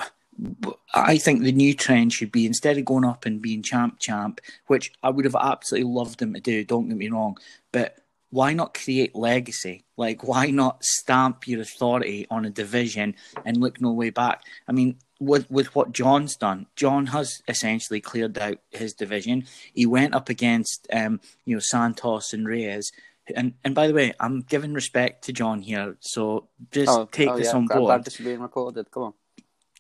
I 0.95 1.19
think 1.19 1.43
the 1.43 1.51
new 1.51 1.75
trend 1.75 2.13
should 2.13 2.31
be 2.31 2.47
instead 2.47 2.79
of 2.79 2.85
going 2.85 3.05
up 3.05 3.27
and 3.27 3.43
being 3.43 3.61
champ 3.61 3.99
champ, 3.99 4.41
which 4.69 4.93
I 5.03 5.11
would 5.11 5.25
have 5.25 5.35
absolutely 5.35 5.91
loved 5.93 6.23
him 6.23 6.33
to 6.33 6.39
do, 6.39 6.63
don't 6.63 6.89
get 6.89 6.97
me 6.97 7.09
wrong, 7.09 7.39
but 7.73 7.97
why 8.31 8.53
not 8.53 8.75
create 8.75 9.15
legacy? 9.15 9.85
Like, 9.97 10.23
why 10.23 10.51
not 10.51 10.85
stamp 10.85 11.49
your 11.49 11.61
authority 11.63 12.27
on 12.31 12.45
a 12.45 12.51
division 12.51 13.15
and 13.45 13.57
look 13.57 13.81
no 13.81 13.93
way 13.93 14.11
back? 14.11 14.43
I 14.69 14.73
mean, 14.73 14.97
with 15.21 15.51
with 15.51 15.75
what 15.75 15.93
Jon's 15.93 16.37
done, 16.37 16.67
Jon 16.77 17.07
has 17.07 17.43
essentially 17.49 18.01
cleared 18.01 18.39
out 18.39 18.59
his 18.71 18.93
division. 18.93 19.47
He 19.73 19.87
went 19.87 20.15
up 20.15 20.29
against, 20.29 20.87
um, 20.93 21.21
you 21.45 21.57
know, 21.57 21.61
Santos 21.61 22.33
and 22.33 22.47
Reyes. 22.47 22.93
And 23.35 23.55
and 23.65 23.75
by 23.75 23.87
the 23.87 23.95
way, 23.95 24.15
I'm 24.21 24.43
giving 24.43 24.73
respect 24.73 25.25
to 25.25 25.33
Jon 25.33 25.61
here, 25.63 25.97
so 26.01 26.49
just 26.71 26.91
Oh, 26.91 27.09
take 27.11 27.29
oh, 27.29 27.37
this 27.37 27.49
yeah. 27.49 27.57
on 27.57 27.69
I'm 27.71 27.79
glad 27.79 28.05
this 28.05 28.19
is 28.21 28.25
being 28.25 28.41
recorded. 28.41 28.91
Come 28.91 29.03
on. 29.03 29.15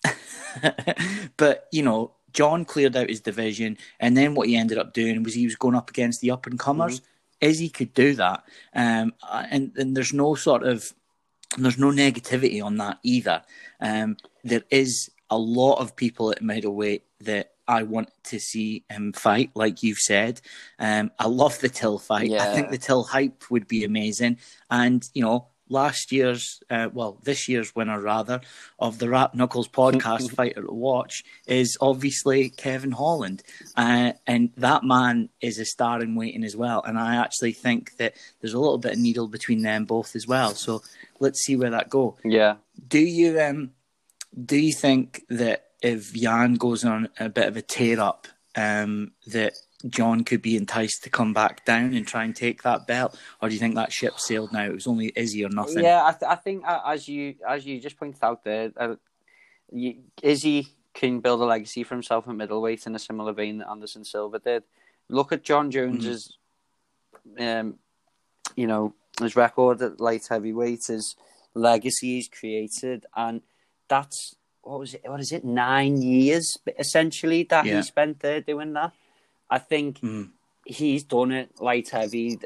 but 1.36 1.66
you 1.72 1.82
know, 1.82 2.12
Jon 2.32 2.64
cleared 2.64 2.96
out 2.96 3.08
his 3.08 3.20
division, 3.20 3.78
and 4.00 4.16
then 4.16 4.34
what 4.34 4.48
he 4.48 4.56
ended 4.56 4.78
up 4.78 4.92
doing 4.92 5.22
was 5.22 5.34
he 5.34 5.46
was 5.46 5.56
going 5.56 5.74
up 5.74 5.88
against 5.88 6.20
the 6.20 6.30
up 6.30 6.46
and 6.46 6.58
comers. 6.58 7.00
Izzy 7.40 7.68
could 7.68 7.94
do 7.94 8.14
that, 8.14 8.44
um, 8.74 9.12
and 9.30 9.72
and 9.76 9.96
there's 9.96 10.12
no 10.12 10.34
sort 10.34 10.64
of 10.64 10.92
there's 11.56 11.78
no 11.78 11.90
negativity 11.90 12.62
on 12.62 12.76
that 12.78 12.98
either. 13.02 13.42
Um, 13.80 14.16
there 14.44 14.64
is 14.70 15.10
a 15.30 15.38
lot 15.38 15.76
of 15.76 15.96
people 15.96 16.30
at 16.30 16.42
middleweight 16.42 17.04
that 17.20 17.52
I 17.66 17.82
want 17.82 18.10
to 18.24 18.38
see 18.40 18.84
him 18.90 19.12
fight, 19.12 19.50
like 19.54 19.82
you've 19.82 19.98
said. 19.98 20.40
Um, 20.78 21.10
I 21.18 21.26
love 21.26 21.58
the 21.60 21.68
Till 21.68 21.98
fight. 21.98 22.30
I 22.32 22.54
think 22.54 22.70
the 22.70 22.78
Till 22.78 23.04
hype 23.04 23.50
would 23.50 23.68
be 23.68 23.84
amazing, 23.84 24.38
and 24.70 25.08
you 25.14 25.22
know. 25.22 25.48
Last 25.68 26.12
year's, 26.12 26.60
uh, 26.70 26.88
well, 26.92 27.18
this 27.22 27.48
year's 27.48 27.74
winner 27.74 28.00
rather 28.00 28.40
of 28.78 28.98
the 28.98 29.08
Rap 29.08 29.34
Knuckles 29.34 29.68
podcast 29.68 30.30
fighter 30.34 30.62
to 30.62 30.72
watch 30.72 31.24
is 31.46 31.76
obviously 31.80 32.50
Kevin 32.50 32.92
Holland, 32.92 33.42
uh, 33.76 34.12
and 34.26 34.50
that 34.56 34.84
man 34.84 35.28
is 35.40 35.58
a 35.58 35.64
star 35.64 36.02
in 36.02 36.14
waiting 36.14 36.44
as 36.44 36.56
well. 36.56 36.82
And 36.86 36.98
I 36.98 37.16
actually 37.16 37.52
think 37.52 37.96
that 37.98 38.14
there's 38.40 38.54
a 38.54 38.58
little 38.58 38.78
bit 38.78 38.92
of 38.92 38.98
needle 38.98 39.28
between 39.28 39.62
them 39.62 39.84
both 39.84 40.16
as 40.16 40.26
well. 40.26 40.54
So 40.54 40.82
let's 41.20 41.44
see 41.44 41.56
where 41.56 41.70
that 41.70 41.90
go. 41.90 42.16
Yeah. 42.24 42.56
Do 42.88 43.00
you 43.00 43.40
um 43.40 43.72
do 44.44 44.56
you 44.56 44.72
think 44.72 45.22
that 45.28 45.64
if 45.82 46.12
Jan 46.12 46.54
goes 46.54 46.84
on 46.84 47.08
a 47.18 47.28
bit 47.28 47.48
of 47.48 47.56
a 47.56 47.62
tear 47.62 48.00
up, 48.00 48.26
um, 48.56 49.12
that 49.28 49.54
Jon 49.86 50.24
could 50.24 50.42
be 50.42 50.56
enticed 50.56 51.04
to 51.04 51.10
come 51.10 51.32
back 51.32 51.64
down 51.64 51.94
and 51.94 52.06
try 52.06 52.24
and 52.24 52.34
take 52.34 52.62
that 52.62 52.86
belt, 52.86 53.16
or 53.40 53.48
do 53.48 53.54
you 53.54 53.60
think 53.60 53.76
that 53.76 53.92
ship 53.92 54.18
sailed 54.18 54.52
now? 54.52 54.64
It 54.64 54.72
was 54.72 54.86
only 54.88 55.12
Izzy 55.14 55.44
or 55.44 55.50
nothing. 55.50 55.84
Yeah, 55.84 56.04
I, 56.04 56.10
th- 56.12 56.28
I 56.30 56.34
think 56.34 56.64
uh, 56.66 56.80
as 56.86 57.06
you 57.08 57.36
as 57.46 57.64
you 57.64 57.80
just 57.80 57.96
pointed 57.96 58.22
out 58.24 58.42
there, 58.42 58.72
uh, 58.76 58.96
you, 59.72 59.98
Izzy 60.22 60.66
can 60.94 61.20
build 61.20 61.40
a 61.40 61.44
legacy 61.44 61.84
for 61.84 61.94
himself 61.94 62.26
at 62.26 62.34
middleweight 62.34 62.86
in 62.86 62.94
a 62.96 62.98
similar 62.98 63.32
vein 63.32 63.58
that 63.58 63.68
Anderson 63.70 64.04
Silva 64.04 64.40
did. 64.40 64.64
Look 65.08 65.30
at 65.30 65.44
Jon 65.44 65.70
Jones's, 65.70 66.36
um, 67.38 67.76
you 68.56 68.66
know, 68.66 68.94
his 69.20 69.36
record 69.36 69.80
at 69.80 70.00
light 70.00 70.26
heavyweight, 70.28 70.86
his 70.86 71.14
legacy 71.54 72.16
he's 72.16 72.28
created, 72.28 73.06
and 73.16 73.42
that's 73.88 74.34
what 74.62 74.80
was 74.80 74.94
it? 74.94 75.02
What 75.04 75.20
is 75.20 75.30
it? 75.30 75.44
Nine 75.44 76.02
years 76.02 76.56
essentially 76.78 77.44
that 77.44 77.64
Yeah. 77.64 77.76
he 77.76 77.82
spent 77.84 78.20
there 78.20 78.40
doing 78.40 78.72
that. 78.72 78.92
I 79.50 79.58
think 79.58 80.00
Mm. 80.00 80.30
he's 80.64 81.04
done 81.04 81.32
it 81.32 81.60
light 81.60 81.88
heavy, 81.90 82.38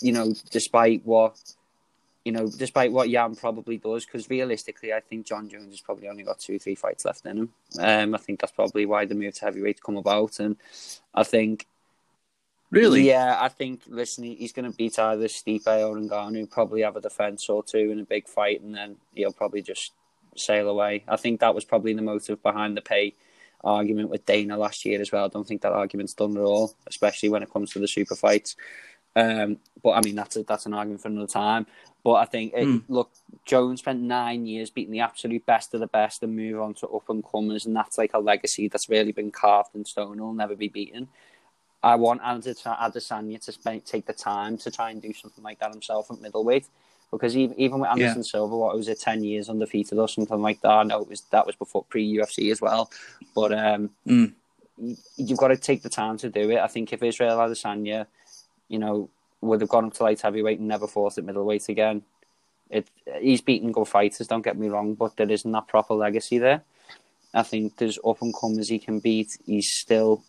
you 0.00 0.12
know, 0.12 0.34
despite 0.50 1.04
what 1.04 1.36
you 2.24 2.32
know, 2.32 2.48
despite 2.48 2.90
what 2.90 3.08
Jan 3.08 3.36
probably 3.36 3.76
does, 3.76 4.04
because 4.04 4.28
realistically, 4.28 4.92
I 4.92 4.98
think 4.98 5.26
Jon 5.26 5.48
Jones 5.48 5.70
has 5.70 5.80
probably 5.80 6.08
only 6.08 6.24
got 6.24 6.40
two, 6.40 6.58
three 6.58 6.74
fights 6.74 7.04
left 7.04 7.24
in 7.24 7.38
him. 7.38 7.52
Um, 7.78 8.16
I 8.16 8.18
think 8.18 8.40
that's 8.40 8.50
probably 8.52 8.84
why 8.84 9.04
the 9.04 9.14
move 9.14 9.34
to 9.34 9.44
heavyweight 9.44 9.80
come 9.80 9.96
about, 9.96 10.40
and 10.40 10.56
I 11.14 11.22
think, 11.22 11.68
Really? 12.72 13.02
yeah, 13.02 13.38
I 13.40 13.48
think 13.48 13.82
listen, 13.86 14.24
he's 14.24 14.52
going 14.52 14.68
to 14.68 14.76
beat 14.76 14.98
either 14.98 15.28
Stipe 15.28 15.68
or 15.68 15.94
Ngannou, 15.96 16.50
probably 16.50 16.82
have 16.82 16.96
a 16.96 17.00
defense 17.00 17.48
or 17.48 17.62
two 17.62 17.92
in 17.92 18.00
a 18.00 18.04
big 18.04 18.26
fight, 18.26 18.60
and 18.60 18.74
then 18.74 18.96
he'll 19.14 19.32
probably 19.32 19.62
just 19.62 19.92
sail 20.34 20.68
away. 20.68 21.04
I 21.06 21.14
think 21.16 21.38
that 21.38 21.54
was 21.54 21.64
probably 21.64 21.92
the 21.94 22.02
motive 22.02 22.42
behind 22.42 22.76
the 22.76 22.82
pay 22.82 23.14
argument 23.66 24.08
with 24.08 24.24
Dana 24.24 24.56
last 24.56 24.84
year 24.84 25.00
as 25.00 25.12
well. 25.12 25.24
I 25.24 25.28
don't 25.28 25.46
think 25.46 25.62
that 25.62 25.72
argument's 25.72 26.14
done 26.14 26.36
at 26.36 26.42
all, 26.42 26.74
especially 26.86 27.28
when 27.28 27.42
it 27.42 27.52
comes 27.52 27.72
to 27.72 27.78
the 27.78 27.88
super 27.88 28.16
fights. 28.16 28.56
Um, 29.14 29.58
but 29.82 29.92
I 29.92 30.00
mean, 30.02 30.14
that's 30.14 30.36
a, 30.36 30.42
that's 30.42 30.66
an 30.66 30.74
argument 30.74 31.02
for 31.02 31.08
another 31.08 31.26
time. 31.26 31.66
But 32.04 32.14
I 32.14 32.24
think, 32.26 32.52
it, 32.54 32.64
Hmm. 32.64 32.78
look, 32.88 33.10
Jones 33.44 33.80
spent 33.80 34.00
nine 34.00 34.46
years 34.46 34.70
beating 34.70 34.92
the 34.92 35.00
absolute 35.00 35.44
best 35.44 35.74
of 35.74 35.80
the 35.80 35.86
best 35.88 36.22
and 36.22 36.36
move 36.36 36.60
on 36.60 36.74
to 36.74 36.88
up 36.88 37.08
and 37.08 37.24
comers, 37.24 37.66
and 37.66 37.74
that's 37.74 37.98
like 37.98 38.14
a 38.14 38.18
legacy 38.18 38.68
that's 38.68 38.88
really 38.88 39.12
been 39.12 39.32
carved 39.32 39.74
in 39.74 39.84
stone. 39.84 40.18
It'll 40.18 40.32
never 40.32 40.54
be 40.54 40.68
beaten. 40.68 41.08
I 41.82 41.96
want 41.96 42.20
Ade- 42.24 42.56
Adesanya 42.56 43.40
to 43.44 43.52
spend, 43.52 43.84
take 43.84 44.06
the 44.06 44.12
time 44.12 44.58
to 44.58 44.70
try 44.70 44.90
and 44.90 45.00
do 45.02 45.12
something 45.12 45.42
like 45.42 45.58
that 45.60 45.72
himself 45.72 46.10
at 46.10 46.20
middleweight. 46.20 46.66
Because 47.10 47.36
even, 47.36 47.58
even 47.58 47.80
with 47.80 47.90
Anderson 47.90 48.22
Silva, 48.24 48.56
what 48.56 48.76
was 48.76 48.88
it, 48.88 49.00
ten 49.00 49.22
years 49.22 49.48
undefeated 49.48 49.98
or 49.98 50.08
something 50.08 50.42
like 50.42 50.60
that? 50.62 50.70
I 50.70 50.82
know 50.82 51.02
it 51.02 51.08
was 51.08 51.22
that 51.30 51.46
was 51.46 51.56
before 51.56 51.84
pre 51.84 52.16
UFC 52.16 52.50
as 52.50 52.60
well, 52.60 52.90
but 53.34 53.52
um, 53.52 53.90
Mm. 54.06 54.32
you've 55.16 55.38
got 55.38 55.48
to 55.48 55.56
take 55.56 55.82
the 55.82 55.88
time 55.88 56.18
to 56.18 56.28
do 56.28 56.50
it. 56.50 56.58
I 56.58 56.66
think 56.66 56.92
if 56.92 57.02
Israel 57.02 57.38
Adesanya, 57.38 58.06
you 58.68 58.78
know, 58.78 59.08
would 59.40 59.60
have 59.60 59.70
gone 59.70 59.86
up 59.86 59.94
to 59.94 60.02
light 60.02 60.20
heavyweight 60.20 60.58
and 60.58 60.68
never 60.68 60.86
fought 60.86 61.16
at 61.16 61.24
middleweight 61.24 61.68
again, 61.68 62.02
it 62.70 62.88
he's 63.20 63.40
beaten 63.40 63.72
good 63.72 63.88
fighters. 63.88 64.26
Don't 64.26 64.44
get 64.44 64.58
me 64.58 64.68
wrong, 64.68 64.94
but 64.94 65.16
there 65.16 65.30
isn't 65.30 65.50
that 65.52 65.68
proper 65.68 65.94
legacy 65.94 66.38
there. 66.38 66.62
I 67.32 67.42
think 67.44 67.76
there's 67.76 67.98
up 68.04 68.20
and 68.22 68.34
comers 68.34 68.68
he 68.68 68.78
can 68.78 68.98
beat. 68.98 69.36
He's 69.46 69.70
still, 69.72 70.24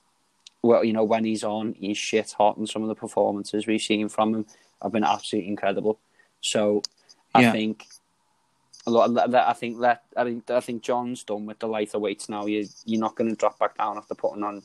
well, 0.62 0.84
you 0.84 0.94
know, 0.94 1.04
when 1.06 1.26
he's 1.26 1.44
on, 1.44 1.74
he's 1.74 1.98
shit 1.98 2.34
hot, 2.34 2.58
and 2.58 2.70
some 2.70 2.84
of 2.84 2.90
the 2.90 2.96
performances 2.96 3.66
we've 3.66 3.82
seen 3.82 4.10
from 4.10 4.36
him 4.36 4.46
have 4.82 4.92
been 4.92 5.04
absolutely 5.04 5.50
incredible. 5.50 6.00
So, 6.42 6.82
I 7.34 7.42
Yeah. 7.42 7.52
think 7.52 7.86
a 8.86 8.90
lot. 8.92 9.10
Of 9.10 9.32
that, 9.32 9.50
I 9.50 9.54
think 9.54 9.80
that 9.82 10.04
I 10.16 10.24
think 10.24 10.50
I 10.50 10.60
think 10.62 10.82
Jon's 10.82 11.24
done 11.24 11.46
with 11.46 11.60
the 11.60 11.68
lighter 11.68 12.00
weights 12.00 12.30
now. 12.30 12.46
You 12.46 12.68
you're 12.86 13.02
not 13.02 13.16
going 13.16 13.30
to 13.30 13.36
drop 13.36 13.60
back 13.60 13.78
down 13.78 13.98
after 13.98 14.16
putting 14.16 14.44
on 14.44 14.64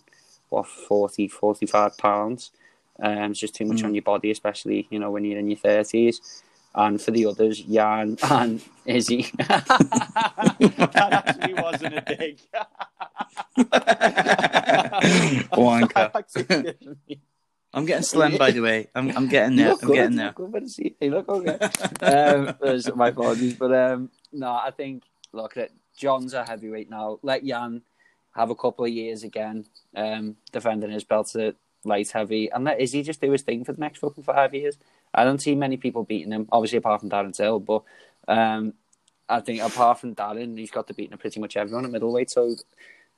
what 0.48 0.66
40, 0.68 1.28
45 1.28 1.96
pounds. 1.98 2.52
Um, 3.00 3.30
it's 3.32 3.40
just 3.40 3.54
too 3.54 3.64
much 3.64 3.78
Mm. 3.78 3.86
on 3.86 3.94
your 3.94 4.02
body, 4.02 4.30
especially 4.30 4.86
you 4.90 4.98
know 4.98 5.10
when 5.10 5.24
you're 5.24 5.38
in 5.38 5.48
your 5.50 5.58
thirties. 5.58 6.42
And 6.74 7.00
for 7.02 7.10
the 7.10 7.26
others, 7.26 7.60
Jan 7.60 8.16
and 8.30 8.62
Izzy. 8.86 9.26
that 9.38 9.74
actually 10.96 11.52
wasn't 11.54 11.94
a 11.94 12.00
dig. 12.00 12.38
Wanker. 15.52 16.10
I'm 17.74 17.84
getting 17.86 18.02
slim, 18.14 18.36
by 18.36 18.50
the 18.50 18.60
way. 18.60 18.88
I'm, 18.94 19.16
I'm 19.16 19.28
getting 19.28 19.56
there. 19.56 19.74
I'm 19.80 19.92
getting 19.92 20.16
there. 20.16 20.32
Good 20.32 20.52
to 20.52 20.68
see 20.68 20.94
you. 21.00 21.10
Look 21.10 21.28
okay. 21.28 21.58
um, 22.02 22.54
my 22.96 23.08
apologies, 23.08 23.54
but 23.54 23.74
um, 23.74 24.10
no, 24.32 24.52
I 24.52 24.70
think 24.70 25.04
look 25.32 25.56
at 25.56 25.70
Jon's 25.96 26.34
a 26.34 26.44
heavyweight 26.44 26.90
now. 26.90 27.18
Let 27.22 27.44
Jan 27.44 27.82
have 28.34 28.50
a 28.50 28.54
couple 28.54 28.84
of 28.84 28.90
years 28.90 29.22
again, 29.24 29.66
um, 29.94 30.36
defending 30.52 30.90
his 30.90 31.04
belt 31.04 31.34
at 31.36 31.56
light 31.84 32.10
heavy, 32.10 32.50
and 32.50 32.64
let 32.64 32.80
Izzy 32.80 33.02
just 33.02 33.20
do 33.20 33.30
his 33.30 33.42
thing 33.42 33.64
for 33.64 33.72
the 33.72 33.80
next 33.80 33.98
fucking 33.98 34.24
five 34.24 34.54
years. 34.54 34.76
I 35.14 35.24
don't 35.24 35.42
see 35.42 35.54
many 35.54 35.76
people 35.76 36.04
beating 36.04 36.32
him, 36.32 36.48
obviously 36.50 36.78
apart 36.78 37.00
from 37.00 37.10
Darren 37.10 37.36
Till, 37.36 37.60
but 37.60 37.82
um, 38.28 38.74
I 39.28 39.40
think 39.40 39.62
apart 39.62 40.00
from 40.00 40.14
Darren, 40.14 40.58
he's 40.58 40.70
got 40.70 40.86
to 40.88 40.94
beat 40.94 41.18
pretty 41.18 41.40
much 41.40 41.56
everyone 41.56 41.84
at 41.84 41.90
middleweight. 41.90 42.30
So 42.30 42.54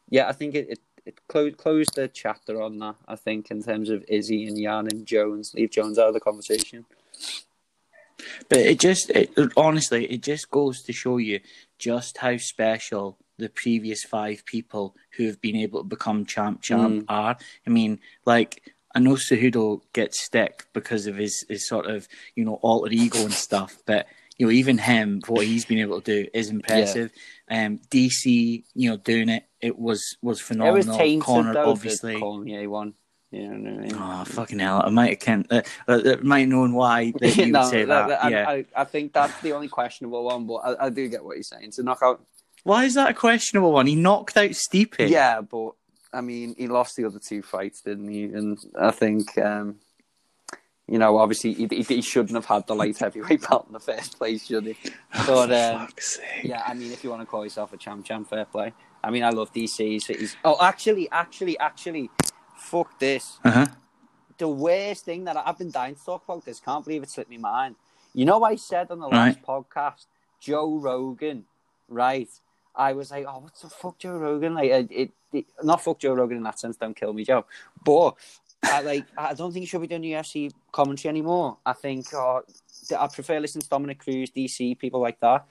yeah, 0.09 0.29
I 0.29 0.33
think 0.33 0.55
it, 0.55 0.71
it, 0.71 0.81
it 1.07 1.21
closed 1.29 1.57
closed 1.59 1.95
the 1.95 2.09
chapter 2.09 2.61
on 2.63 2.79
that. 2.79 2.97
I 3.07 3.17
think 3.17 3.51
in 3.51 3.63
terms 3.63 3.91
of 3.91 4.05
Izzy 4.09 4.47
and 4.47 4.57
Jan 4.57 4.89
and 4.91 5.07
Jones, 5.07 5.53
leave 5.55 5.71
Jones 5.71 5.99
out 5.99 6.09
of 6.09 6.15
the 6.15 6.21
conversation. 6.21 6.87
But 8.49 8.61
it 8.61 8.79
just, 8.79 9.11
it, 9.11 9.31
honestly, 9.57 10.07
it 10.07 10.23
just 10.23 10.51
goes 10.51 10.83
to 10.83 10.93
show 10.93 11.19
you 11.19 11.41
just 11.79 12.19
how 12.19 12.37
special 12.37 13.19
the 13.39 13.49
previous 13.49 14.05
five 14.05 14.45
people 14.47 14.95
who 15.17 15.27
have 15.27 15.41
been 15.41 15.57
able 15.57 15.83
to 15.83 15.89
become 15.89 16.25
champ 16.25 16.63
champ 16.63 17.03
Mm. 17.03 17.05
are. 17.09 17.37
I 17.67 17.71
mean, 17.71 18.01
like 18.25 18.73
I 18.95 19.01
know 19.01 19.15
Cejudo 19.15 19.83
gets 19.93 20.23
stick 20.23 20.67
because 20.73 21.07
of 21.09 21.17
his, 21.17 21.45
his 21.49 21.67
sort 21.69 21.87
of 21.87 22.07
you 22.37 22.45
know 22.45 22.55
alter 22.63 22.93
ego 22.93 23.19
and 23.19 23.33
stuff, 23.33 23.79
but 23.87 24.07
you 24.37 24.47
know 24.47 24.53
even 24.53 24.79
him 24.79 25.21
what 25.27 25.47
he's 25.47 25.65
been 25.65 25.79
able 25.79 26.01
to 26.01 26.25
do 26.25 26.29
is 26.35 26.51
impressive. 26.51 27.11
Um, 27.51 27.79
DC, 27.91 28.65
you 28.75 28.91
know, 28.91 28.97
doing 28.97 29.29
it, 29.29 29.45
it 29.61 29.79
was 29.79 30.17
was 30.23 30.41
It 30.41 30.45
phenomenal. 30.45 30.77
was 30.77 30.97
tainted 30.97 31.25
Conor, 31.25 31.59
obviously. 31.59 32.19
Cormier 32.19 32.69
one. 32.69 32.95
You 33.31 33.49
know 33.49 33.71
I 33.71 33.83
mean? 33.83 33.97
Oh 33.97 34.25
fucking 34.25 34.61
hell! 34.61 34.81
I 34.85 34.91
might 34.91 35.11
have 35.11 35.19
can, 35.19 35.45
uh, 35.51 35.63
uh, 35.89 36.17
might 36.23 36.41
have 36.41 36.49
known 36.49 36.73
why 36.73 37.13
that 37.21 37.37
you 37.37 37.47
no, 37.53 37.61
would 37.63 37.69
say 37.71 37.85
that- 37.85 38.09
that. 38.09 38.25
I, 38.25 38.29
yeah. 38.29 38.49
I, 38.49 38.65
I 38.77 38.85
think 38.85 39.13
that's 39.13 39.41
the 39.41 39.53
only 39.53 39.69
questionable 39.69 40.25
one, 40.25 40.47
but 40.47 40.57
I, 40.57 40.87
I 40.87 40.91
do 40.91 41.09
get 41.09 41.25
what 41.25 41.37
you're 41.37 41.43
saying. 41.43 41.73
To 41.73 41.83
knock 41.83 41.99
out, 42.03 42.25
Why 42.63 42.85
is 42.85 42.95
that 42.95 43.11
a 43.11 43.15
questionable 43.15 43.73
one? 43.73 43.87
He 43.89 43.97
knocked 43.97 44.37
out 44.37 44.51
Stipe. 44.51 45.09
yeah, 45.09 45.41
but 45.41 45.73
I 46.13 46.21
mean, 46.21 46.55
he 46.57 46.69
lost 46.69 46.95
the 46.97 47.05
other 47.07 47.19
two 47.19 47.43
fights, 47.43 47.81
didn't 47.81 48.09
he? 48.09 48.23
And 48.25 48.57
I 48.81 48.93
think, 48.93 49.37
um, 49.39 49.81
you 50.87 50.99
know, 50.99 51.17
obviously 51.17 51.55
he, 51.55 51.67
he, 51.67 52.03
shouldn't 52.03 52.35
have 52.35 52.45
had 52.45 52.67
the 52.67 52.75
light 52.75 52.99
heavyweight 53.01 53.49
belt 53.49 53.67
in 53.67 53.73
the 53.73 53.81
first 53.81 54.19
place, 54.19 54.47
should 54.47 54.67
he? 54.67 54.77
But 55.27 55.51
um, 55.53 55.81
Fuck's 55.87 56.17
sake. 56.17 56.45
yeah, 56.45 56.63
I 56.67 56.75
mean, 56.75 56.93
if 56.93 57.03
you 57.03 57.11
want 57.11 57.23
to 57.23 57.27
call 57.27 57.45
yourself 57.45 57.73
a 57.73 57.77
champ, 57.77 58.05
champ, 58.05 58.29
fair 58.29 58.45
play. 58.45 58.73
I 59.03 59.11
mean, 59.11 59.23
I 59.23 59.31
love 59.31 59.53
DC. 59.53 59.79
He's, 59.79 60.07
he's... 60.07 60.37
Oh, 60.45 60.57
actually, 60.61 61.11
actually, 61.11 61.59
actually, 61.59 62.11
fuck 62.57 62.99
this. 62.99 63.39
Uh-huh. 63.45 63.67
the 64.39 64.49
worst 64.49 65.05
thing 65.05 65.25
that 65.25 65.37
I- 65.37 65.43
I've 65.47 65.59
been 65.59 65.71
dying 65.71 65.95
to 65.95 66.05
talk 66.05 66.25
about 66.25 66.45
this. 66.45 66.61
Can't 66.61 66.85
believe 66.85 67.03
it 67.03 67.11
slipped 67.11 67.31
my 67.31 67.37
mind. 67.39 67.77
You 68.13 68.25
know, 68.25 68.43
I 68.45 68.57
said 68.57 68.91
on 68.91 69.01
the 69.01 69.09
last 69.09 69.43
podcast, 69.43 70.07
Joe 70.41 70.77
Rogan, 70.79 71.45
right? 71.89 72.29
I 72.77 72.93
was 72.93 73.11
like, 73.11 73.25
oh, 73.29 73.39
what's 73.39 73.63
the 73.63 73.69
fuck, 73.69 73.99
Joe 73.99 74.17
Rogan? 74.17 74.55
Like, 74.55 74.71
it, 74.71 75.13
it 75.33 75.47
not 75.63 75.83
fuck 75.83 75.99
Joe 75.99 76.15
Rogan 76.15 76.39
in 76.39 76.43
that 76.45 76.61
sense. 76.61 76.77
Don't 76.77 76.95
kill 76.97 77.13
me, 77.13 77.25
Joe. 77.25 77.45
But 77.85 78.15
I 78.65 78.81
like, 78.81 79.07
I 79.17 79.35
don't 79.35 79.53
think 79.53 79.63
he 79.63 79.67
should 79.67 79.81
be 79.81 79.87
doing 79.87 80.03
UFC 80.03 80.53
commentary 80.73 81.11
anymore. 81.11 81.59
I 81.65 81.73
think 81.73 82.13
uh, 82.15 82.41
I 82.99 83.07
prefer 83.09 83.41
listening 83.41 83.63
to 83.63 83.69
Dominick 83.69 83.99
Cruz, 84.01 84.31
DC, 84.31 84.79
people 84.79 85.01
like 85.01 85.21
that. 85.21 85.47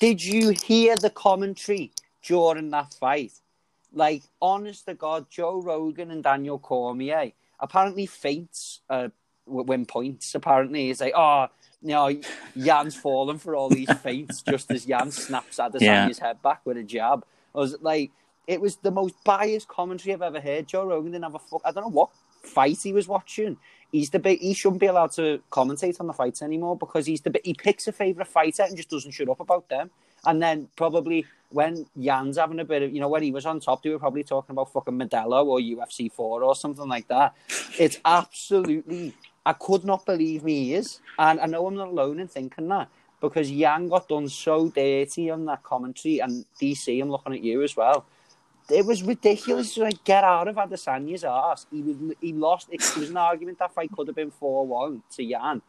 Did 0.00 0.22
you 0.22 0.50
hear 0.50 0.96
the 0.96 1.10
commentary 1.10 1.92
during 2.22 2.70
that 2.70 2.94
fight? 2.94 3.32
Like, 3.92 4.22
honest 4.42 4.86
to 4.86 4.94
God, 4.94 5.26
Joe 5.30 5.60
Rogan 5.60 6.10
and 6.10 6.22
Daniel 6.22 6.58
Cormier 6.58 7.32
apparently 7.60 8.06
feints 8.06 8.80
uh, 8.90 9.08
win 9.46 9.86
points. 9.86 10.34
Apparently, 10.34 10.88
he's 10.88 11.00
like, 11.00 11.12
oh, 11.14 11.46
you 11.82 11.90
know, 11.90 12.20
Jan's 12.58 12.96
fallen 12.96 13.38
for 13.38 13.54
all 13.54 13.68
these 13.68 13.92
feints 14.02 14.42
just 14.42 14.70
as 14.70 14.84
Jan 14.84 15.10
snaps 15.10 15.58
Adesanya's 15.58 16.18
head 16.18 16.42
back 16.42 16.62
with 16.64 16.76
a 16.76 16.82
jab. 16.82 17.24
I 17.54 17.58
was 17.58 17.76
like, 17.80 18.10
it 18.46 18.60
was 18.60 18.76
the 18.76 18.90
most 18.90 19.14
biased 19.24 19.68
commentary 19.68 20.14
I've 20.14 20.22
ever 20.22 20.40
heard. 20.40 20.66
Joe 20.66 20.84
Rogan 20.84 21.12
didn't 21.12 21.24
have 21.24 21.34
a 21.34 21.38
fuck. 21.38 21.62
I 21.64 21.72
don't 21.72 21.84
know 21.84 21.90
what 21.90 22.10
fight 22.44 22.78
he 22.82 22.92
was 22.92 23.08
watching. 23.08 23.56
He's 23.90 24.10
the 24.10 24.18
bit. 24.18 24.40
He 24.40 24.54
shouldn't 24.54 24.80
be 24.80 24.86
allowed 24.86 25.12
to 25.12 25.40
commentate 25.50 26.00
on 26.00 26.06
the 26.08 26.12
fights 26.12 26.42
anymore 26.42 26.76
because 26.76 27.06
he's 27.06 27.20
the 27.20 27.30
bit. 27.30 27.46
He 27.46 27.54
picks 27.54 27.86
a 27.86 27.92
favorite 27.92 28.26
fighter 28.26 28.64
and 28.64 28.76
just 28.76 28.90
doesn't 28.90 29.12
shut 29.12 29.28
up 29.28 29.40
about 29.40 29.68
them. 29.68 29.90
And 30.26 30.42
then 30.42 30.68
probably 30.76 31.26
when 31.50 31.86
Jan's 32.00 32.36
having 32.36 32.58
a 32.58 32.64
bit 32.64 32.82
of, 32.82 32.92
you 32.92 33.00
know, 33.00 33.08
when 33.08 33.22
he 33.22 33.30
was 33.30 33.46
on 33.46 33.60
top, 33.60 33.82
they 33.82 33.90
were 33.90 33.98
probably 33.98 34.24
talking 34.24 34.54
about 34.54 34.72
fucking 34.72 34.98
Modelo 34.98 35.44
or 35.44 35.60
UFC 35.60 36.10
4 36.10 36.42
or 36.42 36.56
something 36.56 36.88
like 36.88 37.06
that. 37.08 37.34
It's 37.78 38.00
absolutely, 38.04 39.14
I 39.46 39.52
could 39.52 39.84
not 39.84 40.04
believe 40.06 40.42
me 40.42 40.74
is. 40.74 41.00
And 41.18 41.38
I 41.38 41.46
know 41.46 41.66
I'm 41.66 41.76
not 41.76 41.88
alone 41.88 42.18
in 42.18 42.26
thinking 42.26 42.68
that 42.68 42.88
because 43.20 43.50
Jan 43.50 43.88
got 43.88 44.08
done 44.08 44.28
so 44.28 44.70
dirty 44.70 45.30
on 45.30 45.44
that 45.44 45.62
commentary 45.62 46.18
and 46.18 46.44
DC, 46.60 47.00
I'm 47.00 47.10
looking 47.10 47.34
at 47.34 47.44
you 47.44 47.62
as 47.62 47.76
well. 47.76 48.06
It 48.70 48.86
was 48.86 49.02
ridiculous 49.02 49.74
to 49.74 49.82
like 49.82 50.02
get 50.04 50.24
out 50.24 50.48
of 50.48 50.56
Adesanya's 50.56 51.24
ass. 51.24 51.66
He 51.70 51.82
was 51.82 51.96
he 52.20 52.32
lost. 52.32 52.68
It 52.70 52.80
was 52.96 53.10
an 53.10 53.16
argument 53.16 53.58
that 53.58 53.74
fight 53.74 53.90
could 53.92 54.06
have 54.06 54.16
been 54.16 54.30
four 54.30 54.66
one 54.66 55.02
to 55.16 55.28
Jan, 55.28 55.60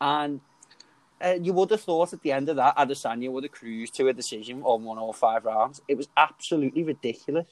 and 0.00 0.40
uh, 1.20 1.36
you 1.40 1.52
would 1.52 1.70
have 1.70 1.80
thought 1.80 2.12
at 2.12 2.22
the 2.22 2.32
end 2.32 2.48
of 2.48 2.56
that 2.56 2.76
Adesanya 2.76 3.30
would 3.30 3.44
have 3.44 3.52
cruised 3.52 3.94
to 3.94 4.08
a 4.08 4.12
decision 4.12 4.62
on 4.62 4.84
one 4.84 4.98
or 4.98 5.12
five 5.14 5.44
rounds. 5.44 5.80
It 5.88 5.96
was 5.96 6.08
absolutely 6.16 6.84
ridiculous. 6.84 7.46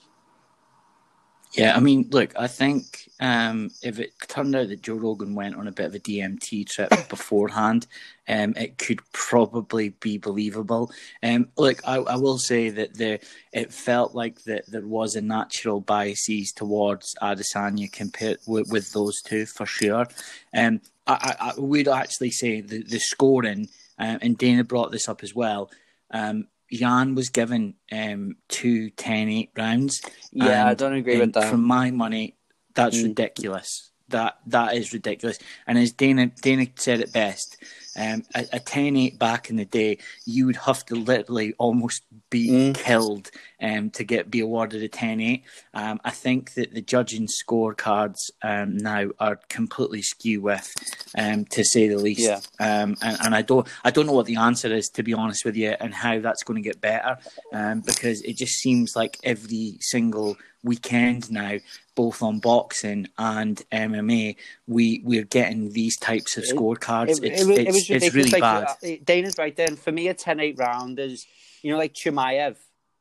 Yeah, 1.54 1.76
I 1.76 1.80
mean, 1.80 2.08
look, 2.10 2.32
I 2.34 2.46
think 2.46 3.10
um, 3.20 3.70
if 3.82 3.98
it 3.98 4.12
turned 4.26 4.56
out 4.56 4.68
that 4.68 4.80
Joe 4.80 4.94
Rogan 4.94 5.34
went 5.34 5.54
on 5.54 5.68
a 5.68 5.72
bit 5.72 5.84
of 5.84 5.94
a 5.94 5.98
DMT 5.98 6.66
trip 6.66 6.90
beforehand, 7.10 7.86
um, 8.26 8.54
it 8.56 8.78
could 8.78 9.00
probably 9.12 9.90
be 9.90 10.16
believable. 10.16 10.90
Um, 11.22 11.48
look, 11.58 11.80
I, 11.86 11.96
I 11.96 12.16
will 12.16 12.38
say 12.38 12.70
that 12.70 12.96
there, 12.96 13.18
it 13.52 13.70
felt 13.70 14.14
like 14.14 14.42
that 14.44 14.64
there 14.66 14.86
was 14.86 15.14
a 15.14 15.20
natural 15.20 15.82
biases 15.82 16.52
towards 16.52 17.14
Adesanya 17.20 17.92
compared 17.92 18.38
with, 18.46 18.70
with 18.70 18.90
those 18.92 19.20
two 19.20 19.44
for 19.44 19.66
sure. 19.66 20.06
Um, 20.54 20.80
I, 21.06 21.36
I, 21.38 21.50
I 21.50 21.60
would 21.60 21.88
actually 21.88 22.30
say 22.30 22.62
the, 22.62 22.82
the 22.82 22.98
scoring, 22.98 23.68
um, 23.98 24.18
and 24.22 24.38
Dana 24.38 24.64
brought 24.64 24.90
this 24.90 25.06
up 25.06 25.22
as 25.22 25.34
well. 25.34 25.70
Um, 26.10 26.46
Jan 26.72 27.14
was 27.14 27.28
given 27.28 27.74
um, 27.92 28.36
two 28.48 28.90
10-8 28.92 29.50
rounds. 29.56 30.00
Yeah, 30.32 30.66
I 30.66 30.74
don't 30.74 30.94
agree 30.94 31.18
with 31.20 31.34
that. 31.34 31.50
For 31.50 31.56
my 31.58 31.90
money, 31.90 32.36
that's 32.74 32.96
Mm. 32.98 33.04
ridiculous. 33.04 33.91
That 34.12 34.38
that 34.46 34.74
is 34.74 34.92
ridiculous. 34.92 35.38
And 35.66 35.76
as 35.78 35.92
Dana 35.92 36.30
Dana 36.40 36.66
said 36.76 37.00
it 37.00 37.12
best, 37.12 37.56
um, 37.98 38.22
a, 38.34 38.40
a 38.54 38.60
10-8 38.60 39.18
back 39.18 39.50
in 39.50 39.56
the 39.56 39.66
day, 39.66 39.98
you 40.24 40.46
would 40.46 40.56
have 40.56 40.84
to 40.86 40.94
literally 40.94 41.54
almost 41.58 42.02
be 42.30 42.48
Mm. 42.48 42.74
killed 42.74 43.30
um, 43.60 43.90
to 43.90 44.04
get 44.04 44.30
be 44.30 44.40
awarded 44.40 44.82
a 44.82 44.88
10-8. 44.88 45.42
Um, 45.74 46.00
I 46.04 46.10
think 46.10 46.54
that 46.54 46.72
the 46.72 46.80
judging 46.80 47.28
scorecards 47.28 48.16
um, 48.42 48.76
now 48.78 49.10
are 49.18 49.36
completely 49.48 50.00
skew 50.02 50.40
with, 50.40 50.72
um, 51.16 51.44
to 51.46 51.62
say 51.64 51.88
the 51.88 51.98
least. 51.98 52.20
Yeah. 52.20 52.40
Um, 52.58 52.96
and, 53.02 53.16
and 53.24 53.34
I 53.34 53.42
don't 53.42 53.68
I 53.84 53.90
don't 53.90 54.06
know 54.06 54.12
what 54.12 54.26
the 54.26 54.36
answer 54.36 54.72
is 54.72 54.88
to 54.94 55.02
be 55.02 55.12
honest 55.14 55.44
with 55.44 55.56
you, 55.56 55.74
and 55.80 55.92
how 55.94 56.20
that's 56.20 56.42
going 56.42 56.62
to 56.62 56.68
get 56.68 56.80
better, 56.80 57.18
um, 57.52 57.80
because 57.80 58.22
it 58.22 58.36
just 58.36 58.54
seems 58.54 58.96
like 58.96 59.18
every 59.22 59.76
single 59.80 60.36
weekend 60.64 61.30
now, 61.30 61.58
both 61.94 62.22
on 62.22 62.38
boxing 62.38 63.08
and 63.18 63.62
MMA, 63.72 64.36
we 64.66 65.02
we're 65.04 65.24
getting 65.24 65.72
these 65.72 65.96
types 65.98 66.36
of 66.36 66.44
scorecards. 66.44 67.22
It, 67.22 67.32
it's 67.32 67.42
it 67.42 67.48
it's, 67.48 67.66
it 67.68 67.94
was 67.94 68.02
it's 68.04 68.14
really 68.14 68.30
like, 68.30 68.40
bad. 68.40 68.64
uh, 68.64 68.96
Dana's 69.04 69.38
right 69.38 69.54
there. 69.54 69.68
For 69.68 69.92
me, 69.92 70.08
a 70.08 70.14
10-8 70.14 70.58
round 70.58 70.98
is, 70.98 71.26
you 71.62 71.72
know, 71.72 71.78
like 71.78 71.94
Chimaev 71.94 72.56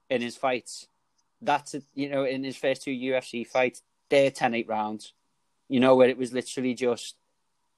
in 0.09 0.21
his 0.21 0.35
fights. 0.35 0.87
That's, 1.41 1.73
a, 1.73 1.81
you 1.95 2.09
know, 2.09 2.23
in 2.23 2.43
his 2.43 2.57
first 2.57 2.83
two 2.83 2.91
UFC 2.91 3.47
fights, 3.47 3.81
they're 4.09 4.31
10-8 4.31 4.67
rounds. 4.67 5.13
You 5.69 5.79
know, 5.79 5.95
where 5.95 6.09
it 6.09 6.17
was 6.17 6.33
literally 6.33 6.73
just, 6.73 7.15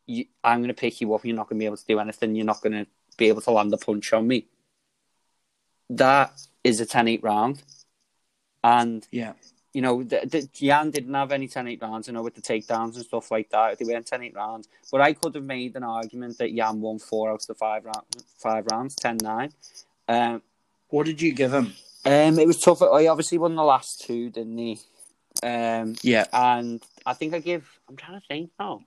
you, 0.07 0.25
I'm 0.43 0.59
going 0.59 0.69
to 0.69 0.73
pick 0.73 0.99
you 0.99 1.13
up. 1.13 1.23
You're 1.23 1.35
not 1.35 1.47
going 1.47 1.59
to 1.59 1.63
be 1.63 1.67
able 1.67 1.77
to 1.77 1.85
do 1.85 1.99
anything. 1.99 2.35
You're 2.35 2.45
not 2.45 2.61
going 2.61 2.73
to 2.73 2.87
be 3.17 3.27
able 3.27 3.41
to 3.41 3.51
land 3.51 3.73
a 3.73 3.77
punch 3.77 4.11
on 4.13 4.27
me. 4.27 4.47
That 5.91 6.33
is 6.63 6.81
a 6.81 6.85
10-8 6.85 7.23
round. 7.23 7.61
And 8.63 9.05
Yeah. 9.11 9.33
You 9.73 9.81
know, 9.81 10.03
the, 10.03 10.21
the, 10.25 10.47
Jan 10.53 10.91
didn't 10.91 11.13
have 11.13 11.31
any 11.31 11.47
10 11.47 11.67
8 11.67 11.81
rounds, 11.81 12.07
you 12.07 12.13
know, 12.13 12.21
with 12.21 12.35
the 12.35 12.41
takedowns 12.41 12.95
and 12.95 13.03
stuff 13.05 13.31
like 13.31 13.49
that. 13.49 13.77
They 13.79 13.85
weren't 13.85 14.05
10 14.05 14.21
8 14.21 14.35
rounds. 14.35 14.67
But 14.91 15.01
I 15.01 15.13
could 15.13 15.33
have 15.35 15.43
made 15.43 15.75
an 15.75 15.83
argument 15.83 16.37
that 16.37 16.55
Jan 16.55 16.79
won 16.79 16.99
four 16.99 17.31
out 17.31 17.41
of 17.41 17.47
the 17.47 17.55
five, 17.55 17.83
round, 17.83 18.05
five 18.37 18.67
rounds, 18.71 18.95
10 18.95 19.17
9. 19.21 19.53
Um, 20.07 20.41
What 20.89 21.07
did 21.07 21.21
you 21.21 21.33
give 21.33 21.53
him? 21.53 21.73
um, 22.05 22.37
it 22.37 22.47
was 22.47 22.59
tough. 22.59 22.79
He 22.79 23.07
obviously 23.07 23.37
won 23.39 23.55
the 23.55 23.63
last 23.63 24.01
two, 24.01 24.29
didn't 24.29 24.57
he? 24.57 24.79
Um, 25.41 25.95
Yeah. 26.03 26.25
and 26.31 26.83
I 27.05 27.13
think 27.13 27.33
I 27.33 27.39
give, 27.39 27.67
I'm 27.89 27.95
trying 27.95 28.19
to 28.21 28.27
think 28.27 28.51
now. 28.59 28.81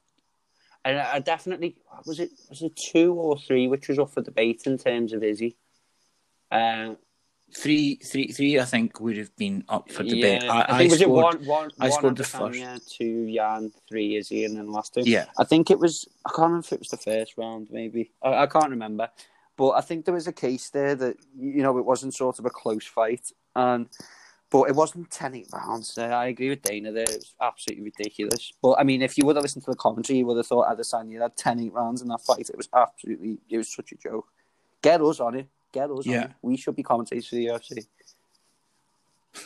And 0.85 1.01
I, 1.01 1.14
I 1.14 1.18
definitely, 1.18 1.77
was 2.05 2.20
it 2.20 2.31
was 2.49 2.62
it 2.62 2.77
two 2.77 3.12
or 3.12 3.37
three, 3.37 3.66
which 3.66 3.88
was 3.88 3.99
up 3.99 4.12
for 4.12 4.22
debate 4.22 4.62
in 4.66 4.79
terms 4.79 5.12
of 5.12 5.25
Izzy? 5.25 5.57
Um, 6.53 6.96
Three, 7.54 7.96
three, 7.96 8.32
three. 8.32 8.59
I 8.59 8.64
think 8.64 9.00
would 9.00 9.16
have 9.16 9.35
been 9.37 9.64
up 9.68 9.90
for 9.90 10.02
debate. 10.02 10.42
Yeah, 10.42 10.52
I, 10.52 10.74
I, 10.74 10.78
think 10.78 10.90
was 10.90 11.00
scored, 11.00 11.35
it 11.35 11.40
one, 11.40 11.46
one, 11.46 11.70
I 11.78 11.88
one 11.88 11.92
scored 11.92 12.16
the 12.16 12.24
Adesanya, 12.24 12.96
two 12.96 13.32
Jan, 13.32 13.72
three 13.88 14.16
Izzy, 14.16 14.44
and 14.44 14.56
then 14.56 14.66
the 14.66 14.72
last 14.72 14.94
two. 14.94 15.02
Yeah, 15.04 15.26
I 15.38 15.44
think 15.44 15.70
it 15.70 15.78
was. 15.78 16.09
I 16.26 16.30
can't 16.30 16.48
remember 16.48 16.66
if 16.66 16.72
it 16.72 16.80
was 16.80 16.88
the 16.88 16.96
first 16.96 17.38
round, 17.38 17.68
maybe. 17.70 18.11
I, 18.22 18.42
I 18.42 18.46
can't 18.46 18.70
remember, 18.70 19.09
but 19.56 19.70
I 19.70 19.80
think 19.80 20.04
there 20.04 20.14
was 20.14 20.26
a 20.26 20.32
case 20.32 20.70
there 20.70 20.94
that 20.96 21.16
you 21.38 21.62
know 21.62 21.78
it 21.78 21.85
wasn't 21.85 22.14
sort 22.14 22.38
of 22.38 22.44
a 22.44 22.50
close 22.50 22.85
fight, 22.85 23.30
and 23.54 23.88
But 24.48 24.68
it 24.68 24.76
wasn't 24.76 25.11
10 25.11 25.35
8 25.35 25.48
rounds. 25.52 25.98
Uh, 25.98 26.04
I 26.04 26.26
agree 26.26 26.50
with 26.50 26.62
Dana 26.62 26.92
there. 26.92 27.02
It 27.02 27.16
was 27.16 27.35
absolutely 27.40 27.85
ridiculous. 27.85 28.52
But 28.62 28.74
I 28.78 28.85
mean, 28.85 29.02
if 29.02 29.18
you 29.18 29.26
would 29.26 29.37
have 29.37 29.42
listened 29.42 29.64
to 29.64 29.72
the 29.72 29.76
commentary, 29.76 30.20
you 30.20 30.26
would 30.26 30.37
have 30.37 30.46
thought 30.46 30.68
Adesanya 30.68 31.20
had 31.20 31.37
10 31.37 31.61
8 31.61 31.72
rounds 31.72 32.02
in 32.02 32.09
that 32.09 32.20
fight. 32.20 32.48
It 32.48 32.56
was 32.56 32.68
absolutely, 32.74 33.38
it 33.48 33.59
was 33.59 33.72
such 33.72 33.92
a 33.92 33.96
joke. 33.96 34.28
Get 34.82 35.02
us 35.02 35.18
on 35.18 35.35
it. 35.35 35.48
Get 35.77 35.91
us 35.91 36.07
Yeah. 36.07 36.23
on. 36.25 36.35
We 36.41 36.57
should 36.57 36.75
be 36.75 36.83
commentators 36.83 37.27
for 37.29 37.35
the 37.35 37.47
UFC. 37.47 37.87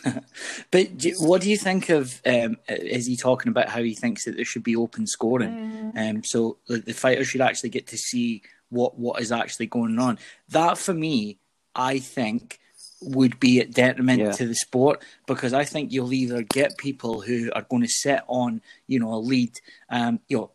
But 0.70 0.98
do, 0.98 1.12
what 1.18 1.42
do 1.42 1.50
you 1.50 1.56
think 1.56 1.88
of? 1.88 2.20
Um, 2.24 2.56
is 2.68 3.06
he 3.06 3.16
talking 3.16 3.50
about 3.50 3.68
how 3.68 3.82
he 3.82 3.94
thinks 3.96 4.24
that 4.24 4.36
there 4.36 4.44
should 4.44 4.62
be 4.62 4.76
open 4.76 5.04
scoring? 5.08 5.92
Um, 5.96 6.22
so 6.22 6.58
the, 6.68 6.78
the 6.78 6.92
fighter 6.92 7.24
should 7.24 7.40
actually 7.40 7.70
get 7.70 7.88
to 7.88 7.98
see 7.98 8.42
what 8.68 8.96
what 8.96 9.20
is 9.20 9.32
actually 9.32 9.66
going 9.66 9.98
on. 9.98 10.18
That 10.50 10.78
for 10.78 10.94
me, 10.94 11.38
I 11.74 11.98
think 11.98 12.60
would 13.02 13.40
be 13.40 13.60
at 13.60 13.72
detriment 13.72 14.20
Yeah. 14.20 14.32
to 14.32 14.46
the 14.46 14.54
sport 14.54 15.02
because 15.26 15.54
I 15.54 15.64
think 15.64 15.90
you'll 15.90 16.12
either 16.12 16.42
get 16.42 16.76
people 16.76 17.22
who 17.22 17.50
are 17.54 17.62
going 17.62 17.82
to 17.82 17.88
sit 17.88 18.20
on 18.28 18.60
you 18.86 18.98
know 18.98 19.14
a 19.14 19.16
lead. 19.16 19.52
Um, 19.88 20.20
you 20.28 20.36
know, 20.36 20.50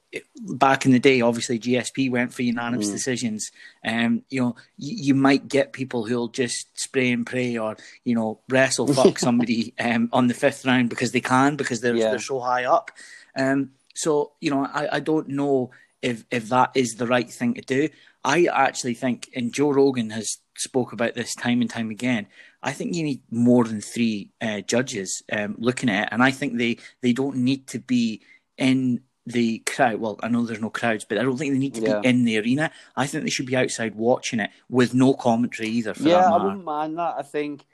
back 0.54 0.86
in 0.86 0.92
the 0.92 1.00
day, 1.00 1.22
obviously 1.22 1.60
GSP 1.60 2.10
went 2.12 2.34
for 2.34 2.44
unanimous 2.44 2.90
decisions. 2.90 3.52
Um, 3.84 4.22
you 4.30 4.42
know, 4.42 4.56
you, 4.78 4.96
you 5.08 5.16
might 5.16 5.48
get 5.48 5.74
people 5.74 6.06
who'll 6.06 6.28
just 6.28 6.80
spray 6.80 7.12
and 7.12 7.26
pray 7.26 7.58
or 7.58 7.78
you 8.04 8.14
know 8.16 8.40
wrestle 8.50 8.88
fuck 8.94 9.18
somebody 9.28 9.74
um, 9.80 10.10
on 10.14 10.28
the 10.28 10.34
fifth 10.34 10.66
round 10.66 10.90
because 10.90 11.12
they 11.12 11.22
can 11.22 11.56
because 11.56 11.82
they're 11.82 11.96
Yeah. 11.96 12.12
they're 12.12 12.20
so 12.20 12.40
high 12.40 12.66
up. 12.66 12.92
Um, 13.36 13.72
so 13.96 14.34
you 14.40 14.52
know, 14.52 14.66
I, 14.72 14.98
I 14.98 15.00
don't 15.00 15.30
know 15.30 15.72
if 16.02 16.26
if 16.30 16.50
that 16.50 16.72
is 16.76 16.96
the 16.96 17.08
right 17.08 17.30
thing 17.30 17.56
to 17.56 17.62
do. 17.62 17.90
I 18.24 18.46
actually 18.52 18.96
think, 18.96 19.30
and 19.36 19.54
Joe 19.54 19.72
Rogan 19.72 20.10
has 20.12 20.38
spoke 20.58 20.94
about 20.94 21.14
this 21.16 21.36
time 21.36 21.62
and 21.62 21.70
time 21.70 21.90
again. 21.90 22.28
I 22.64 22.72
think 22.72 22.96
you 22.96 23.04
need 23.04 23.22
more 23.30 23.64
than 23.66 23.82
three 23.82 24.32
uh, 24.42 24.62
judges 24.62 25.24
um, 25.32 25.56
looking 25.58 25.90
at 25.90 26.04
it, 26.04 26.10
and 26.12 26.24
I 26.24 26.32
think 26.32 26.58
they 26.58 26.78
they 27.02 27.14
don't 27.14 27.38
need 27.38 27.68
to 27.68 27.80
be 27.80 28.22
in 28.58 29.02
the 29.28 29.60
crowd. 29.60 30.00
Well, 30.00 30.20
I 30.22 30.28
know 30.28 30.46
there's 30.46 30.62
no 30.62 30.70
crowds, 30.70 31.06
but 31.06 31.18
I 31.18 31.24
don't 31.24 31.38
think 31.38 31.54
they 31.54 31.60
need 31.60 31.76
to 31.76 31.82
Yeah. 31.82 32.00
be 32.02 32.08
in 32.08 32.26
the 32.26 32.40
arena. 32.40 32.72
I 32.96 33.08
think 33.08 33.24
they 33.24 33.30
should 33.30 33.48
be 33.48 33.56
outside 33.56 33.96
watching 33.96 34.40
it 34.40 34.52
with 34.70 34.94
no 34.94 35.14
commentary 35.14 35.70
either. 35.70 35.94
Yeah, 36.00 36.30
I 36.32 36.44
wouldn't 36.44 36.64
mind 36.64 36.98
that. 37.00 37.16
I 37.18 37.24
think 37.24 37.66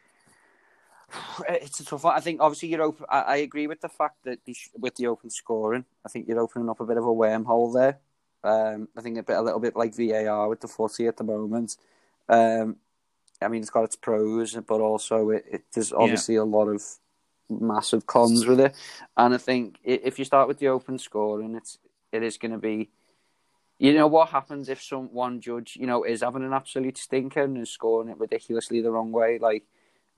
it's 1.49 1.79
a 1.79 1.85
tough 1.85 2.03
one. 2.03 2.15
I 2.15 2.21
think 2.21 2.41
obviously 2.41 2.69
you're 2.69 2.81
open. 2.81 3.05
I, 3.09 3.21
I 3.21 3.35
agree 3.37 3.67
with 3.67 3.81
the 3.81 3.89
fact 3.89 4.23
that 4.23 4.45
the, 4.45 4.55
with 4.77 4.95
the 4.95 5.07
open 5.07 5.29
scoring, 5.29 5.85
I 6.05 6.09
think 6.09 6.27
you're 6.27 6.39
opening 6.39 6.69
up 6.69 6.79
a 6.79 6.85
bit 6.85 6.97
of 6.97 7.03
a 7.05 7.07
wormhole 7.07 7.73
there. 7.73 7.99
Um, 8.43 8.87
I 8.97 9.01
think 9.01 9.17
a 9.17 9.23
bit, 9.23 9.37
a 9.37 9.41
little 9.41 9.59
bit 9.59 9.75
like 9.75 9.93
VAR 9.93 10.49
with 10.49 10.61
the 10.61 10.67
footy 10.67 11.07
at 11.07 11.17
the 11.17 11.23
moment. 11.23 11.77
Um, 12.29 12.77
I 13.41 13.47
mean, 13.47 13.61
it's 13.61 13.71
got 13.71 13.83
its 13.83 13.95
pros, 13.95 14.53
but 14.55 14.81
also 14.81 15.31
it, 15.31 15.45
it 15.51 15.63
there's 15.73 15.91
obviously 15.91 16.35
a 16.35 16.43
lot 16.45 16.67
of 16.67 16.83
massive 17.49 18.05
cons 18.05 18.45
with 18.45 18.59
it. 18.59 18.75
And 19.17 19.33
I 19.33 19.37
think 19.37 19.79
if 19.83 20.19
you 20.19 20.25
start 20.25 20.47
with 20.47 20.59
the 20.59 20.67
open 20.67 20.99
scoring, 20.99 21.55
it's 21.55 21.79
it 22.11 22.23
is 22.23 22.37
going 22.37 22.51
to 22.51 22.57
be. 22.57 22.89
You 23.79 23.93
know 23.95 24.05
what 24.05 24.29
happens 24.29 24.69
if 24.69 24.79
some 24.79 25.11
one 25.11 25.41
judge, 25.41 25.75
you 25.75 25.87
know, 25.87 26.03
is 26.03 26.21
having 26.21 26.43
an 26.43 26.53
absolute 26.53 26.99
stinker 26.99 27.41
and 27.41 27.57
is 27.57 27.71
scoring 27.71 28.09
it 28.09 28.19
ridiculously 28.19 28.79
the 28.79 28.91
wrong 28.91 29.11
way? 29.11 29.39
Like, 29.39 29.63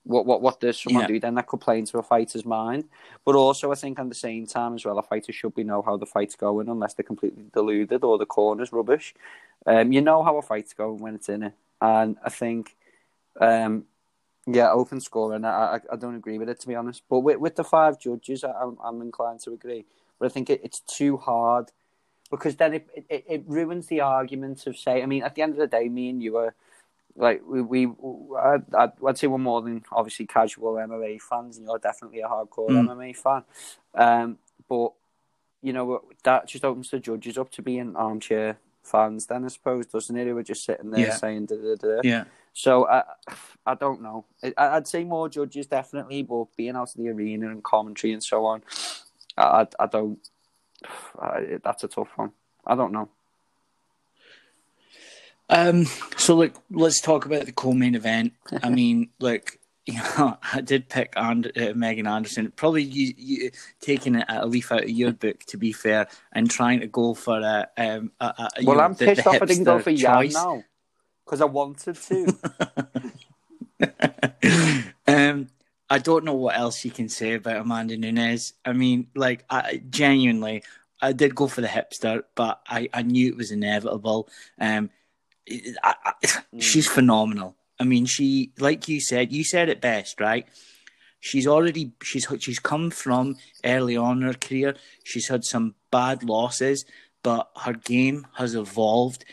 what 0.03 0.25
what 0.25 0.41
what 0.41 0.59
does 0.59 0.81
someone 0.81 1.03
Yeah. 1.03 1.07
do 1.07 1.19
then? 1.21 1.35
That 1.35 1.47
could 1.47 1.61
play 1.61 1.79
into 1.79 1.97
a 1.97 2.03
fighter's 2.03 2.45
mind. 2.45 2.89
But 3.23 3.35
also, 3.35 3.71
I 3.71 3.75
think 3.75 3.99
at 3.99 4.09
the 4.09 4.15
same 4.15 4.47
time 4.47 4.75
as 4.75 4.83
well, 4.83 4.97
a 4.99 5.01
fighter 5.01 5.31
should 5.31 5.55
be 5.55 5.63
know 5.63 5.81
how 5.81 5.95
the 5.95 6.05
fight's 6.05 6.35
going, 6.35 6.67
unless 6.67 6.93
they're 6.93 7.05
completely 7.05 7.45
deluded 7.53 8.03
or 8.03 8.17
the 8.17 8.25
corner's 8.25 8.73
rubbish. 8.73 9.15
Um, 9.65 9.93
you 9.93 10.01
know 10.01 10.23
how 10.23 10.35
a 10.37 10.41
fight's 10.41 10.73
going 10.73 10.97
when 10.97 11.15
it's 11.15 11.29
in 11.29 11.43
it, 11.43 11.53
and 11.84 12.17
I 12.26 12.30
think, 12.32 12.78
um, 13.41 13.86
yeah, 14.48 14.72
open 14.72 15.02
scoring. 15.02 15.46
I, 15.46 15.78
I 15.78 15.80
I 15.93 15.98
don't 15.98 16.15
agree 16.15 16.39
with 16.39 16.50
it 16.50 16.60
to 16.62 16.67
be 16.67 16.76
honest. 16.76 17.04
But 17.10 17.19
with 17.22 17.39
with 17.39 17.56
the 17.56 17.63
five 17.65 18.00
judges, 18.00 18.43
I, 18.43 18.52
I'm 18.52 18.78
I'm 18.84 19.02
inclined 19.02 19.41
to 19.41 19.54
agree. 19.54 19.86
But 20.19 20.28
I 20.28 20.30
think 20.30 20.50
it, 20.50 20.62
it's 20.63 20.82
too 20.82 21.17
hard 21.17 21.72
because 22.32 22.58
then 22.58 22.76
it, 22.76 22.88
it 23.10 23.26
it 23.30 23.43
ruins 23.48 23.88
the 23.88 24.02
argument 24.02 24.67
of 24.67 24.78
say. 24.78 25.04
I 25.04 25.08
mean, 25.08 25.24
at 25.24 25.36
the 25.36 25.43
end 25.43 25.54
of 25.54 25.60
the 25.60 25.67
day, 25.67 25.89
me 25.89 26.10
and 26.10 26.24
you 26.24 26.38
are 26.38 26.56
like 27.15 27.41
we 27.48 27.62
we 27.62 27.88
I'd, 28.39 28.74
I'd, 28.76 28.91
I'd 29.08 29.17
say 29.17 29.28
we're 29.28 29.38
more 29.39 29.62
than 29.62 29.84
obviously 29.91 30.28
casual 30.28 30.74
MMA 30.76 31.22
fans, 31.22 31.58
and 31.58 31.67
you're 31.67 31.80
definitely 31.80 32.22
a 32.22 32.28
hardcore 32.28 32.69
Mm. 32.69 32.86
MMA 32.88 33.13
fan. 33.15 33.43
Um, 33.96 34.38
but 34.69 34.93
you 35.62 35.74
know 35.74 36.04
that 36.24 36.48
just 36.48 36.65
opens 36.65 36.89
the 36.91 37.00
judges 37.00 37.38
up 37.38 37.52
to 37.52 37.62
being 37.62 37.96
armchair 37.96 38.58
fans. 38.84 39.26
Then 39.26 39.46
I 39.46 39.48
suppose 39.48 39.86
doesn't 39.88 40.15
it? 40.15 40.28
Who 40.28 40.38
are 40.38 40.43
just 40.43 40.65
sitting 40.65 40.91
there 40.91 41.08
Yeah. 41.08 41.15
saying 41.15 41.48
da 41.48 41.56
da 41.56 41.76
da. 41.76 42.02
Yeah. 42.04 42.24
So 42.54 42.88
I, 42.88 43.04
I 43.65 43.74
don't 43.76 44.02
know. 44.02 44.26
I, 44.43 44.54
I'd 44.58 44.88
say 44.88 45.04
more 45.04 45.28
judges 45.28 45.65
definitely, 45.65 46.22
but 46.24 46.56
being 46.56 46.76
out 46.76 46.89
of 46.89 46.93
the 46.96 47.10
arena 47.10 47.50
and 47.50 47.63
commentary 47.63 48.13
and 48.13 48.24
so 48.24 48.46
on, 48.46 48.62
I, 49.38 49.67
I, 49.80 49.88
don't. 49.88 50.19
I, 51.19 51.58
that's 51.63 51.84
a 51.84 51.88
tough 51.88 52.10
one. 52.15 52.32
I 52.65 52.76
don't 52.76 52.91
know. 52.91 53.10
Um, 55.50 55.86
so 56.17 56.36
look, 56.36 56.54
let's 56.72 57.02
talk 57.02 57.26
about 57.26 57.46
the 57.46 57.52
co-main 57.52 57.96
event. 57.96 58.34
I 58.62 58.69
mean, 58.69 59.10
look, 59.19 59.58
you 59.86 59.96
know, 59.96 60.38
I 60.54 60.62
did 60.62 60.88
pick 60.89 61.13
and, 61.15 61.52
uh, 61.58 61.74
Megan 61.76 62.08
Anderson. 62.08 62.52
Probably 62.56 62.84
you, 62.84 63.13
you 63.17 63.52
taking 63.82 64.15
a, 64.15 64.26
a 64.30 64.46
leaf 64.46 64.72
out 64.72 64.84
of 64.84 64.89
your 64.89 65.12
book, 65.13 65.39
to 65.48 65.58
be 65.58 65.72
fair, 65.74 66.08
and 66.32 66.50
trying 66.50 66.80
to 66.82 66.88
go 66.88 67.13
for 67.13 67.39
a. 67.39 67.67
Um, 67.78 68.12
a, 68.19 68.26
a 68.26 68.50
you 68.62 68.67
Well, 68.67 68.78
know, 68.78 68.84
I'm 68.84 68.93
the- 68.93 69.06
pissed 69.06 69.24
the 69.24 69.30
off 69.30 69.41
I 69.41 69.46
didn't 69.46 69.63
go 69.65 69.80
for 69.80 69.93
choice. 69.96 70.34
now 70.34 70.63
because 71.26 71.41
I 71.41 71.46
wanted 71.46 71.96
to. 71.96 72.38
um, 75.08 75.48
I 75.89 75.98
don't 76.00 76.24
know 76.26 76.34
what 76.34 76.56
else 76.58 76.84
you 76.86 76.91
can 76.91 77.10
say 77.10 77.34
about 77.34 77.58
Amanda 77.58 77.98
Nunes. 77.98 78.54
I 78.65 78.74
mean, 78.74 79.08
like, 79.15 79.43
I 79.50 79.82
genuinely, 79.89 80.63
I 81.02 81.12
did 81.13 81.36
go 81.36 81.48
for 81.48 81.62
the 81.62 81.67
hipster, 81.67 82.24
but 82.36 82.62
I, 82.67 82.89
I 82.93 83.02
knew 83.04 83.28
it 83.28 83.38
was 83.38 83.52
inevitable. 83.52 84.30
Um, 84.60 84.89
I, 85.84 85.96
I, 86.06 86.13
she's 86.60 86.88
phenomenal. 86.88 87.56
I 87.79 87.83
mean, 87.83 88.05
she, 88.05 88.51
like 88.59 88.88
you 88.88 89.01
said, 89.01 89.31
you 89.31 89.43
said 89.43 89.69
it 89.69 89.81
best, 89.81 90.19
right? 90.19 90.47
She's 91.19 91.47
already 91.47 91.93
she's 92.03 92.27
she's 92.39 92.59
come 92.59 92.89
from 92.89 93.38
early 93.63 93.95
on 93.95 94.17
in 94.17 94.27
her 94.27 94.33
career. 94.33 94.75
She's 95.03 95.29
had 95.29 95.45
some 95.45 95.75
bad 95.89 96.23
losses, 96.23 96.86
but 97.23 97.49
her 97.62 97.73
game 97.73 98.27
has 98.33 98.55
evolved. 98.55 99.23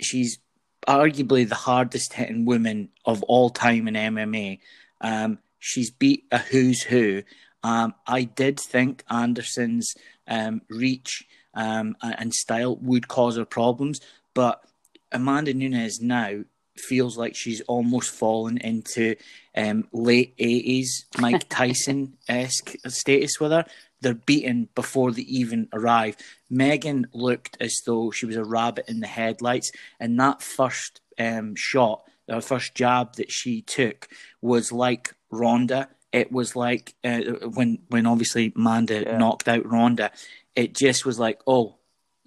She's 0.00 0.38
arguably 0.86 1.48
the 1.48 1.54
hardest 1.54 2.12
hitting 2.12 2.44
woman 2.44 2.90
of 3.04 3.22
all 3.24 3.50
time 3.50 3.88
in 3.88 3.94
MMA. 3.94 4.60
Um, 5.00 5.38
she's 5.58 5.90
beat 5.90 6.24
a 6.30 6.38
who's 6.38 6.82
who. 6.82 7.22
Um, 7.62 7.94
I 8.06 8.24
did 8.24 8.60
think 8.60 9.02
Anderson's 9.10 9.94
um, 10.26 10.62
reach 10.68 11.24
um, 11.54 11.96
and 12.02 12.14
and 12.18 12.34
style 12.34 12.76
would 12.76 13.08
cause 13.08 13.36
her 13.36 13.44
problems, 13.44 14.00
but 14.34 14.62
Amanda 15.10 15.54
Nunes 15.54 16.00
now 16.00 16.44
feels 16.80 17.16
like 17.18 17.34
she's 17.34 17.60
almost 17.62 18.10
fallen 18.10 18.58
into 18.58 19.16
um, 19.56 19.88
late 19.92 20.36
80s 20.38 20.86
Mike 21.18 21.46
Tyson 21.48 22.16
esque 22.28 22.74
status 22.86 23.40
with 23.40 23.52
her. 23.52 23.64
They're 24.00 24.14
beaten 24.14 24.68
before 24.74 25.10
they 25.10 25.22
even 25.22 25.68
arrive. 25.72 26.16
Megan 26.48 27.08
looked 27.12 27.56
as 27.60 27.76
though 27.84 28.10
she 28.12 28.26
was 28.26 28.36
a 28.36 28.44
rabbit 28.44 28.84
in 28.88 29.00
the 29.00 29.06
headlights, 29.08 29.72
and 29.98 30.18
that 30.20 30.40
first 30.40 31.00
um, 31.18 31.54
shot, 31.56 32.04
the 32.26 32.40
first 32.40 32.74
jab 32.74 33.14
that 33.16 33.32
she 33.32 33.62
took, 33.62 34.08
was 34.40 34.70
like 34.70 35.14
Ronda. 35.30 35.88
It 36.12 36.30
was 36.30 36.54
like 36.54 36.94
uh, 37.02 37.20
when 37.54 37.78
when 37.88 38.06
obviously 38.06 38.52
Manda 38.54 39.02
Yeah. 39.02 39.18
knocked 39.18 39.48
out 39.48 39.66
Ronda. 39.68 40.12
It 40.54 40.76
just 40.76 41.04
was 41.04 41.18
like, 41.18 41.40
oh, 41.46 41.74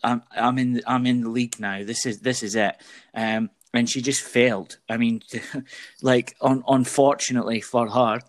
I'm 0.04 0.24
I'm 0.36 0.58
in 0.58 0.74
the, 0.74 0.84
I'm 0.86 1.06
in 1.06 1.22
the 1.22 1.30
league 1.30 1.58
now. 1.60 1.84
This 1.86 2.06
is 2.06 2.20
this 2.20 2.44
is 2.44 2.56
it. 2.56 2.76
Um, 3.16 3.50
and 3.74 3.90
she 3.90 4.02
just 4.02 4.22
failed. 4.22 4.78
I 4.90 4.98
mean, 4.98 5.22
like 6.02 6.36
un, 6.42 6.64
unfortunately 6.68 7.62
for 7.62 7.90
her, 7.90 8.20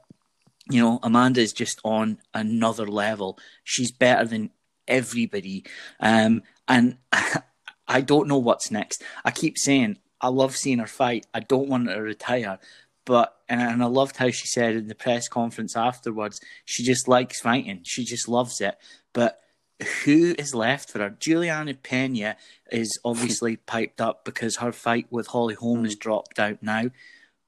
you 0.71 0.81
know, 0.81 1.01
Amanda 1.03 1.41
is 1.41 1.53
just 1.53 1.81
on 1.85 2.19
another 2.33 2.87
level. 2.87 3.39
She's 3.65 3.91
better 3.91 4.25
than 4.25 4.51
everybody. 4.87 5.65
Um, 6.01 6.43
and 6.69 6.99
I 7.89 8.01
don't 8.01 8.29
know 8.29 8.39
what's 8.39 8.71
next. 8.71 9.03
I 9.25 9.33
keep 9.33 9.59
saying 9.59 9.99
I 10.21 10.29
love 10.29 10.57
seeing 10.57 10.79
her 10.79 10.87
fight. 10.87 11.27
I 11.35 11.41
don't 11.41 11.69
want 11.69 11.89
her 11.89 11.97
to 11.97 12.01
retire. 12.03 12.59
But 13.05 13.37
and, 13.49 13.61
and 13.61 13.83
I 13.83 13.87
loved 13.87 14.17
how 14.17 14.31
she 14.31 14.47
said 14.47 14.77
in 14.77 14.87
the 14.87 14.95
press 14.95 15.29
conference 15.29 15.77
afterwards, 15.77 16.41
she 16.65 16.85
just 16.85 17.09
likes 17.09 17.41
fighting. 17.41 17.81
She 17.83 18.05
just 18.05 18.29
loves 18.29 18.61
it. 18.61 18.77
But 19.13 19.42
who 19.83 20.35
is 20.39 20.55
left 20.55 20.91
for 20.91 20.99
her? 20.99 21.11
Julianna 21.11 21.75
Peña 21.75 22.37
is 22.71 22.99
obviously 23.05 23.57
piped 23.67 24.01
up 24.01 24.25
because 24.25 24.57
her 24.57 24.73
fight 24.73 25.07
with 25.11 25.29
Holly 25.29 25.55
Holm 25.55 25.85
has 25.85 25.97
dropped 25.97 26.39
out 26.39 26.63
now. 26.63 26.91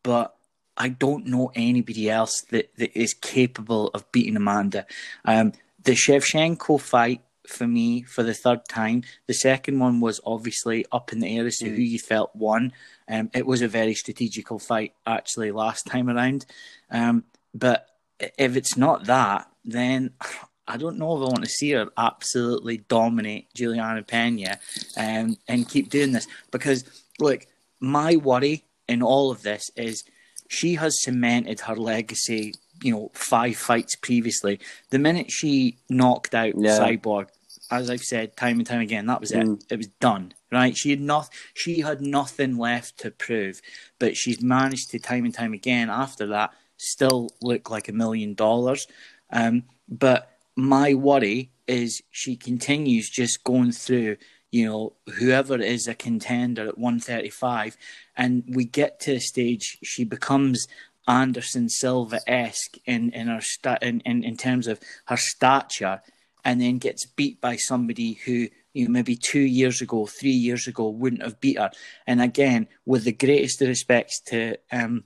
But 0.03 0.37
I 0.77 0.89
don't 0.89 1.27
know 1.27 1.53
anybody 1.55 2.11
else 2.11 2.43
that, 2.51 2.77
that 2.77 2.99
is 2.99 3.15
capable 3.15 3.89
of 3.89 4.11
beating 4.13 4.37
Amanda. 4.37 4.87
Um, 5.25 5.53
the 5.83 5.93
Shevchenko 5.93 6.81
fight 6.81 7.23
for 7.47 7.67
me 7.67 8.03
for 8.03 8.23
the 8.23 8.35
third 8.35 8.67
time. 8.69 9.03
The 9.27 9.35
second 9.35 9.79
one 9.79 10.01
was 10.01 10.21
obviously 10.25 10.87
up 10.91 11.13
in 11.13 11.21
the 11.21 11.37
air 11.37 11.47
as 11.47 11.59
to 11.59 11.69
who 11.69 11.83
you 11.83 11.99
felt 11.99 12.35
won. 12.35 12.73
Um, 13.09 13.31
it 13.35 13.47
was 13.47 13.63
a 13.63 13.69
very 13.69 13.95
strategical 13.95 14.59
fight 14.59 14.95
actually 15.07 15.51
last 15.51 15.87
time 15.87 16.09
around. 16.09 16.47
Um, 16.91 17.25
but 17.55 17.87
if 18.19 18.57
it's 18.57 18.77
not 18.77 19.05
that, 19.07 19.49
then 19.65 20.13
I 20.67 20.77
don't 20.77 20.99
know 20.99 21.17
if 21.17 21.21
I 21.21 21.33
want 21.33 21.45
to 21.45 21.51
see 21.51 21.73
her 21.73 21.89
absolutely 21.97 22.79
dominate 22.79 23.53
Julianna 23.55 24.03
Peña 24.03 24.59
um, 24.97 25.37
and 25.47 25.69
keep 25.69 25.91
doing 25.91 26.13
this 26.13 26.27
because, 26.51 26.85
look, 27.19 27.47
my 27.81 28.17
worry 28.17 28.65
in 28.89 29.03
all 29.03 29.31
of 29.31 29.43
this 29.43 29.71
is 29.77 30.05
she 30.49 30.75
has 30.75 31.03
cemented 31.03 31.61
her 31.61 31.77
legacy. 31.77 32.55
You 32.83 32.93
know, 32.93 33.11
five 33.15 33.57
fights 33.57 33.95
previously. 33.97 34.59
The 34.91 34.99
minute 34.99 35.31
she 35.31 35.79
knocked 35.89 36.35
out 36.35 36.55
Yeah. 36.57 36.79
Cyborg, 36.79 37.29
as 37.71 37.89
I've 37.89 38.03
said 38.03 38.37
time 38.37 38.59
and 38.59 38.67
time 38.67 38.81
again, 38.81 39.07
that 39.07 39.21
was 39.21 39.33
it. 39.33 39.47
Mm. 39.47 39.63
It 39.71 39.77
was 39.77 39.87
done. 40.01 40.35
Right? 40.51 40.77
She 40.77 40.91
had 40.91 41.01
not. 41.01 41.29
She 41.55 41.81
had 41.81 42.01
nothing 42.01 42.57
left 42.57 42.99
to 43.01 43.11
prove, 43.11 43.61
but 43.99 44.17
she's 44.17 44.43
managed 44.43 44.91
to 44.91 44.99
time 44.99 45.25
and 45.25 45.35
time 45.35 45.53
again 45.53 45.89
after 45.91 46.27
that 46.29 46.53
still 46.77 47.31
look 47.41 47.71
like 47.71 47.89
a 47.89 47.93
million 47.93 48.35
dollars. 48.35 48.87
Um, 49.31 49.65
but 49.89 50.34
my 50.57 50.95
worry 50.95 51.51
is 51.67 52.03
she 52.11 52.37
continues 52.37 53.09
just 53.11 53.45
going 53.45 53.73
through, 53.73 54.17
you 54.51 54.67
know, 54.67 54.93
whoever 55.19 55.61
is 55.61 55.89
a 55.89 55.95
contender 55.95 56.69
at 56.69 56.79
135, 56.79 57.77
and 58.17 58.45
we 58.47 58.65
get 58.65 59.01
to 59.01 59.15
a 59.15 59.21
stage 59.21 59.79
she 59.83 60.05
becomes 60.05 60.67
Anderson 61.09 61.69
Silva 61.69 62.21
esque 62.27 62.79
in 62.87 63.11
in 63.11 63.27
her 63.29 63.41
sta- 63.41 63.79
in, 63.83 64.01
in 64.01 64.23
in 64.25 64.37
terms 64.37 64.67
of 64.67 64.81
her 65.07 65.17
stature, 65.17 66.01
and 66.45 66.61
then 66.61 66.79
gets 66.79 67.07
beat 67.07 67.41
by 67.41 67.57
somebody 67.57 68.15
who. 68.25 68.49
You 68.77 68.87
know, 68.87 68.91
maybe 68.91 69.15
two 69.15 69.39
years 69.39 69.81
ago, 69.81 70.05
three 70.05 70.31
years 70.33 70.67
ago, 70.67 70.89
wouldn't 70.89 71.23
have 71.23 71.39
beat 71.39 71.61
her. 71.61 71.71
And 72.09 72.21
again, 72.21 72.67
with 72.85 73.05
the 73.05 73.13
greatest 73.13 73.63
of 73.63 73.69
respects 73.69 74.21
to 74.23 74.57
um, 74.73 75.05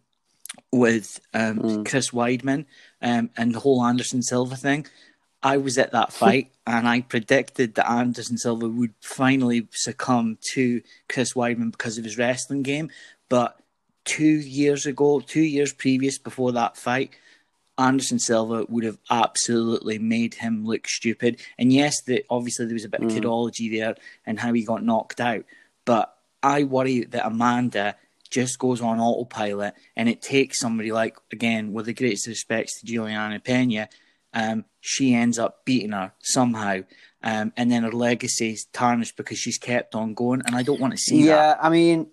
with 0.72 1.20
um, 1.34 1.58
Mm. 1.58 1.86
Chris 1.88 2.10
Weidman 2.10 2.66
um, 3.02 3.30
and 3.36 3.54
the 3.54 3.60
whole 3.60 3.84
Anderson 3.84 4.22
Silva 4.22 4.56
thing. 4.56 4.86
I 5.42 5.56
was 5.56 5.78
at 5.78 5.92
that 5.92 6.12
fight 6.12 6.50
and 6.66 6.88
I 6.88 7.00
predicted 7.02 7.74
that 7.76 7.90
Anderson 7.90 8.38
Silva 8.38 8.68
would 8.68 8.94
finally 9.00 9.68
succumb 9.70 10.38
to 10.52 10.82
Chris 11.08 11.34
Weidman 11.34 11.70
because 11.70 11.96
of 11.96 12.04
his 12.04 12.18
wrestling 12.18 12.62
game. 12.62 12.90
But 13.28 13.58
two 14.04 14.24
years 14.24 14.84
ago, 14.84 15.20
two 15.20 15.42
years 15.42 15.72
previous 15.72 16.18
before 16.18 16.52
that 16.52 16.76
fight, 16.76 17.10
Anderson 17.78 18.18
Silva 18.18 18.66
would 18.68 18.82
have 18.82 18.98
absolutely 19.08 19.98
made 20.00 20.34
him 20.34 20.66
look 20.66 20.88
stupid. 20.88 21.40
And 21.58 21.72
yes, 21.72 22.02
the, 22.02 22.24
obviously 22.28 22.66
there 22.66 22.74
was 22.74 22.84
a 22.84 22.88
bit 22.88 23.02
of 23.02 23.12
Mm. 23.12 23.20
kidology 23.20 23.70
there 23.78 23.94
and 24.26 24.40
how 24.40 24.52
he 24.52 24.64
got 24.64 24.82
knocked 24.82 25.20
out. 25.20 25.44
But 25.84 26.16
I 26.42 26.64
worry 26.64 27.04
that 27.04 27.24
Amanda 27.26 27.94
just 28.28 28.58
goes 28.58 28.80
on 28.80 28.98
autopilot 28.98 29.74
and 29.96 30.08
it 30.08 30.20
takes 30.20 30.58
somebody 30.58 30.90
like, 30.90 31.16
again, 31.32 31.72
with 31.72 31.86
the 31.86 31.94
greatest 31.94 32.26
respects 32.26 32.80
to 32.80 32.86
Julianna 32.86 33.38
Peña, 33.38 33.86
um, 34.32 34.64
she 34.80 35.14
ends 35.14 35.38
up 35.38 35.64
beating 35.64 35.92
her 35.92 36.12
somehow. 36.20 36.80
Um, 37.22 37.52
and 37.56 37.70
then 37.70 37.82
her 37.82 37.92
legacy 37.92 38.52
is 38.52 38.66
tarnished 38.72 39.16
because 39.16 39.38
she's 39.38 39.58
kept 39.58 39.94
on 39.94 40.14
going. 40.14 40.42
And 40.46 40.54
I 40.54 40.62
don't 40.62 40.80
want 40.80 40.92
to 40.92 40.98
see 40.98 41.24
yeah, 41.24 41.36
that. 41.36 41.64
I 41.64 41.68
mean, 41.68 42.06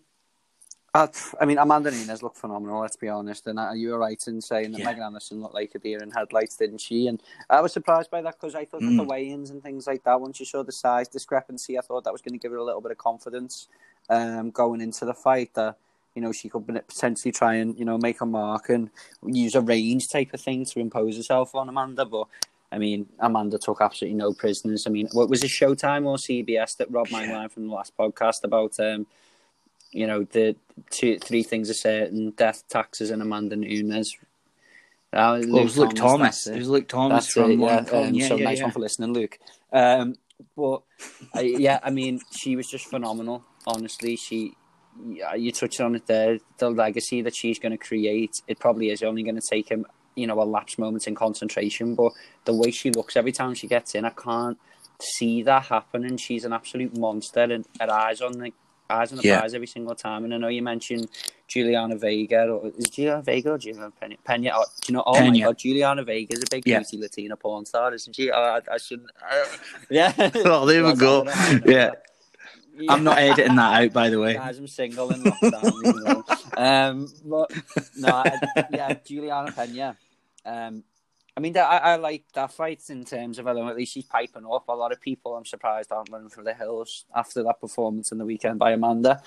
I, 0.95 1.09
I 1.41 1.45
mean, 1.45 1.57
Amanda 1.57 1.91
Nunes 1.91 2.23
looked 2.23 2.37
phenomenal. 2.37 2.79
Let's 2.79 2.95
be 2.95 3.09
honest, 3.09 3.45
and 3.47 3.59
you 3.79 3.89
were 3.89 3.99
right 3.99 4.21
in 4.27 4.39
saying 4.39 4.71
that 4.71 4.79
Yeah. 4.79 4.85
Megan 4.85 5.03
Anderson 5.03 5.41
looked 5.41 5.53
like 5.53 5.75
a 5.75 5.79
deer 5.79 6.01
in 6.01 6.09
headlights, 6.09 6.55
didn't 6.55 6.79
she? 6.79 7.07
And 7.07 7.21
I 7.49 7.59
was 7.59 7.73
surprised 7.73 8.09
by 8.09 8.21
that 8.21 8.39
because 8.39 8.55
I 8.55 8.63
thought 8.63 8.79
that 8.79 8.95
the 8.95 9.03
Mm. 9.03 9.07
weigh-ins 9.07 9.49
and 9.49 9.61
things 9.61 9.87
like 9.87 10.05
that. 10.05 10.21
Once 10.21 10.39
you 10.39 10.45
saw 10.45 10.63
the 10.63 10.71
size 10.71 11.09
discrepancy, 11.09 11.77
I 11.77 11.81
thought 11.81 12.05
that 12.05 12.13
was 12.13 12.21
going 12.21 12.33
to 12.33 12.39
give 12.39 12.51
her 12.51 12.57
a 12.57 12.63
little 12.63 12.81
bit 12.81 12.91
of 12.91 12.97
confidence 12.97 13.67
um, 14.09 14.51
going 14.51 14.79
into 14.79 15.03
the 15.03 15.13
fight. 15.13 15.53
That 15.55 15.77
you 16.15 16.21
know 16.21 16.31
she 16.31 16.49
could 16.49 16.65
potentially 16.65 17.31
try 17.31 17.55
and 17.55 17.77
you 17.77 17.85
know 17.85 17.97
make 17.97 18.21
a 18.21 18.25
mark 18.25 18.69
and 18.69 18.89
use 19.25 19.53
a 19.53 19.61
range 19.61 20.09
type 20.09 20.33
of 20.33 20.41
thing 20.41 20.65
to 20.65 20.79
impose 20.79 21.17
herself 21.17 21.53
on 21.55 21.69
Amanda, 21.69 22.05
but. 22.05 22.27
I 22.71 22.77
mean, 22.77 23.07
Amanda 23.19 23.57
took 23.57 23.79
absolutely 23.79 24.17
no 24.17 24.33
prisoners. 24.33 24.85
I 24.85 24.89
mean, 24.89 25.07
what 25.13 25.29
was 25.29 25.43
it 25.43 25.47
Showtime 25.51 26.05
or 26.05 26.17
CBS 26.17 26.75
that 26.77 26.91
robbed 26.91 27.11
my 27.11 27.25
line 27.31 27.47
from 27.47 27.67
the 27.67 27.73
last 27.73 27.95
podcast 27.95 28.43
about, 28.43 28.77
um, 28.79 29.05
you 29.91 30.07
know, 30.07 30.23
the 30.23 30.57
two, 30.89 31.17
three 31.19 31.43
things 31.43 31.69
are 31.69 31.75
certain: 31.75 32.31
death, 32.31 32.63
taxes, 32.67 33.11
and 33.11 33.21
Amanda 33.21 33.55
Nunes. 33.55 34.17
Uh, 35.13 35.39
Well, 35.47 35.57
it 35.57 35.63
was 35.63 35.77
Luke 35.77 35.93
Thomas. 35.93 36.43
that's 36.43 36.47
It 36.47 36.55
it. 36.55 36.59
was 36.59 36.69
Luke 36.69 36.87
Thomas 36.89 37.25
That's 37.25 37.33
from 37.33 37.51
it, 37.51 37.59
yeah. 37.59 37.85
Um, 37.97 38.13
Yeah, 38.13 38.27
so 38.27 38.35
yeah, 38.35 38.43
nice 38.43 38.57
yeah. 38.57 38.63
one 38.63 38.71
for 38.73 38.79
listening, 38.79 39.13
Luke. 39.13 39.37
Um, 39.71 40.15
but 40.57 40.81
I, 41.33 41.41
yeah, 41.41 41.79
I 41.81 41.91
mean, 41.91 42.19
she 42.31 42.57
was 42.57 42.67
just 42.67 42.87
phenomenal. 42.87 43.45
Honestly, 43.67 44.17
she. 44.17 44.57
Yeah, 45.07 45.33
You 45.35 45.51
touched 45.51 45.81
on 45.81 45.95
it 45.95 46.07
there. 46.07 46.39
The 46.57 46.69
legacy 46.69 47.21
that 47.21 47.35
she's 47.35 47.59
going 47.59 47.71
to 47.71 47.77
create, 47.77 48.31
it 48.47 48.59
probably 48.59 48.89
is 48.89 49.03
only 49.03 49.23
going 49.23 49.35
to 49.35 49.41
take 49.49 49.69
him, 49.69 49.85
you 50.15 50.25
know, 50.27 50.41
a 50.41 50.45
lapse 50.45 50.77
moment 50.77 51.07
in 51.07 51.15
concentration. 51.15 51.95
But 51.95 52.13
the 52.45 52.53
way 52.53 52.71
she 52.71 52.91
looks 52.91 53.17
every 53.17 53.31
time 53.33 53.53
she 53.55 53.67
gets 53.67 53.93
in, 53.95 54.05
I 54.05 54.11
can't 54.11 54.57
see 55.01 55.43
that 55.43 55.63
happening. 55.65 56.17
She's 56.17 56.45
an 56.45 56.53
absolute 56.53 56.97
monster, 56.97 57.41
and 57.41 57.65
her 57.79 57.91
eyes 57.91 58.21
on 58.21 58.33
the 58.33 58.51
eyes 58.89 59.11
on 59.11 59.17
the 59.17 59.23
Yeah. 59.23 59.39
prize 59.39 59.53
every 59.55 59.65
single 59.67 59.95
time. 59.95 60.23
And 60.25 60.33
I 60.33 60.37
know 60.37 60.47
you 60.47 60.61
mentioned 60.61 61.09
Juliana 61.47 61.97
Vega, 61.97 62.47
or 62.47 62.67
is 62.77 62.85
Juliana 62.89 63.23
Vega 63.23 63.51
or 63.53 63.57
Julianna 63.57 63.91
Peña? 63.99 64.17
Peña. 64.23 64.51
Oh, 64.53 64.63
do 64.81 64.91
you 64.91 64.93
know? 64.93 65.03
Oh 65.07 65.19
my 65.25 65.39
god, 65.39 65.57
Juliana 65.57 66.03
Vega 66.03 66.33
is 66.35 66.43
a 66.43 66.45
big 66.51 66.67
Yeah. 66.67 66.77
beauty 66.79 66.97
Latina 66.99 67.35
porn 67.35 67.65
star, 67.65 67.93
isn't 67.95 68.15
she? 68.15 68.29
Oh, 68.31 68.35
I, 68.41 68.61
I 68.71 68.77
shouldn't. 68.77 69.09
yeah. 69.89 70.13
Oh, 70.45 70.65
there 70.67 70.85
we 70.85 70.93
go. 70.93 71.23
Yeah. 71.23 71.23
don't 71.23 71.25
know 71.25 71.31
how 71.33 71.47
I 71.47 71.53
know 71.53 71.85
Yeah. 72.77 72.93
I'm 72.93 73.03
not 73.03 73.17
editing 73.17 73.55
that 73.55 73.83
out, 73.83 73.93
by 73.93 74.09
the 74.09 74.19
way. 74.19 74.33
Guys, 74.33 74.57
I'm 74.57 74.67
single 74.67 75.11
in 75.11 75.21
lockdown. 75.23 76.57
um, 76.57 77.07
but 77.25 77.51
no, 77.97 78.07
I, 78.09 78.39
yeah, 78.71 78.93
Julianna 79.05 79.51
Peña. 79.51 79.95
Um, 80.45 80.83
I 81.37 81.41
mean, 81.41 81.57
I, 81.57 81.61
I 81.61 81.95
like 81.97 82.23
that 82.33 82.51
fight 82.53 82.81
in 82.89 83.03
terms 83.03 83.39
of, 83.39 83.47
I 83.47 83.53
don't 83.53 83.65
know, 83.65 83.69
at 83.69 83.75
least 83.75 83.93
she's 83.93 84.05
piping 84.05 84.45
up. 84.49 84.67
A 84.69 84.73
lot 84.73 84.91
of 84.91 85.01
people, 85.01 85.35
I'm 85.35 85.45
surprised, 85.45 85.91
aren't 85.91 86.09
running 86.09 86.29
for 86.29 86.43
the 86.43 86.53
hills 86.53 87.05
after 87.13 87.43
that 87.43 87.59
performance 87.59 88.11
in 88.11 88.17
the 88.17 88.25
weekend 88.25 88.59
by 88.59 88.71
Amanda. 88.71 89.21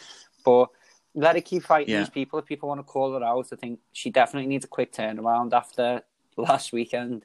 But 0.44 0.68
let 1.14 1.34
her 1.34 1.42
keep 1.42 1.64
fighting 1.64 1.92
Yeah. 1.92 2.00
these 2.00 2.11
people. 2.11 2.38
If 2.38 2.46
people 2.46 2.68
want 2.68 2.78
to 2.80 2.84
call 2.84 3.12
her 3.18 3.24
out, 3.24 3.48
I 3.52 3.56
think 3.56 3.80
she 3.92 4.11
definitely 4.11 4.46
needs 4.48 4.64
a 4.64 4.68
quick 4.68 4.92
turnaround 4.92 5.52
after 5.52 6.02
last 6.37 6.72
weekend. 6.72 7.24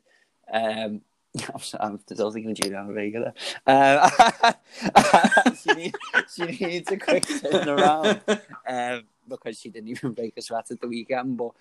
Um, 0.52 1.02
I'm, 1.80 2.00
still 2.00 2.32
thinking 2.32 2.52
of 2.52 2.58
Juliana 2.58 2.94
Vega 2.94 3.34
there. 3.66 3.76
Um, 3.76 5.56
she, 5.56 5.74
need, 5.74 5.96
she 6.34 6.46
needs 6.46 6.92
a 6.92 6.98
quick 6.98 7.26
turnaround 7.26 8.22
um, 8.68 9.04
because 9.28 9.60
she 9.60 9.70
didn't 9.70 9.90
even 9.90 10.12
break 10.12 10.38
a 10.38 10.42
sweat 10.42 10.70
at 10.70 10.80
the 10.80 10.88
weekend. 10.88 11.38
But 11.38 11.52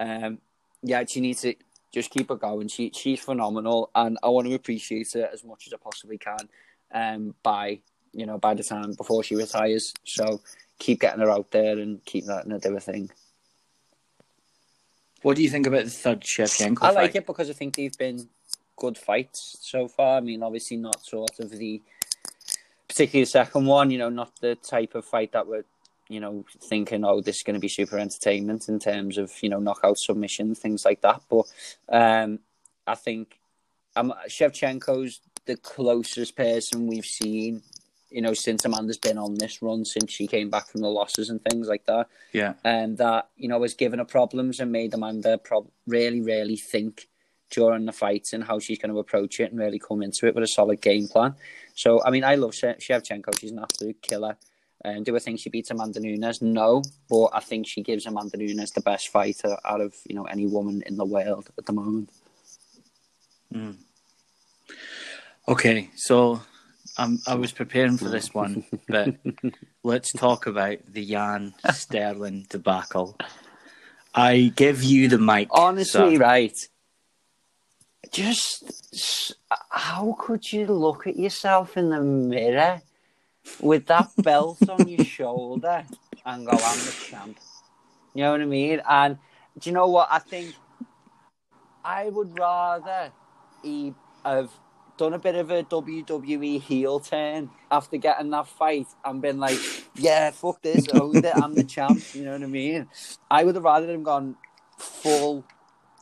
um, 0.00 0.38
yeah, 0.82 1.04
she 1.06 1.20
needs 1.20 1.42
to 1.42 1.54
just 1.92 2.10
keep 2.10 2.28
her 2.28 2.36
going. 2.36 2.68
She 2.68 2.90
she's 2.94 3.20
phenomenal, 3.20 3.90
and 3.94 4.18
I 4.22 4.28
want 4.28 4.48
to 4.48 4.54
appreciate 4.54 5.12
her 5.12 5.28
as 5.32 5.44
much 5.44 5.66
as 5.66 5.72
I 5.72 5.76
possibly 5.76 6.18
can. 6.18 6.48
Um, 6.92 7.34
by 7.44 7.80
you 8.12 8.26
know 8.26 8.38
by 8.38 8.54
the 8.54 8.64
time 8.64 8.94
before 8.94 9.22
she 9.22 9.36
retires, 9.36 9.94
so 10.04 10.40
keep 10.78 11.00
getting 11.00 11.20
her 11.20 11.30
out 11.30 11.52
there 11.52 11.78
and 11.78 12.04
keep 12.04 12.26
letting 12.26 12.50
her 12.50 12.58
do 12.58 12.72
her 12.74 12.80
thing. 12.80 13.10
What 15.22 15.36
do 15.36 15.42
you 15.42 15.50
think 15.50 15.66
about 15.66 15.84
the 15.84 15.90
third 15.90 16.22
Shevchenko 16.22 16.82
I 16.82 16.90
like 16.92 17.14
it 17.14 17.26
because 17.26 17.50
I 17.50 17.52
think 17.52 17.76
they've 17.76 17.96
been 17.96 18.28
good 18.80 18.98
fights 18.98 19.58
so 19.60 19.86
far. 19.86 20.16
I 20.16 20.20
mean, 20.20 20.42
obviously 20.42 20.76
not 20.78 21.04
sort 21.04 21.38
of 21.38 21.50
the 21.50 21.80
particularly 22.88 23.24
the 23.24 23.30
second 23.30 23.66
one. 23.66 23.90
You 23.92 23.98
know, 23.98 24.08
not 24.08 24.32
the 24.40 24.56
type 24.56 24.94
of 24.96 25.04
fight 25.04 25.32
that 25.32 25.46
we're 25.46 25.64
you 26.08 26.18
know 26.18 26.44
thinking, 26.68 27.04
oh, 27.04 27.20
this 27.20 27.36
is 27.36 27.42
going 27.44 27.54
to 27.54 27.60
be 27.60 27.68
super 27.68 27.98
entertainment 27.98 28.68
in 28.68 28.80
terms 28.80 29.16
of 29.18 29.30
you 29.42 29.48
know 29.48 29.60
knockout 29.60 29.98
submission 29.98 30.54
things 30.56 30.84
like 30.84 31.00
that. 31.02 31.20
But 31.28 31.46
um, 31.88 32.40
I 32.86 32.96
think 32.96 33.38
um, 33.94 34.12
Shevchenko's 34.28 35.20
the 35.46 35.56
closest 35.56 36.36
person 36.36 36.86
we've 36.88 37.06
seen. 37.06 37.62
You 38.10 38.22
know, 38.22 38.34
since 38.34 38.64
Amanda's 38.64 38.98
been 38.98 39.18
on 39.18 39.34
this 39.36 39.62
run, 39.62 39.84
since 39.84 40.10
she 40.12 40.26
came 40.26 40.50
back 40.50 40.66
from 40.66 40.80
the 40.80 40.88
losses 40.88 41.30
and 41.30 41.40
things 41.44 41.68
like 41.68 41.86
that 41.86 42.08
Yeah. 42.32 42.54
and 42.64 42.98
that 42.98 43.28
you 43.36 43.46
know 43.48 43.62
has 43.62 43.74
given 43.74 44.00
her 44.00 44.04
problems 44.04 44.58
and 44.58 44.72
made 44.72 44.92
Amanda 44.94 45.38
prob- 45.38 45.70
really, 45.86 46.20
really 46.20 46.56
think 46.56 47.06
during 47.50 47.84
the 47.84 47.92
fight 47.92 48.28
and 48.32 48.44
how 48.44 48.58
she's 48.58 48.78
going 48.78 48.92
to 48.92 48.98
approach 48.98 49.40
it 49.40 49.50
and 49.50 49.58
really 49.60 49.78
come 49.78 50.02
into 50.02 50.26
it 50.26 50.34
with 50.34 50.44
a 50.44 50.48
solid 50.48 50.80
game 50.80 51.08
plan. 51.08 51.34
So, 51.74 52.02
I 52.04 52.10
mean, 52.10 52.24
I 52.24 52.36
love 52.36 52.54
She- 52.54 52.66
Shevchenko. 52.66 53.38
She's 53.38 53.50
an 53.50 53.58
absolute 53.58 54.00
killer. 54.02 54.36
And 54.82 55.04
do 55.04 55.14
I 55.14 55.18
think 55.18 55.38
she 55.40 55.50
beats 55.50 55.70
Amanda 55.70 56.00
Nunes? 56.00 56.40
No, 56.40 56.82
but 57.10 57.26
I 57.34 57.40
think 57.40 57.66
she 57.68 57.82
gives 57.82 58.06
Amanda 58.06 58.38
Nunes 58.38 58.70
the 58.70 58.80
best 58.80 59.08
fighter 59.08 59.58
out 59.64 59.82
of 59.82 59.94
you 60.06 60.14
know 60.14 60.24
any 60.24 60.46
woman 60.46 60.82
in 60.86 60.96
the 60.96 61.04
world 61.04 61.50
at 61.58 61.66
the 61.66 61.72
moment. 61.74 62.08
Okay, 65.48 65.90
so 65.96 66.40
um, 66.96 67.18
I 67.26 67.34
was 67.34 67.52
preparing 67.52 67.98
for 67.98 68.08
this 68.08 68.32
one, 68.32 68.64
but 68.88 69.14
let's 69.82 70.12
talk 70.12 70.46
about 70.46 70.78
the 70.86 71.04
Jan 71.04 71.54
Sterling 71.72 72.46
debacle. 72.48 73.18
I 74.14 74.52
give 74.54 74.82
you 74.82 75.08
the 75.08 75.18
mic. 75.18 75.48
Honestly, 75.50 76.16
sir. 76.16 76.22
right. 76.22 76.56
Just 78.12 79.34
how 79.70 80.16
could 80.18 80.52
you 80.52 80.66
look 80.66 81.06
at 81.06 81.16
yourself 81.16 81.76
in 81.76 81.90
the 81.90 82.00
mirror 82.00 82.82
with 83.60 83.86
that 83.86 84.10
belt 84.18 84.68
on 84.68 84.88
your 84.88 85.04
shoulder 85.04 85.84
and 86.24 86.46
go, 86.46 86.52
I'm 86.52 86.78
the 86.78 86.96
champ? 87.08 87.38
You 88.14 88.24
know 88.24 88.32
what 88.32 88.40
I 88.40 88.46
mean? 88.46 88.82
And 88.88 89.18
do 89.58 89.70
you 89.70 89.74
know 89.74 89.86
what? 89.86 90.08
I 90.10 90.18
think 90.18 90.54
I 91.84 92.08
would 92.08 92.38
rather 92.38 93.12
he 93.62 93.94
have 94.24 94.50
done 94.96 95.14
a 95.14 95.18
bit 95.18 95.34
of 95.34 95.50
a 95.50 95.62
WWE 95.62 96.60
heel 96.60 97.00
turn 97.00 97.48
after 97.70 97.96
getting 97.96 98.30
that 98.30 98.46
fight 98.46 98.86
and 99.04 99.22
been 99.22 99.38
like, 99.38 99.58
yeah, 99.94 100.30
fuck 100.30 100.60
this, 100.60 100.86
owned 100.92 101.24
it, 101.24 101.34
I'm 101.34 101.54
the 101.54 101.64
champ. 101.64 102.02
You 102.14 102.24
know 102.24 102.32
what 102.32 102.42
I 102.42 102.46
mean? 102.46 102.88
I 103.30 103.44
would 103.44 103.54
have 103.54 103.64
rather 103.64 103.90
him 103.90 104.02
gone 104.02 104.36
full, 104.76 105.44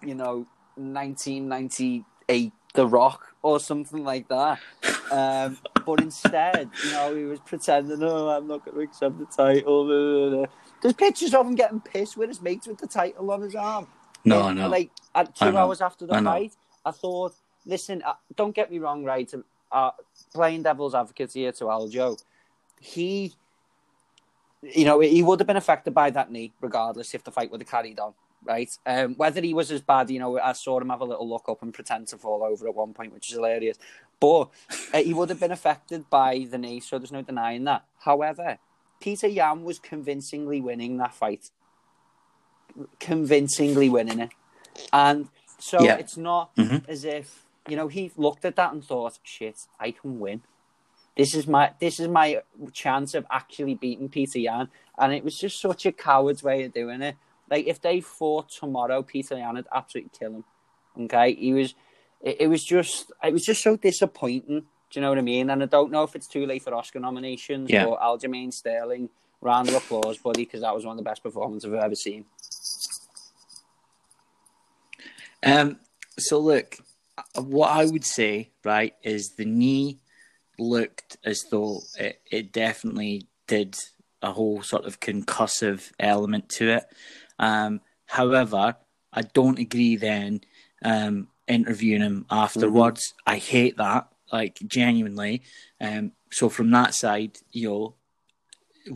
you 0.02 0.14
know, 0.14 0.46
1998 0.78 2.52
The 2.74 2.86
Rock 2.86 3.34
or 3.42 3.60
something 3.60 4.04
like 4.04 4.28
that. 4.28 4.58
Um, 5.10 5.58
but 5.86 6.00
instead, 6.00 6.68
you 6.84 6.92
know, 6.92 7.14
he 7.14 7.24
was 7.24 7.40
pretending, 7.40 8.02
oh, 8.02 8.28
I'm 8.28 8.46
not 8.46 8.64
going 8.64 8.76
to 8.76 8.82
accept 8.82 9.18
the 9.18 9.26
title. 9.26 10.46
There's 10.82 10.94
pictures 10.94 11.34
of 11.34 11.46
him 11.46 11.54
getting 11.54 11.80
pissed 11.80 12.16
with 12.16 12.28
his 12.28 12.42
mates 12.42 12.66
with 12.66 12.78
the 12.78 12.86
title 12.86 13.30
on 13.30 13.42
his 13.42 13.54
arm. 13.54 13.86
No, 14.24 14.48
And, 14.48 14.58
no. 14.58 14.68
Like 14.68 14.90
at 15.14 15.34
two 15.34 15.50
know. 15.52 15.58
hours 15.58 15.80
after 15.80 16.06
the 16.06 16.14
I 16.14 16.20
know. 16.20 16.30
fight, 16.30 16.52
I 16.84 16.90
thought, 16.90 17.34
listen, 17.64 18.02
uh, 18.04 18.14
don't 18.36 18.54
get 18.54 18.70
me 18.70 18.78
wrong, 18.78 19.04
right? 19.04 19.32
Uh, 19.72 19.90
playing 20.34 20.62
devil's 20.62 20.94
advocate 20.94 21.32
here 21.32 21.52
to 21.52 21.64
Aljo, 21.64 22.20
he, 22.80 23.32
you 24.62 24.84
know, 24.84 25.00
he 25.00 25.22
would 25.22 25.40
have 25.40 25.46
been 25.46 25.56
affected 25.56 25.94
by 25.94 26.10
that 26.10 26.30
knee 26.30 26.52
regardless 26.60 27.14
if 27.14 27.24
the 27.24 27.30
fight 27.30 27.50
would 27.50 27.60
have 27.60 27.70
carried 27.70 27.98
on, 27.98 28.12
right? 28.44 28.70
Um, 28.86 29.14
whether 29.16 29.40
he 29.40 29.54
was 29.54 29.70
as 29.70 29.80
bad, 29.80 30.10
you 30.10 30.18
know, 30.18 30.38
I 30.38 30.52
saw 30.52 30.78
him 30.80 30.90
have 30.90 31.00
a 31.00 31.04
little 31.04 31.28
look 31.28 31.48
up 31.48 31.62
and 31.62 31.72
pretend 31.74 32.08
to 32.08 32.18
fall 32.18 32.42
over 32.42 32.66
at 32.68 32.74
one 32.74 32.94
point, 32.94 33.12
which 33.12 33.28
is 33.28 33.34
hilarious. 33.34 33.78
But 34.20 34.50
uh, 34.92 34.98
he 34.98 35.14
would 35.14 35.28
have 35.28 35.40
been 35.40 35.52
affected 35.52 36.08
by 36.10 36.46
the 36.50 36.58
knee, 36.58 36.80
so 36.80 36.98
there's 36.98 37.12
no 37.12 37.22
denying 37.22 37.64
that. 37.64 37.84
However, 38.00 38.58
Peter 39.00 39.28
Yan 39.28 39.62
was 39.62 39.78
convincingly 39.78 40.60
winning 40.60 40.96
that 40.98 41.14
fight, 41.14 41.50
convincingly 42.98 43.88
winning 43.88 44.20
it, 44.20 44.30
and 44.92 45.28
so 45.58 45.84
Yeah. 45.84 45.96
it's 45.96 46.16
not 46.16 46.54
Mhm. 46.56 46.88
as 46.88 47.04
if 47.04 47.46
you 47.68 47.76
know 47.76 47.88
he 47.88 48.10
looked 48.16 48.44
at 48.44 48.56
that 48.56 48.72
and 48.72 48.84
thought, 48.84 49.18
"Shit, 49.22 49.66
I 49.78 49.90
can 49.92 50.18
win. 50.18 50.42
This 51.16 51.34
is 51.34 51.46
my 51.46 51.74
this 51.78 52.00
is 52.00 52.08
my 52.08 52.42
chance 52.72 53.14
of 53.14 53.26
actually 53.30 53.74
beating 53.74 54.08
Peter 54.08 54.38
Yan." 54.38 54.70
And 54.98 55.12
it 55.12 55.22
was 55.22 55.38
just 55.38 55.60
such 55.60 55.86
a 55.86 55.92
coward's 55.92 56.42
way 56.42 56.64
of 56.64 56.72
doing 56.72 57.02
it. 57.02 57.16
Like 57.50 57.66
if 57.66 57.80
they 57.80 58.00
fought 58.00 58.48
tomorrow, 58.50 59.02
Peter 59.02 59.36
Yan 59.36 59.54
would 59.54 59.66
absolutely 59.74 60.10
kill 60.18 60.34
him. 60.36 60.44
Okay, 61.00 61.34
he 61.34 61.52
was. 61.52 61.74
It, 62.20 62.42
it 62.42 62.46
was 62.48 62.64
just. 62.64 63.12
It 63.22 63.32
was 63.32 63.44
just 63.44 63.62
so 63.62 63.76
disappointing. 63.76 64.60
Do 64.90 64.98
you 64.98 65.00
know 65.02 65.10
what 65.10 65.18
I 65.18 65.22
mean? 65.22 65.50
And 65.50 65.62
I 65.62 65.66
don't 65.66 65.92
know 65.92 66.02
if 66.02 66.16
it's 66.16 66.26
too 66.26 66.46
late 66.46 66.62
for 66.62 66.74
Oscar 66.74 66.98
nominations 66.98 67.70
Yeah. 67.70 67.84
or 67.84 67.98
Aljamain 67.98 68.52
Sterling. 68.52 69.10
Round 69.40 69.68
of 69.68 69.76
applause, 69.76 70.18
buddy, 70.18 70.44
because 70.44 70.62
that 70.62 70.74
was 70.74 70.84
one 70.84 70.98
of 70.98 71.04
the 71.04 71.08
best 71.08 71.22
performances 71.22 71.70
I've 71.72 71.78
ever 71.78 71.94
seen. 71.94 72.24
Um, 75.44 75.78
so 76.18 76.40
look, 76.40 76.76
uh, 77.16 77.42
what 77.42 77.70
I 77.70 77.84
would 77.86 78.04
say, 78.04 78.50
right, 78.64 78.94
is 79.02 79.34
the 79.36 79.44
knee 79.44 79.98
looked 80.58 81.18
as 81.24 81.44
though 81.50 81.82
it, 81.98 82.20
it 82.30 82.52
definitely 82.52 83.28
did 83.46 83.76
a 84.22 84.32
whole 84.32 84.62
sort 84.62 84.84
of 84.84 84.98
concussive 84.98 85.92
element 86.00 86.48
to 86.48 86.70
it. 86.70 86.84
Um, 87.38 87.80
however, 88.06 88.76
I 89.12 89.22
don't 89.22 89.58
agree 89.58 89.96
then 89.96 90.42
um, 90.84 91.28
interviewing 91.46 92.02
him 92.02 92.26
afterwards. 92.30 93.14
I 93.26 93.36
hate 93.36 93.76
that, 93.78 94.08
like 94.32 94.58
genuinely. 94.66 95.42
Um, 95.80 96.12
so 96.30 96.48
from 96.48 96.70
that 96.72 96.94
side, 96.94 97.38
you 97.50 97.68
know, 97.68 97.94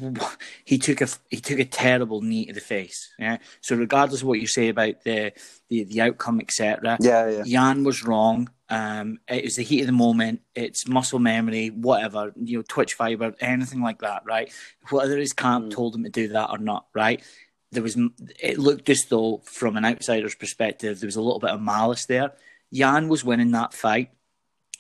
he 0.64 0.78
took 0.78 1.01
a 1.01 1.09
he 1.28 1.40
took 1.40 1.59
a 1.59 1.64
terrible 1.64 2.20
knee 2.22 2.47
to 2.47 2.53
the 2.53 2.61
face. 2.61 3.11
Yeah. 3.18 3.38
So 3.61 3.76
regardless 3.76 4.22
of 4.22 4.28
what 4.28 4.40
you 4.40 4.47
say 4.47 4.68
about 4.68 5.05
the 5.05 5.32
the, 5.68 5.84
the 5.84 6.01
outcome, 6.01 6.40
etc., 6.40 6.99
Yeah, 7.01 7.28
yeah. 7.28 7.43
Jan 7.45 7.84
was 7.84 8.05
wrong. 8.05 8.51
Um, 8.68 9.18
it 9.28 9.45
was 9.45 9.57
the 9.57 9.62
heat 9.62 9.82
of 9.82 9.86
the 9.86 9.93
moment. 9.93 10.40
It's 10.55 10.88
muscle 10.88 11.18
memory, 11.18 11.68
whatever 11.68 12.32
you 12.43 12.59
know, 12.59 12.64
twitch 12.66 12.95
fiber, 12.95 13.34
anything 13.40 13.82
like 13.82 13.99
that, 14.01 14.22
right? 14.24 14.51
Whether 14.88 15.18
his 15.18 15.34
camp 15.34 15.70
told 15.70 15.95
him 15.95 16.05
to 16.05 16.11
do 16.11 16.28
that 16.28 16.51
or 16.51 16.59
not, 16.59 16.86
right? 16.95 17.22
There 17.73 17.83
was. 17.83 17.97
It 18.41 18.59
looked 18.59 18.89
as 18.91 19.07
though, 19.09 19.43
from 19.45 19.77
an 19.77 19.85
outsider's 19.85 20.35
perspective, 20.35 21.01
there 21.01 21.09
was 21.09 21.16
a 21.16 21.23
little 21.23 21.41
bit 21.41 21.51
of 21.51 21.61
malice 21.61 22.07
there. 22.07 22.33
Jan 22.73 23.09
was 23.09 23.25
winning 23.25 23.51
that 23.53 23.75
fight. 23.75 24.11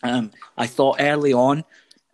Um, 0.02 0.30
I 0.56 0.66
thought 0.66 0.96
early 1.00 1.32
on, 1.32 1.64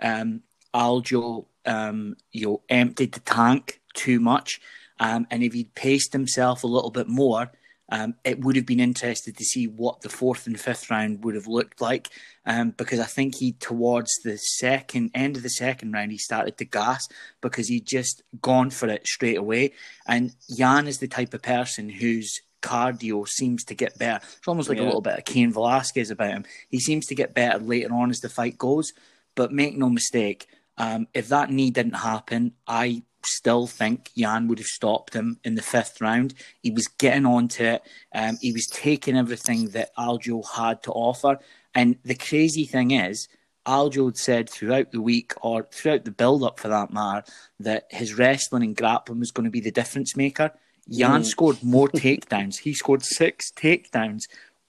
um, 0.01 0.43
Aljo, 0.75 1.47
um, 1.67 2.17
you 2.33 2.47
know, 2.47 2.63
emptied 2.69 3.13
the 3.13 3.21
tank 3.21 3.81
too 3.95 4.21
much, 4.21 4.61
um, 5.01 5.27
and 5.31 5.43
if 5.43 5.53
he'd 5.53 5.75
paced 5.75 6.13
himself 6.13 6.63
a 6.63 6.69
little 6.69 6.91
bit 6.91 7.09
more, 7.09 7.51
um, 7.91 8.15
it 8.25 8.41
would 8.41 8.57
have 8.57 8.67
been 8.67 8.81
interested 8.81 9.37
to 9.37 9.45
see 9.45 9.67
what 9.67 10.03
the 10.03 10.09
fourth 10.09 10.47
and 10.47 10.61
fifth 10.61 10.91
round 10.91 11.25
would 11.25 11.35
have 11.35 11.47
looked 11.47 11.81
like. 11.81 12.09
Um, 12.45 12.71
because 12.71 13.01
I 13.01 13.05
think 13.05 13.37
he, 13.37 13.53
towards 13.53 14.11
the 14.25 14.37
second 14.37 15.11
end 15.15 15.37
of 15.37 15.43
the 15.43 15.51
second 15.51 15.93
round, 15.93 16.13
he 16.13 16.19
started 16.19 16.59
to 16.59 16.65
gas 16.65 17.07
because 17.41 17.69
he'd 17.69 17.87
just 17.87 18.23
gone 18.41 18.71
for 18.71 18.89
it 18.89 19.07
straight 19.07 19.39
away. 19.39 19.73
And 20.07 20.35
Jan 20.55 20.87
is 20.87 20.99
the 20.99 21.09
type 21.09 21.35
of 21.35 21.43
person 21.43 21.89
whose 21.89 22.41
cardio 22.63 23.27
seems 23.29 23.65
to 23.65 23.75
get 23.75 23.99
better. 23.99 24.25
It's 24.37 24.49
almost 24.49 24.69
like 24.69 24.79
a 24.79 24.83
little 24.83 25.01
bit 25.01 25.19
of 25.19 25.25
Cain 25.25 25.53
Velasquez 25.53 26.11
about 26.11 26.31
him. 26.31 26.45
He 26.69 26.81
seems 26.81 27.07
to 27.07 27.15
get 27.15 27.35
better 27.35 27.59
later 27.59 27.93
on 27.95 28.11
as 28.11 28.21
the 28.21 28.29
fight 28.29 28.59
goes. 28.59 28.93
But 29.35 29.53
make 29.53 29.77
no 29.77 29.89
mistake, 29.89 30.49
um, 30.77 31.07
if 31.15 31.29
that 31.29 31.51
knee 31.51 31.71
didn't 31.71 31.95
happen, 31.95 32.53
I 32.67 33.03
still 33.25 33.67
think 33.67 34.11
Jan 34.17 34.49
would 34.49 34.59
have 34.59 34.67
stopped 34.67 35.15
him 35.15 35.39
in 35.45 35.55
the 35.55 35.63
fifth 35.63 36.01
round. 36.01 36.35
He 36.63 36.71
was 36.71 36.87
getting 36.87 37.27
onto 37.27 37.65
it. 37.65 37.83
Um, 38.15 38.39
he 38.41 38.53
was 38.53 38.67
taking 38.67 39.17
everything 39.17 39.71
that 39.71 39.95
Aljo 39.97 40.45
had 40.57 40.83
to 40.85 40.93
offer. 40.93 41.39
And 41.75 41.97
the 42.05 42.15
crazy 42.15 42.65
thing 42.65 42.91
is, 42.93 43.29
Aljo 43.67 44.07
had 44.07 44.17
said 44.17 44.51
throughout 44.51 44.93
the 44.93 45.03
week, 45.03 45.35
or 45.43 45.69
throughout 45.71 46.05
the 46.05 46.11
build 46.11 46.43
up 46.43 46.59
for 46.59 46.69
that 46.69 46.93
matter, 46.93 47.25
that 47.61 47.85
his 47.91 48.17
wrestling 48.17 48.63
and 48.63 48.77
grappling 48.77 49.21
was 49.21 49.31
going 49.31 49.45
to 49.45 49.51
be 49.51 49.61
the 49.61 49.71
difference 49.71 50.17
maker. 50.17 50.53
Jan 50.91 51.23
scored 51.25 51.63
more 51.63 51.89
takedowns. 51.89 52.61
He 52.61 52.73
scored 52.73 53.05
six 53.05 53.53
takedowns 53.53 54.23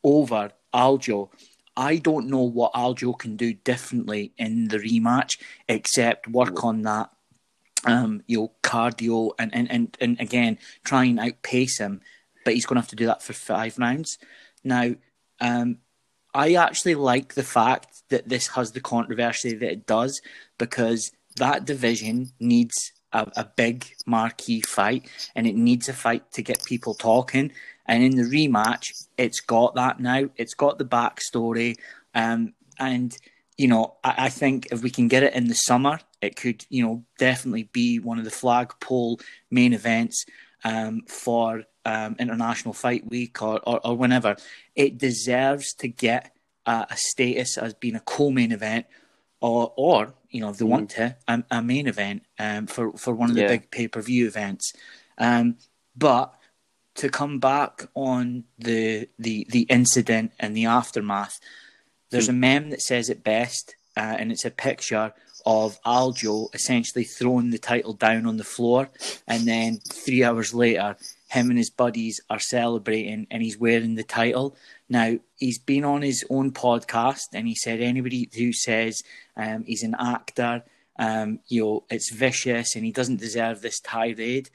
over 0.03 0.51
Aljo. 0.73 1.29
I 1.77 1.95
don't 1.95 2.27
know 2.27 2.41
what 2.41 2.73
Aljo 2.73 3.17
can 3.17 3.37
do 3.37 3.53
differently 3.53 4.33
in 4.37 4.67
the 4.67 4.79
rematch 4.79 5.39
except 5.69 6.27
work 6.27 6.65
on 6.65 6.81
that 6.81 7.09
um, 7.85 8.23
you 8.27 8.37
know, 8.37 8.51
cardio 8.63 9.31
and, 9.39 9.53
and, 9.53 9.71
and, 9.71 9.97
and 10.01 10.19
again 10.19 10.57
try 10.83 11.05
and 11.05 11.19
outpace 11.19 11.79
him, 11.79 12.01
but 12.45 12.53
he's 12.53 12.65
going 12.65 12.75
to 12.75 12.81
have 12.81 12.89
to 12.89 12.95
do 12.95 13.05
that 13.05 13.23
for 13.23 13.33
five 13.33 13.77
rounds. 13.77 14.17
Now, 14.63 14.95
um, 15.39 15.77
I 16.33 16.53
actually 16.53 16.95
like 16.95 17.33
the 17.33 17.43
fact 17.43 18.03
that 18.09 18.29
this 18.29 18.47
has 18.49 18.71
the 18.71 18.81
controversy 18.81 19.55
that 19.55 19.71
it 19.71 19.87
does 19.87 20.21
because 20.57 21.11
that 21.37 21.65
division 21.65 22.31
needs 22.39 22.91
a, 23.11 23.27
a 23.35 23.45
big 23.55 23.87
marquee 24.05 24.61
fight 24.61 25.09
and 25.35 25.47
it 25.47 25.55
needs 25.55 25.89
a 25.89 25.93
fight 25.93 26.31
to 26.33 26.41
get 26.41 26.63
people 26.65 26.93
talking. 26.93 27.51
And 27.85 28.03
in 28.03 28.15
the 28.15 28.23
rematch, 28.23 29.07
it's 29.17 29.39
got 29.39 29.75
that 29.75 29.99
now. 29.99 30.29
It's 30.35 30.53
got 30.53 30.77
the 30.77 30.85
backstory. 30.85 31.75
Um, 32.13 32.53
and, 32.77 33.17
you 33.59 33.67
know, 33.67 33.97
I, 34.05 34.13
I 34.17 34.29
think 34.29 34.69
if 34.71 34.81
we 34.81 34.89
can 34.89 35.09
get 35.09 35.21
it 35.21 35.33
in 35.33 35.49
the 35.49 35.53
summer, 35.53 35.99
it 36.21 36.37
could, 36.37 36.65
you 36.69 36.81
know, 36.81 37.03
definitely 37.17 37.63
be 37.63 37.99
one 37.99 38.17
of 38.17 38.23
the 38.23 38.31
flagpole 38.31 39.19
main 39.51 39.73
events 39.73 40.25
um, 40.63 41.01
for 41.09 41.65
um, 41.83 42.15
International 42.19 42.73
Fight 42.73 43.05
Week 43.09 43.41
or, 43.41 43.59
or, 43.67 43.85
or 43.85 43.97
whenever. 43.97 44.37
It 44.75 44.97
deserves 44.97 45.73
to 45.73 45.89
get 45.89 46.33
uh, 46.65 46.85
a 46.89 46.95
status 46.95 47.57
as 47.57 47.73
being 47.73 47.95
a 47.95 47.99
co-main 47.99 48.53
event, 48.53 48.85
or 49.41 49.73
or 49.75 50.13
you 50.29 50.39
know 50.39 50.49
if 50.51 50.57
they 50.57 50.65
want 50.65 50.91
to 50.91 51.17
a, 51.27 51.43
a 51.51 51.61
main 51.61 51.87
event 51.87 52.23
um, 52.39 52.65
for 52.65 52.93
for 52.93 53.13
one 53.13 53.29
of 53.29 53.35
the 53.35 53.41
Yeah. 53.41 53.47
big 53.49 53.71
pay 53.71 53.89
per 53.89 54.01
view 54.01 54.25
events. 54.25 54.71
Um, 55.17 55.57
but 55.97 56.33
to 56.95 57.09
come 57.09 57.39
back 57.39 57.87
on 57.93 58.45
the 58.57 59.09
the 59.17 59.45
the 59.49 59.63
incident 59.63 60.31
and 60.39 60.55
the 60.55 60.65
aftermath, 60.65 61.39
there's 62.09 62.29
a 62.29 62.33
meme 62.33 62.69
that 62.71 62.81
says 62.81 63.09
it 63.09 63.23
best, 63.23 63.75
uh, 63.95 64.15
and 64.17 64.31
it's 64.31 64.45
a 64.45 64.51
picture 64.51 65.13
of 65.45 65.81
Aljo 65.83 66.53
essentially 66.53 67.03
throwing 67.03 67.51
the 67.51 67.57
title 67.57 67.93
down 67.93 68.25
on 68.25 68.37
the 68.37 68.43
floor, 68.43 68.89
and 69.27 69.47
then 69.47 69.79
three 69.91 70.23
hours 70.23 70.53
later, 70.53 70.97
him 71.29 71.49
and 71.49 71.57
his 71.57 71.69
buddies 71.69 72.19
are 72.29 72.39
celebrating, 72.39 73.27
and 73.29 73.41
he's 73.43 73.57
wearing 73.57 73.95
the 73.95 74.03
title. 74.03 74.55
Now 74.89 75.17
he's 75.37 75.59
been 75.59 75.85
on 75.85 76.01
his 76.01 76.25
own 76.29 76.51
podcast, 76.51 77.27
and 77.33 77.47
he 77.47 77.55
said 77.55 77.81
anybody 77.81 78.29
who 78.35 78.51
says 78.51 79.01
um, 79.37 79.63
he's 79.65 79.83
an 79.83 79.95
actor, 79.99 80.63
um, 80.97 81.39
you 81.47 81.63
know, 81.63 81.83
it's 81.89 82.11
vicious, 82.11 82.75
and 82.75 82.83
he 82.83 82.91
doesn't 82.91 83.19
deserve 83.19 83.61
this 83.61 83.79
tirade. 83.79 84.49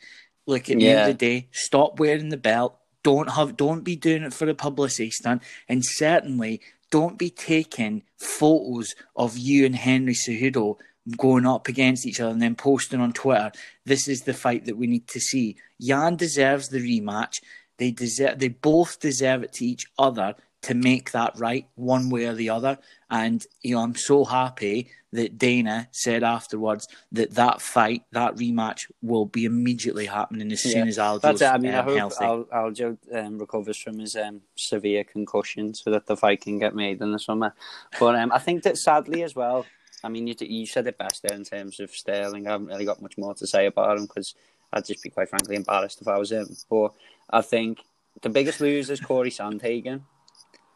Look, 0.47 0.69
at 0.69 0.79
the 0.79 0.89
end 0.89 1.01
of 1.01 1.07
the 1.07 1.15
day, 1.15 1.49
stop 1.53 1.99
wearing 1.99 2.29
the 2.29 2.37
belt. 2.37 2.77
Don't 3.03 3.31
have, 3.31 3.57
don't 3.57 3.83
be 3.83 3.97
doing 3.97 4.23
it 4.23 4.35
for 4.35 4.49
a 4.49 4.55
publicity 4.55 5.11
stunt, 5.11 5.43
and 5.69 5.85
certainly 5.85 6.61
don't 6.95 7.19
be 7.19 7.29
taking 7.31 8.05
photos 8.19 8.95
of 9.17 9.37
you 9.37 9.67
and 9.67 9.75
Henry 9.75 10.15
Cejudo 10.15 10.77
going 11.17 11.45
up 11.45 11.67
against 11.67 12.07
each 12.07 12.21
other 12.21 12.31
and 12.31 12.41
then 12.41 12.55
posting 12.55 13.01
on 13.01 13.13
Twitter. 13.13 13.51
This 13.85 14.07
is 14.07 14.23
the 14.23 14.33
fight 14.33 14.65
that 14.67 14.77
we 14.77 14.87
need 14.87 15.09
to 15.09 15.19
see. 15.19 15.57
Jan 15.81 16.15
deserves 16.15 16.69
the 16.69 16.79
rematch. 16.79 17.43
They 17.79 17.91
deserve. 17.91 18.39
They 18.39 18.47
both 18.47 19.01
deserve 19.01 19.43
it 19.43 19.53
to 19.55 19.65
each 19.67 19.87
other 19.99 20.37
to 20.65 20.75
make 20.75 21.13
that 21.13 21.39
right 21.39 21.67
one 21.75 22.11
way 22.11 22.25
or 22.27 22.35
the 22.35 22.51
other. 22.51 22.79
And 23.11 23.45
you 23.63 23.75
know, 23.75 23.83
I'm 23.83 23.95
so 23.95 24.25
happy 24.25 24.91
that 25.13 25.39
Dana 25.39 25.89
said 25.93 26.25
afterwards 26.25 26.89
that 27.13 27.35
that 27.35 27.61
fight, 27.61 28.03
that 28.13 28.35
rematch, 28.37 28.91
will 29.01 29.27
be 29.27 29.45
immediately 29.45 30.07
happening 30.07 30.51
as 30.51 30.63
soon 30.63 30.89
as 30.89 30.99
Aljo's 30.99 31.21
That's 31.23 31.43
it. 31.43 31.47
I 31.47 31.59
mean, 31.59 31.75
I 31.75 31.79
um, 31.79 31.85
hope 31.85 31.99
healthy. 31.99 32.25
Al- 32.25 32.45
Aljo 32.45 32.99
um, 33.15 33.39
recovers 33.39 33.77
from 33.77 33.99
his 33.99 34.17
um, 34.17 34.41
severe 34.57 35.05
concussion 35.05 35.75
so 35.75 35.91
that 35.91 36.07
the 36.07 36.17
fight 36.17 36.41
can 36.41 36.59
get 36.59 36.75
made 36.75 37.01
in 37.01 37.13
the 37.13 37.19
summer. 37.19 37.55
But 38.01 38.17
um, 38.17 38.33
I 38.33 38.39
think 38.39 38.65
that 38.65 38.79
sadly 38.79 39.23
as 39.23 39.35
well, 39.35 39.67
I 40.03 40.09
mean, 40.09 40.27
you, 40.27 40.35
you 40.41 40.67
said 40.67 40.87
it 40.87 40.99
best 40.99 41.23
there 41.23 41.37
in 41.37 41.45
terms 41.45 41.79
of 41.81 41.91
Sterling. 41.91 42.47
I 42.47 42.53
haven't 42.53 42.67
really 42.67 42.85
got 42.85 43.01
much 43.01 43.17
more 43.17 43.35
to 43.35 43.47
say 43.47 43.67
about 43.67 43.97
him 43.97 44.07
because 44.07 44.35
I'd 44.73 44.85
just 44.85 45.03
be 45.03 45.11
quite 45.11 45.29
frankly 45.29 45.57
embarrassed 45.57 46.01
if 46.01 46.09
I 46.09 46.19
was 46.19 46.33
him. 46.33 46.49
But 46.69 46.93
I 47.31 47.43
think 47.43 47.79
the 48.23 48.29
biggest 48.29 48.61
loser 48.61 48.93
is 48.93 49.01
Corey 49.01 49.31
Sandhagen. 49.31 50.03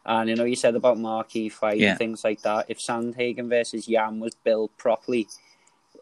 And 0.09 0.27
you 0.27 0.35
know, 0.35 0.43
you 0.43 0.55
said 0.55 0.75
about 0.75 0.97
marquee 0.97 1.49
fight 1.49 1.77
Yeah. 1.77 1.91
and 1.91 1.97
things 1.99 2.23
like 2.23 2.41
that. 2.41 2.65
If 2.67 2.79
Sandhagen 2.79 3.47
versus 3.47 3.87
Yan 3.87 4.19
was 4.19 4.33
built 4.43 4.75
properly, 4.75 5.27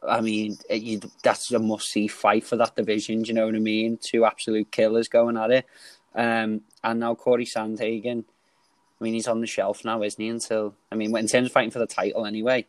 I 0.07 0.21
mean, 0.21 0.57
it, 0.69 0.81
you, 0.81 1.01
that's 1.23 1.51
a 1.51 1.59
must 1.59 1.87
see 1.91 2.07
fight 2.07 2.45
for 2.45 2.55
that 2.55 2.75
division. 2.77 3.23
Do 3.23 3.27
you 3.27 3.33
know 3.33 3.47
what 3.47 3.55
I 3.55 3.59
mean? 3.59 3.99
Two 4.01 4.23
absolute 4.23 4.71
killers 4.71 5.09
going 5.09 5.35
at 5.35 5.51
it. 5.51 5.65
Um, 6.15 6.61
and 6.85 7.01
now 7.01 7.15
Corey 7.15 7.45
Sandhagen, 7.45 8.23
I 8.99 9.03
mean, 9.03 9.13
he's 9.13 9.27
on 9.27 9.41
the 9.41 9.47
shelf 9.47 9.83
now, 9.83 10.01
isn't 10.01 10.21
he? 10.23 10.29
Until, 10.29 10.73
I 10.89 10.95
mean, 10.95 11.15
in 11.17 11.27
terms 11.27 11.47
of 11.47 11.51
fighting 11.51 11.71
for 11.71 11.79
the 11.79 11.85
title 11.85 12.25
anyway, 12.25 12.65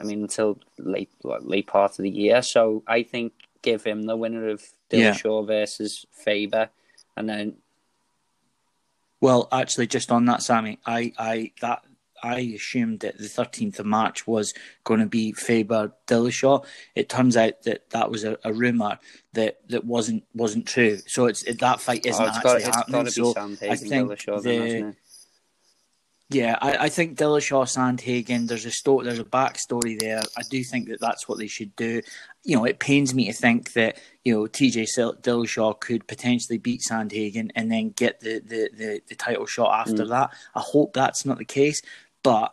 I 0.00 0.04
mean, 0.04 0.22
until 0.22 0.58
late 0.78 1.10
late 1.24 1.66
part 1.66 1.98
of 1.98 2.02
the 2.04 2.10
year. 2.10 2.42
So 2.42 2.84
I 2.86 3.02
think 3.02 3.32
give 3.62 3.82
him 3.82 4.02
the 4.04 4.16
winner 4.16 4.48
of 4.48 4.62
Yeah. 4.92 5.10
Dillashaw 5.10 5.46
versus 5.46 6.06
Faber, 6.12 6.68
and 7.16 7.28
then 7.28 7.56
Well, 9.20 9.48
actually, 9.50 9.86
just 9.86 10.12
on 10.12 10.26
that, 10.26 10.42
Sammy, 10.42 10.78
I, 10.86 11.12
I 11.18 11.52
that 11.60 11.82
I 12.22 12.40
assumed 12.40 13.00
that 13.00 13.18
the 13.18 13.28
thirteenth 13.28 13.78
of 13.78 13.86
March 13.86 14.26
was 14.26 14.54
going 14.84 15.00
to 15.00 15.06
be 15.06 15.32
Faber 15.32 15.92
Dillashaw. 16.06 16.64
It 16.94 17.08
turns 17.08 17.36
out 17.36 17.62
that 17.62 17.90
that 17.90 18.10
was 18.10 18.24
a, 18.24 18.38
a 18.44 18.52
rumor 18.52 18.98
that, 19.32 19.60
that 19.68 19.84
wasn't 19.84 20.24
wasn't 20.34 20.66
true. 20.66 20.98
So 21.06 21.26
it's 21.26 21.42
it, 21.44 21.60
that 21.60 21.80
fight 21.80 22.04
isn't 22.04 22.22
oh, 22.22 22.26
got 22.42 22.56
actually 22.56 22.62
happening. 22.64 23.04
got 23.04 23.10
to 23.10 23.20
be 23.20 23.32
so 23.32 23.70
I 23.70 23.76
think 23.76 24.10
Dillashaw, 24.10 24.42
the- 24.42 24.58
then? 24.58 24.96
Yeah, 26.30 26.58
I, 26.60 26.76
I 26.76 26.88
think 26.88 27.16
Dillashaw 27.16 27.66
Sandhagen. 27.66 28.48
There's 28.48 28.66
a 28.66 28.70
sto- 28.70 29.02
there's 29.02 29.20
a 29.20 29.24
backstory 29.24 29.98
there. 29.98 30.22
I 30.36 30.42
do 30.50 30.64
think 30.64 30.88
that 30.88 31.00
that's 31.00 31.28
what 31.28 31.38
they 31.38 31.46
should 31.46 31.74
do. 31.76 32.00
You 32.42 32.56
know, 32.56 32.64
it 32.64 32.80
pains 32.80 33.14
me 33.14 33.26
to 33.26 33.32
think 33.32 33.72
that 33.74 34.00
you 34.24 34.34
know 34.34 34.42
TJ 34.46 34.86
Dillashaw 35.22 35.78
could 35.78 36.06
potentially 36.08 36.58
beat 36.58 36.82
Sandhagen 36.90 37.50
and 37.54 37.70
then 37.70 37.90
get 37.90 38.20
the 38.20 38.40
the, 38.40 38.70
the, 38.76 39.00
the 39.08 39.14
title 39.14 39.46
shot 39.46 39.86
after 39.86 40.04
Mm. 40.04 40.08
that. 40.08 40.30
I 40.54 40.60
hope 40.60 40.94
that's 40.94 41.24
not 41.24 41.38
the 41.38 41.44
case. 41.44 41.80
But 42.24 42.52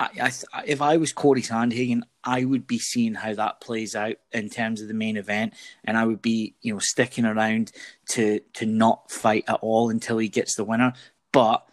I, 0.00 0.32
I, 0.52 0.62
if 0.66 0.82
I 0.82 0.96
was 0.96 1.12
Corey 1.12 1.42
Sandhagen, 1.42 2.02
I 2.24 2.44
would 2.44 2.66
be 2.66 2.78
seeing 2.80 3.14
how 3.14 3.34
that 3.34 3.60
plays 3.60 3.94
out 3.94 4.16
in 4.32 4.50
terms 4.50 4.82
of 4.82 4.88
the 4.88 4.94
main 4.94 5.16
event, 5.16 5.54
and 5.84 5.96
I 5.96 6.04
would 6.06 6.22
be 6.22 6.56
you 6.60 6.72
know 6.72 6.80
sticking 6.80 7.24
around 7.24 7.70
to 8.10 8.40
to 8.54 8.66
not 8.66 9.12
fight 9.12 9.44
at 9.46 9.60
all 9.62 9.90
until 9.90 10.18
he 10.18 10.28
gets 10.28 10.56
the 10.56 10.64
winner. 10.64 10.92
But 11.32 11.64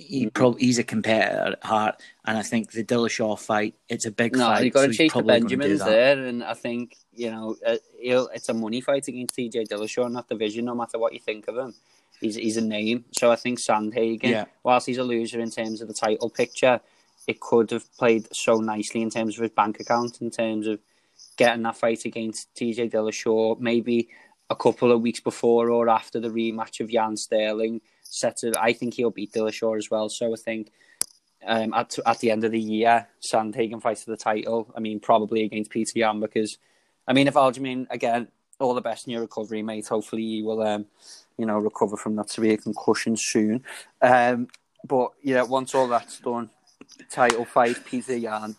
he 0.00 0.30
probably 0.30 0.62
he's 0.64 0.78
a 0.78 0.84
competitor 0.84 1.52
at 1.52 1.64
heart, 1.64 2.02
and 2.24 2.38
I 2.38 2.42
think 2.42 2.72
the 2.72 2.84
Dillashaw 2.84 3.38
fight 3.38 3.74
it's 3.88 4.06
a 4.06 4.10
big 4.10 4.34
No, 4.36 4.46
fight. 4.46 4.64
you've 4.64 4.74
got 4.74 4.82
to 4.82 4.86
he's 4.88 4.96
chase 4.96 5.10
the 5.12 5.20
probably 5.22 5.40
gonna 5.40 5.48
do 5.48 5.56
Benjamins 5.58 5.84
there, 5.84 6.26
and 6.26 6.42
I 6.44 6.54
think 6.54 6.96
you 7.12 7.30
know 7.30 7.56
uh, 7.66 7.76
he'll, 8.00 8.28
it's 8.28 8.48
a 8.48 8.54
money 8.54 8.80
fight 8.80 9.06
against 9.08 9.36
TJ 9.36 9.68
Dillashaw 9.68 10.06
in 10.06 10.12
that 10.14 10.28
division. 10.28 10.64
No 10.64 10.74
matter 10.74 10.98
what 10.98 11.12
you 11.12 11.20
think 11.20 11.48
of 11.48 11.56
him, 11.56 11.74
he's 12.20 12.36
he's 12.36 12.56
a 12.56 12.60
name. 12.62 13.04
So 13.12 13.30
I 13.30 13.36
think 13.36 13.58
Sandhagen, 13.60 14.22
Yeah. 14.24 14.44
whilst 14.62 14.86
he's 14.86 14.98
a 14.98 15.04
loser 15.04 15.40
in 15.40 15.50
terms 15.50 15.80
of 15.80 15.88
the 15.88 15.94
title 15.94 16.30
picture, 16.30 16.80
it 17.26 17.40
could 17.40 17.70
have 17.70 17.84
played 17.98 18.26
so 18.34 18.56
nicely 18.56 19.02
in 19.02 19.10
terms 19.10 19.36
of 19.36 19.42
his 19.42 19.50
bank 19.52 19.80
account, 19.80 20.20
in 20.20 20.30
terms 20.30 20.66
of 20.66 20.80
getting 21.36 21.62
that 21.62 21.76
fight 21.76 22.04
against 22.04 22.54
TJ 22.54 22.90
Dillashaw, 22.90 23.58
maybe 23.60 24.08
a 24.48 24.56
couple 24.56 24.90
of 24.90 25.00
weeks 25.00 25.20
before 25.20 25.70
or 25.70 25.88
after 25.88 26.18
the 26.18 26.28
rematch 26.28 26.80
of 26.80 26.90
Jan 26.90 27.16
Sterling. 27.16 27.80
Set 28.12 28.42
it, 28.42 28.56
I 28.56 28.72
think 28.72 28.94
he'll 28.94 29.10
beat 29.10 29.32
Dillashaw 29.32 29.78
as 29.78 29.90
well. 29.90 30.08
So 30.08 30.32
I 30.32 30.36
think 30.36 30.72
um, 31.46 31.72
at 31.72 31.96
at 32.04 32.18
the 32.18 32.30
end 32.30 32.44
of 32.44 32.52
the 32.52 32.60
year, 32.60 33.06
Sandhagen 33.22 33.80
fights 33.80 34.04
for 34.04 34.10
the 34.10 34.16
title. 34.16 34.72
I 34.76 34.80
mean, 34.80 35.00
probably 35.00 35.44
against 35.44 35.70
Peter 35.70 35.98
Yan 35.98 36.20
because, 36.20 36.58
I 37.06 37.12
mean, 37.12 37.28
if 37.28 37.34
Aljamain 37.34 37.86
again, 37.90 38.28
all 38.58 38.74
the 38.74 38.80
best 38.80 39.06
in 39.06 39.12
your 39.12 39.22
recovery, 39.22 39.62
mate. 39.62 39.88
Hopefully 39.88 40.22
you 40.22 40.44
will, 40.44 40.62
um, 40.62 40.86
you 41.38 41.46
know, 41.46 41.58
recover 41.58 41.96
from 41.96 42.16
that 42.16 42.30
severe 42.30 42.56
concussion 42.56 43.16
soon. 43.16 43.64
Um, 44.02 44.48
but 44.86 45.12
yeah, 45.22 45.42
once 45.42 45.74
all 45.74 45.88
that's 45.88 46.18
done, 46.20 46.50
title 47.10 47.44
fight 47.44 47.84
Peter 47.84 48.16
Yan 48.16 48.56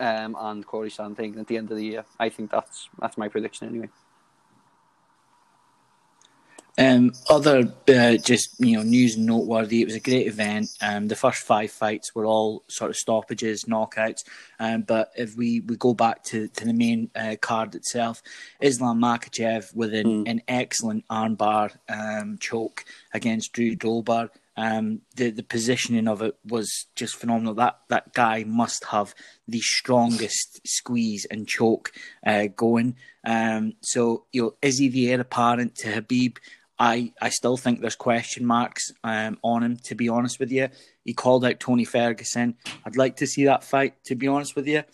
um, 0.00 0.36
and 0.38 0.66
Corey 0.66 0.90
Sandhagen 0.90 1.38
at 1.38 1.46
the 1.46 1.56
end 1.56 1.70
of 1.70 1.76
the 1.76 1.84
year. 1.84 2.04
I 2.18 2.28
think 2.28 2.50
that's 2.50 2.88
that's 3.00 3.16
my 3.16 3.28
prediction 3.28 3.68
anyway. 3.68 3.88
Um, 6.78 7.12
other 7.28 7.72
uh, 7.88 8.16
just 8.18 8.50
you 8.60 8.76
know 8.76 8.84
news 8.84 9.18
noteworthy. 9.18 9.82
It 9.82 9.86
was 9.86 9.96
a 9.96 10.00
great 10.00 10.28
event. 10.28 10.68
Um, 10.80 11.08
the 11.08 11.16
first 11.16 11.42
five 11.42 11.72
fights 11.72 12.14
were 12.14 12.24
all 12.24 12.62
sort 12.68 12.90
of 12.90 12.96
stoppages, 12.96 13.64
knockouts. 13.64 14.22
Um, 14.60 14.82
but 14.82 15.10
if 15.16 15.36
we, 15.36 15.60
we 15.60 15.76
go 15.76 15.92
back 15.92 16.22
to, 16.24 16.46
to 16.46 16.64
the 16.64 16.72
main 16.72 17.10
uh, 17.16 17.34
card 17.40 17.74
itself, 17.74 18.22
Islam 18.60 19.00
Makhachev 19.00 19.74
with 19.74 19.92
an, 19.94 20.06
Mm. 20.08 20.28
an 20.28 20.42
excellent 20.46 21.04
armbar 21.08 21.76
um, 21.88 22.38
choke 22.38 22.84
against 23.12 23.52
Drew 23.52 23.74
Dober. 23.74 24.30
Um, 24.56 25.02
the 25.14 25.30
the 25.30 25.44
positioning 25.44 26.08
of 26.08 26.20
it 26.22 26.36
was 26.44 26.86
just 26.96 27.14
phenomenal. 27.16 27.54
That 27.54 27.78
that 27.90 28.12
guy 28.14 28.44
must 28.44 28.84
have 28.86 29.14
the 29.46 29.60
strongest 29.60 30.60
squeeze 30.66 31.26
and 31.30 31.46
choke 31.46 31.92
uh, 32.26 32.46
going. 32.56 32.96
Um, 33.24 33.74
so 33.82 34.24
you 34.32 34.42
know, 34.42 34.54
is 34.62 34.78
he 34.78 34.88
the 34.88 35.10
heir 35.12 35.20
apparent 35.20 35.76
to 35.76 36.00
Khabib? 36.00 36.38
I, 36.78 37.12
I 37.20 37.30
still 37.30 37.56
think 37.56 37.80
there's 37.80 37.96
question 37.96 38.46
marks 38.46 38.92
um, 39.02 39.38
on 39.42 39.62
him. 39.62 39.76
To 39.84 39.94
be 39.94 40.08
honest 40.08 40.38
with 40.38 40.52
you, 40.52 40.68
he 41.04 41.12
called 41.12 41.44
out 41.44 41.58
Tony 41.58 41.84
Ferguson. 41.84 42.54
I'd 42.84 42.96
like 42.96 43.16
to 43.16 43.26
see 43.26 43.44
that 43.46 43.64
fight. 43.64 43.94
To 44.04 44.14
be 44.14 44.28
honest 44.28 44.54
with 44.54 44.66
you, 44.68 44.84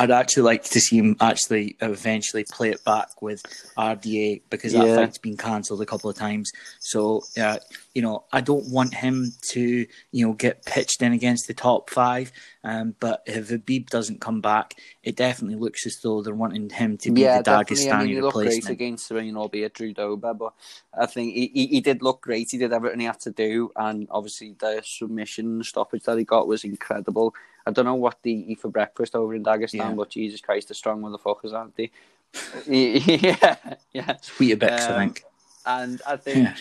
I'd 0.00 0.10
actually 0.10 0.44
like 0.44 0.64
to 0.64 0.80
see 0.80 0.96
him 0.96 1.14
actually 1.20 1.76
eventually 1.82 2.44
play 2.50 2.70
it 2.70 2.82
back 2.84 3.20
with 3.20 3.42
RDA 3.76 4.40
because 4.48 4.72
that 4.72 4.86
Yeah. 4.86 4.96
fight's 4.96 5.18
been 5.18 5.36
cancelled 5.36 5.82
a 5.82 5.86
couple 5.86 6.08
of 6.08 6.16
times. 6.16 6.50
So, 6.78 7.22
uh, 7.38 7.58
you 7.94 8.00
know, 8.00 8.24
I 8.32 8.40
don't 8.40 8.70
want 8.70 8.94
him 8.94 9.34
to, 9.50 9.86
you 10.12 10.26
know, 10.26 10.32
get 10.32 10.64
pitched 10.64 11.02
in 11.02 11.12
against 11.12 11.48
the 11.48 11.52
top 11.54 11.90
five. 11.90 12.32
Um, 12.64 12.94
but 12.98 13.22
if 13.26 13.50
Khabib 13.50 13.90
doesn't 13.90 14.22
come 14.22 14.40
back, 14.40 14.74
it 15.02 15.16
definitely 15.16 15.56
looks 15.56 15.86
as 15.86 15.98
though 16.02 16.22
they're 16.22 16.34
wanting 16.34 16.70
him 16.70 16.96
to 16.98 17.10
be 17.10 17.22
the 17.22 17.42
definitely. 17.42 17.90
I 17.90 17.98
mean, 18.02 18.08
he 18.08 18.20
looked 18.22 18.34
great 18.34 18.46
replacement. 18.46 18.72
against 18.72 19.06
Serene, 19.06 19.36
albeit 19.36 19.74
Drew 19.74 19.92
Dober, 19.92 20.32
but 20.32 20.54
I 20.98 21.06
think 21.06 21.34
he, 21.34 21.50
he, 21.52 21.66
he 21.66 21.80
did 21.80 22.02
look 22.02 22.22
great. 22.22 22.48
He 22.50 22.58
did 22.58 22.72
everything 22.72 23.00
he 23.00 23.06
had 23.06 23.20
to 23.20 23.30
do, 23.30 23.70
and 23.76 24.08
obviously 24.10 24.54
the 24.58 24.82
submission 24.84 25.62
stoppage 25.64 26.04
that 26.04 26.16
he 26.18 26.24
got 26.24 26.48
was 26.48 26.64
incredible. 26.64 27.34
I 27.66 27.70
don't 27.70 27.84
know 27.84 27.94
what 27.94 28.18
they 28.22 28.30
eat 28.30 28.60
for 28.60 28.68
breakfast 28.68 29.14
over 29.14 29.34
in 29.34 29.42
Dagestan, 29.44 29.74
Yeah. 29.74 29.92
but 29.92 30.10
Jesus 30.10 30.40
Christ, 30.40 30.68
the 30.68 30.74
strong 30.74 31.02
motherfuckers, 31.02 31.52
aren't 31.52 31.76
they? 31.76 31.90
yeah, 32.66 33.56
yeah. 33.92 34.16
Sweet 34.20 34.52
a 34.52 34.56
bit, 34.56 34.70
I 34.72 34.82
Um, 34.86 34.98
think. 35.00 35.24
And 35.66 36.02
I 36.06 36.16
think, 36.16 36.38
Yeah. 36.38 36.54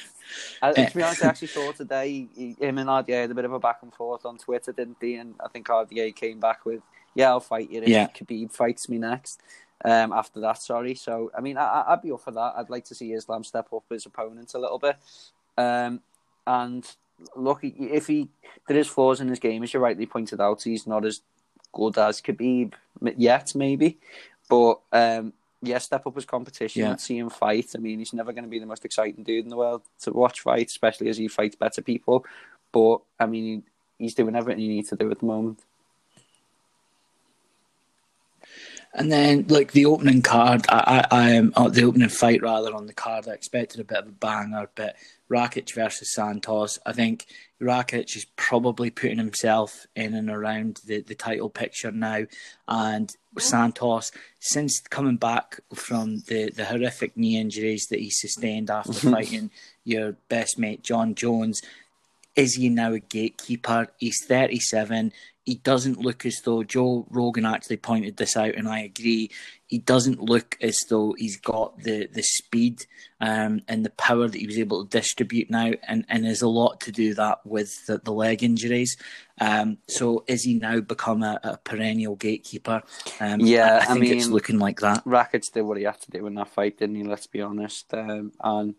I, 0.62 0.74
to 0.74 0.96
be 0.96 1.04
honest, 1.04 1.24
I 1.24 1.28
actually 1.28 1.48
saw 1.48 1.72
today 1.72 2.28
him 2.36 2.78
and 2.78 2.90
RDA 2.90 3.22
had 3.22 3.32
a 3.32 3.36
bit 3.36 3.46
of 3.46 3.54
a 3.54 3.60
back 3.60 3.80
and 3.82 3.94
forth 3.94 4.26
on 4.26 4.38
Twitter, 4.38 4.72
didn't 4.72 5.00
they? 5.00 5.16
And 5.16 5.36
I 5.44 5.48
think 5.48 5.68
RDA 5.68 6.16
came 6.16 6.40
back 6.40 6.66
with, 6.66 6.82
"Yeah, 7.16 7.30
I'll 7.30 7.40
fight 7.40 7.72
you 7.72 7.82
if 7.82 7.88
Yeah. 7.88 8.08
Khabib 8.08 8.52
fights 8.52 8.90
me 8.90 8.98
next." 8.98 9.40
Um, 9.86 10.12
after 10.12 10.42
that, 10.42 10.58
sorry. 10.62 10.94
So 10.96 11.32
I 11.36 11.40
mean, 11.42 11.58
I, 11.58 11.64
I- 11.66 11.94
I'd 11.94 12.02
be 12.02 12.12
up 12.12 12.22
for 12.22 12.32
that. 12.32 12.54
I'd 12.58 12.70
like 12.70 12.84
to 12.86 12.96
see 12.96 13.14
Islam 13.14 13.44
step 13.46 13.72
up 13.74 13.84
his 13.90 14.06
opponent 14.06 14.54
a 14.54 14.60
little 14.60 14.78
bit. 14.80 14.98
Um, 15.58 16.02
and 16.46 16.86
look, 17.36 17.60
if 17.64 18.08
he 18.08 18.30
there 18.68 18.78
is 18.78 18.88
flaws 18.88 19.22
in 19.22 19.28
his 19.28 19.40
game, 19.40 19.64
as 19.64 19.74
you 19.74 19.80
rightly 19.80 20.06
pointed 20.06 20.40
out, 20.42 20.64
he's 20.64 20.88
not 20.88 21.06
as 21.06 21.22
good 21.74 21.98
as 21.98 22.22
Khabib 22.22 22.74
yet, 23.18 23.54
maybe. 23.56 23.98
But 24.50 24.80
um, 24.92 25.34
yeah, 25.62 25.78
step 25.80 26.08
up 26.08 26.16
his 26.16 26.26
competition 26.26 26.82
Yeah. 26.82 26.96
see 26.96 27.18
him 27.18 27.30
fight. 27.30 27.72
I 27.76 27.80
mean, 27.80 28.00
he's 28.00 28.14
never 28.14 28.32
going 28.32 28.44
to 28.46 28.50
be 28.50 28.60
the 28.60 28.66
most 28.66 28.86
exciting 28.86 29.24
dude 29.24 29.44
in 29.44 29.50
the 29.50 29.58
world 29.58 29.82
to 30.02 30.12
watch 30.12 30.42
fight, 30.42 30.68
especially 30.68 31.10
as 31.10 31.18
he 31.18 31.28
fights 31.28 31.56
better 31.56 31.82
people. 31.82 32.26
But 32.72 33.02
I 33.20 33.26
mean, 33.26 33.64
he's 33.98 34.14
doing 34.16 34.36
everything 34.36 34.62
he 34.62 34.68
needs 34.70 34.90
to 34.90 34.96
do 34.96 35.12
at 35.12 35.20
the 35.20 35.26
moment. 35.26 35.60
And 38.94 39.12
then, 39.12 39.46
like 39.50 39.72
the 39.74 39.86
opening 39.86 40.24
card, 40.24 40.66
I, 40.68 41.06
I, 41.12 41.18
I 41.26 41.30
am 41.32 41.54
uh, 41.56 41.70
the 41.70 41.84
opening 41.84 42.10
fight 42.10 42.42
rather 42.42 42.74
on 42.74 42.88
the 42.88 42.94
card. 42.94 43.28
I 43.28 43.34
expected 43.34 43.80
a 43.80 43.84
bit 43.84 44.00
of 44.00 44.08
a 44.08 44.12
banger, 44.12 44.68
but 44.74 44.96
Rakic 45.30 45.74
versus 45.74 46.14
Santos. 46.14 46.80
I 46.86 46.94
think 46.94 47.26
Rakic 47.62 48.16
is 48.16 48.26
probably 48.36 48.90
putting 48.90 49.18
himself 49.18 49.86
in 49.96 50.14
and 50.14 50.30
around 50.30 50.82
the, 50.86 51.02
the 51.02 51.16
title 51.16 51.50
picture 51.50 51.92
now, 51.92 52.26
and 52.68 53.16
Santos, 53.38 54.12
since 54.40 54.80
coming 54.82 55.18
back 55.18 55.60
from 55.74 56.20
the, 56.28 56.50
the 56.50 56.66
horrific 56.66 57.16
knee 57.16 57.38
injuries 57.38 57.88
that 57.90 58.00
he 58.00 58.10
sustained 58.10 58.70
after 58.70 58.92
mm-hmm. 58.94 59.12
fighting 59.12 59.52
your 59.84 60.14
best 60.30 60.58
mate 60.58 60.84
Jon 60.84 61.16
Jones, 61.16 61.62
is 62.36 62.56
he 62.56 62.70
now 62.70 62.94
a 62.94 63.00
gatekeeper? 63.00 63.88
He's 63.98 64.24
37. 64.26 65.12
He 65.46 65.56
doesn't 65.56 66.00
look 66.00 66.26
as 66.26 66.42
though 66.44 66.64
Joe 66.64 67.06
Rogan 67.10 67.46
actually 67.46 67.78
pointed 67.78 68.18
this 68.18 68.38
out, 68.38 68.56
and 68.56 68.68
I 68.68 68.82
agree. 68.82 69.32
He 69.70 69.78
doesn't 69.78 70.20
look 70.22 70.58
as 70.62 70.78
though 70.90 71.14
he's 71.18 71.40
got 71.40 71.80
the 71.84 72.08
the 72.12 72.24
speed 72.24 72.86
um, 73.22 73.62
and 73.68 73.86
the 73.86 73.92
power 73.92 74.28
that 74.28 74.38
he 74.38 74.48
was 74.48 74.58
able 74.58 74.84
to 74.84 74.90
distribute 74.90 75.50
now, 75.50 75.72
and 75.88 76.06
and 76.10 76.26
there's 76.26 76.42
a 76.42 76.50
lot 76.50 76.82
to 76.82 76.92
do 76.92 77.14
that 77.14 77.46
with 77.46 77.86
the, 77.86 78.00
the 78.04 78.12
leg 78.12 78.44
injuries. 78.44 78.98
Um, 79.40 79.78
so 79.88 80.26
is 80.28 80.44
he 80.44 80.56
now 80.56 80.82
become 80.82 81.24
a, 81.24 81.40
a 81.44 81.58
perennial 81.58 82.16
gatekeeper? 82.16 82.82
Um, 83.22 83.40
Yeah, 83.40 83.86
I, 83.88 83.92
I 83.92 83.94
think 83.94 84.08
it's 84.08 84.26
mean- 84.26 84.34
looking 84.34 84.60
like 84.60 84.82
that. 84.82 85.06
Rakic 85.06 85.44
did 85.54 85.62
what 85.62 85.78
he 85.78 85.84
had 85.84 86.02
to 86.02 86.12
do 86.12 86.26
in 86.28 86.34
that 86.34 86.50
fight, 86.50 86.78
didn't 86.80 86.96
he? 86.96 87.04
Let's 87.04 87.28
be 87.28 87.42
honest. 87.42 87.94
Um, 87.94 88.34
and 88.44 88.76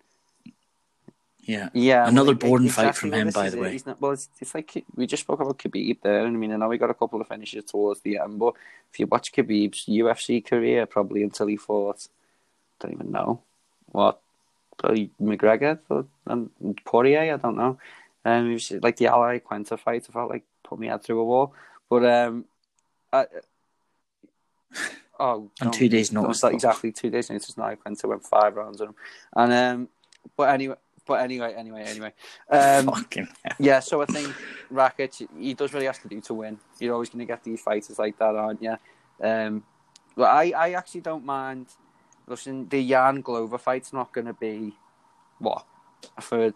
Yeah, 1.43 1.70
yeah, 1.72 2.07
Another 2.07 2.32
well, 2.32 2.51
boring 2.51 2.66
exactly 2.66 2.84
fight 2.86 2.97
from 2.97 3.12
him, 3.12 3.30
by 3.30 3.51
the 3.51 3.57
it. 3.57 3.61
way. 3.61 3.80
Not, 3.86 4.01
well, 4.01 4.12
it's, 4.12 4.28
it's 4.41 4.55
like 4.55 4.84
we 4.95 5.07
just 5.07 5.22
spoke 5.22 5.41
about 5.41 5.59
Khabib 5.59 6.01
there, 6.03 6.24
and 6.26 6.36
I 6.36 6.38
mean, 6.38 6.53
I 6.53 6.57
know 6.57 6.70
he 6.70 6.78
got 6.78 6.91
a 6.91 6.95
couple 6.95 7.20
of 7.20 7.28
finishes 7.28 7.64
towards 7.64 8.01
the 8.03 8.18
end, 8.18 8.38
but 8.38 8.55
if 8.93 9.01
you 9.01 9.07
watch 9.07 9.32
Khabib's 9.32 9.86
UFC 9.86 10.45
career, 10.45 10.86
probably 10.86 11.22
until 11.22 11.47
he 11.47 11.57
fought, 11.57 12.07
I 12.80 12.86
don't 12.86 12.95
even 12.95 13.11
know 13.11 13.43
what, 13.86 14.20
probably 14.76 15.11
McGregor 15.20 15.78
or, 15.88 16.07
and 16.26 16.51
Poirier, 16.84 17.34
I 17.34 17.36
don't 17.36 17.57
know. 17.57 17.78
Um, 18.24 18.51
it 18.51 18.55
was 18.55 18.70
like 18.82 18.97
the 18.97 19.07
Al 19.07 19.20
Iaquinta 19.20 19.78
fight. 19.78 20.07
I 20.09 20.12
felt 20.12 20.30
like 20.30 20.45
put 20.62 20.78
me 20.78 20.88
head 20.88 21.03
through 21.03 21.20
a 21.20 21.24
wall, 21.24 21.55
but 21.88 22.05
um, 22.05 22.45
I, 23.12 23.26
oh, 25.20 25.51
And 25.61 25.72
two 25.72 25.88
days 25.88 26.12
notice. 26.12 26.45
exactly 26.45 26.93
two 26.93 27.11
days 27.11 27.30
notice. 27.30 27.57
Now 27.57 27.74
Quenta 27.74 28.05
went 28.05 28.26
five 28.26 28.57
rounds 28.57 28.80
on 28.80 28.88
him, 28.88 28.95
and 29.34 29.53
um, 29.53 29.88
but 30.36 30.51
anyway, 30.51 30.76
but 31.11 31.22
anyway, 31.22 31.52
anyway, 31.56 31.82
anyway, 31.88 32.12
um, 32.50 32.86
Fucking 32.86 33.28
hell. 33.44 33.56
yeah. 33.58 33.80
So 33.80 34.00
I 34.00 34.06
think 34.06 34.32
Rakic, 34.72 35.26
he 35.36 35.54
does 35.54 35.72
what 35.72 35.82
he 35.82 35.86
has 35.86 35.98
to 35.98 36.08
do 36.08 36.20
to 36.20 36.34
win. 36.34 36.56
You're 36.78 36.94
always 36.94 37.08
going 37.11 37.18
to 37.18 37.24
get 37.26 37.42
these 37.42 37.61
fighters 37.61 37.98
like 37.98 38.16
that, 38.20 38.36
aren't 38.36 38.62
you? 38.62 38.76
Um, 39.20 39.64
but 40.16 40.30
I, 40.30 40.52
I 40.56 40.70
actually 40.74 41.00
don't 41.00 41.24
mind. 41.24 41.66
Listen, 42.28 42.68
the 42.68 42.88
Jan 42.88 43.22
Glover 43.22 43.58
fight's 43.58 43.92
not 43.92 44.12
going 44.12 44.28
to 44.28 44.34
be 44.34 44.76
what 45.40 45.66
for 46.20 46.54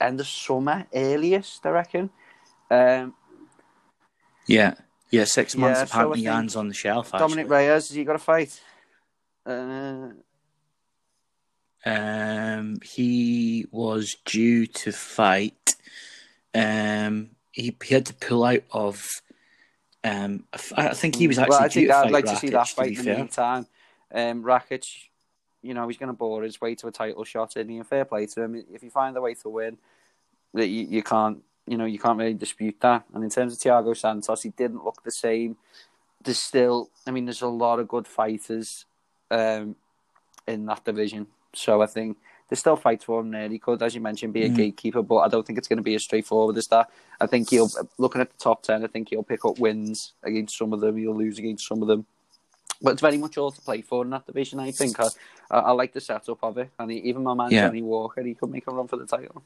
end 0.00 0.18
of 0.18 0.26
summer 0.26 0.84
earliest, 0.92 1.64
I 1.64 1.70
reckon. 1.70 2.10
Um, 2.68 3.14
Yeah, 4.48 4.74
yeah. 5.10 5.26
Six 5.26 5.56
months 5.56 5.78
Yeah, 5.78 5.84
so 5.84 5.90
apparently, 5.92 6.16
think 6.16 6.26
Jan's 6.26 6.56
on 6.56 6.66
the 6.66 6.74
shelf. 6.74 7.12
Dominick 7.12 7.44
actually. 7.44 7.50
Reyes, 7.50 7.88
has 7.88 7.90
he 7.90 8.02
got 8.02 8.16
a 8.16 8.18
fight? 8.18 8.60
Uh, 9.46 10.08
Um, 11.84 12.78
he 12.82 13.66
was 13.70 14.16
due 14.24 14.66
to 14.66 14.92
fight. 14.92 15.74
Um, 16.54 17.30
he, 17.50 17.76
he 17.82 17.94
had 17.94 18.06
to 18.06 18.14
pull 18.14 18.44
out 18.44 18.62
of. 18.70 19.08
Um, 20.04 20.44
I 20.76 20.94
think 20.94 21.16
he 21.16 21.28
was 21.28 21.38
actually 21.38 21.54
well, 21.54 21.62
I 21.62 21.68
think 21.68 21.90
I'd 21.90 22.10
like 22.10 22.24
Rakic, 22.24 22.30
to 22.30 22.36
see 22.36 22.50
that 22.50 22.68
fight 22.68 22.98
in 22.98 23.04
the 23.04 23.16
meantime. 23.16 23.66
Um, 24.12 24.42
Rakic, 24.42 24.84
you 25.62 25.74
know, 25.74 25.86
he's 25.86 25.96
going 25.96 26.08
to 26.08 26.12
bore 26.12 26.42
his 26.42 26.60
way 26.60 26.74
to 26.76 26.88
a 26.88 26.92
title 26.92 27.24
shot, 27.24 27.56
and 27.56 27.70
in 27.70 27.84
fair 27.84 28.04
play 28.04 28.26
to 28.26 28.42
him. 28.42 28.64
If 28.72 28.82
you 28.82 28.90
find 28.90 29.16
a 29.16 29.20
way 29.20 29.34
to 29.34 29.48
win, 29.48 29.78
that 30.54 30.66
you, 30.66 30.86
you 30.86 31.02
can't, 31.02 31.42
you 31.66 31.76
know, 31.76 31.84
you 31.84 31.98
can't 31.98 32.18
really 32.18 32.34
dispute 32.34 32.76
that. 32.80 33.04
And 33.14 33.22
in 33.22 33.30
terms 33.30 33.52
of 33.52 33.58
Thiago 33.60 33.96
Santos, 33.96 34.42
he 34.42 34.50
didn't 34.50 34.84
look 34.84 35.02
the 35.04 35.12
same. 35.12 35.56
There's 36.22 36.38
still, 36.38 36.90
I 37.06 37.10
mean, 37.10 37.24
there's 37.24 37.42
a 37.42 37.48
lot 37.48 37.78
of 37.78 37.88
good 37.88 38.06
fighters 38.06 38.84
um, 39.30 39.76
in 40.46 40.66
that 40.66 40.84
division. 40.84 41.28
So 41.54 41.82
I 41.82 41.86
think 41.86 42.16
there's 42.48 42.60
still 42.60 42.76
fights 42.76 43.04
for 43.04 43.20
him 43.20 43.30
there. 43.30 43.48
He 43.48 43.58
could, 43.58 43.82
as 43.82 43.94
you 43.94 44.00
mentioned, 44.00 44.32
be 44.32 44.44
a 44.44 44.50
Mm. 44.50 44.56
gatekeeper, 44.56 45.02
but 45.02 45.18
I 45.18 45.28
don't 45.28 45.46
think 45.46 45.58
it's 45.58 45.68
going 45.68 45.78
to 45.78 45.82
be 45.82 45.94
as 45.94 46.02
straightforward 46.04 46.56
as 46.56 46.66
that. 46.68 46.90
I 47.20 47.26
think 47.26 47.50
he'll, 47.50 47.70
looking 47.98 48.20
at 48.20 48.30
the 48.30 48.38
top 48.38 48.62
10, 48.62 48.84
I 48.84 48.86
think 48.88 49.10
he'll 49.10 49.22
pick 49.22 49.44
up 49.44 49.58
wins 49.58 50.12
against 50.22 50.56
some 50.58 50.72
of 50.72 50.80
them. 50.80 50.96
He'll 50.96 51.16
lose 51.16 51.38
against 51.38 51.66
some 51.66 51.82
of 51.82 51.88
them. 51.88 52.06
But 52.80 52.92
it's 52.92 53.00
very 53.00 53.16
much 53.16 53.38
all 53.38 53.52
to 53.52 53.60
play 53.60 53.80
for 53.80 54.02
in 54.04 54.10
that 54.10 54.26
division, 54.26 54.58
I 54.58 54.72
think. 54.72 54.98
I, 54.98 55.08
I, 55.50 55.58
I 55.58 55.70
like 55.72 55.92
the 55.92 56.00
setup 56.00 56.38
of 56.42 56.58
it. 56.58 56.70
And 56.78 56.90
he, 56.90 56.98
even 56.98 57.22
my 57.22 57.34
man, 57.34 57.52
Yeah. 57.52 57.66
Johnny 57.66 57.82
Walker, 57.82 58.22
he 58.22 58.34
could 58.34 58.50
make 58.50 58.66
a 58.66 58.72
run 58.72 58.88
for 58.88 58.96
the 58.96 59.06
title. 59.06 59.42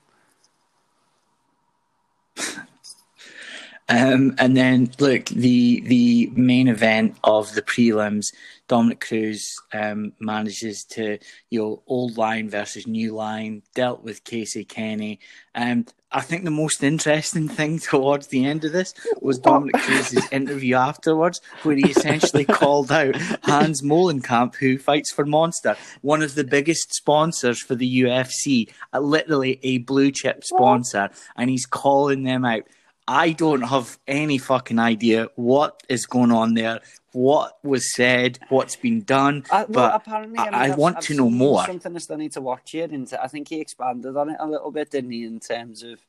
Um, 3.89 4.34
and 4.39 4.57
then 4.57 4.91
look 4.99 5.26
the 5.26 5.80
the 5.80 6.30
main 6.34 6.68
event 6.68 7.16
of 7.22 7.55
the 7.55 7.62
prelims. 7.62 8.26
Dominick 8.68 9.01
Cruz 9.01 9.61
um, 9.72 10.12
manages 10.18 10.84
to 10.91 11.18
you 11.51 11.61
know 11.61 11.82
old 11.87 12.18
line 12.18 12.51
versus 12.51 12.87
new 12.87 13.14
line 13.14 13.62
dealt 13.74 14.03
with 14.03 14.24
Casey 14.24 14.64
Kenny. 14.64 15.20
Um, 15.55 15.87
I 16.12 16.20
think 16.20 16.45
the 16.45 16.51
most 16.51 16.82
interesting 16.82 17.49
thing 17.49 17.78
towards 17.91 18.28
the 18.28 18.45
end 18.45 18.64
of 18.64 18.72
this 18.72 18.95
was 19.20 19.39
Dominick 19.39 19.76
Cruz's 19.76 20.26
interview 20.32 20.74
afterwards, 20.74 21.41
where 21.62 21.76
he 21.76 21.91
essentially 21.91 22.45
called 22.47 22.91
out 22.91 23.16
Hans 23.43 23.82
Molenkamp, 23.82 24.57
who 24.57 24.78
fights 24.78 25.12
for 25.12 25.24
Monster, 25.24 25.76
one 26.03 26.22
of 26.22 26.34
the 26.34 26.45
biggest 26.45 26.95
sponsors 26.95 27.61
for 27.61 27.74
the 27.74 28.03
UFC, 28.03 28.70
literally 28.99 29.61
a 29.62 29.78
blue 29.78 30.11
chip 30.11 30.43
sponsor, 30.43 31.11
and 31.37 31.51
he's 31.51 31.66
calling 31.66 32.24
them 32.24 32.45
out. 32.45 32.62
I 33.09 33.30
don't 33.32 33.62
have 33.62 33.98
any 34.09 34.38
fucking 34.38 34.78
idea 34.78 35.28
what 35.36 35.82
is 35.88 36.07
going 36.07 36.32
on 36.32 36.54
there, 36.54 36.80
what 37.12 37.57
was 37.62 37.94
said, 37.94 38.38
what's 38.48 38.74
been 38.74 39.02
done. 39.02 39.44
I, 39.50 39.59
well, 39.59 39.66
but 39.68 39.94
apparently, 39.94 40.38
I- 40.38 40.44
mean, 40.46 40.54
I 40.54 40.64
I've- 40.64 40.74
want 40.80 40.96
I've 40.98 41.04
to 41.04 41.14
know 41.14 41.30
more. 41.30 41.64
Something 41.64 41.94
I 41.94 41.98
still 42.00 42.16
need 42.16 42.32
to 42.32 42.40
watch 42.40 42.74
it, 42.74 42.90
and 42.90 43.11
I 43.22 43.28
think 43.28 43.48
he 43.48 43.61
expanded 43.61 44.16
on 44.16 44.30
it 44.30 44.36
a 44.40 44.46
little 44.46 44.70
bit, 44.72 44.90
didn't 44.90 45.12
he, 45.12 45.24
in 45.24 45.38
terms 45.40 45.82
of 45.84 46.00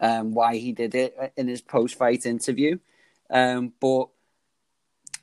um, 0.00 0.34
why 0.34 0.56
he 0.56 0.72
did 0.72 0.94
it 0.94 1.32
in 1.36 1.48
his 1.48 1.62
post-fight 1.62 2.26
interview. 2.26 2.78
Um, 3.30 3.72
but 3.80 4.08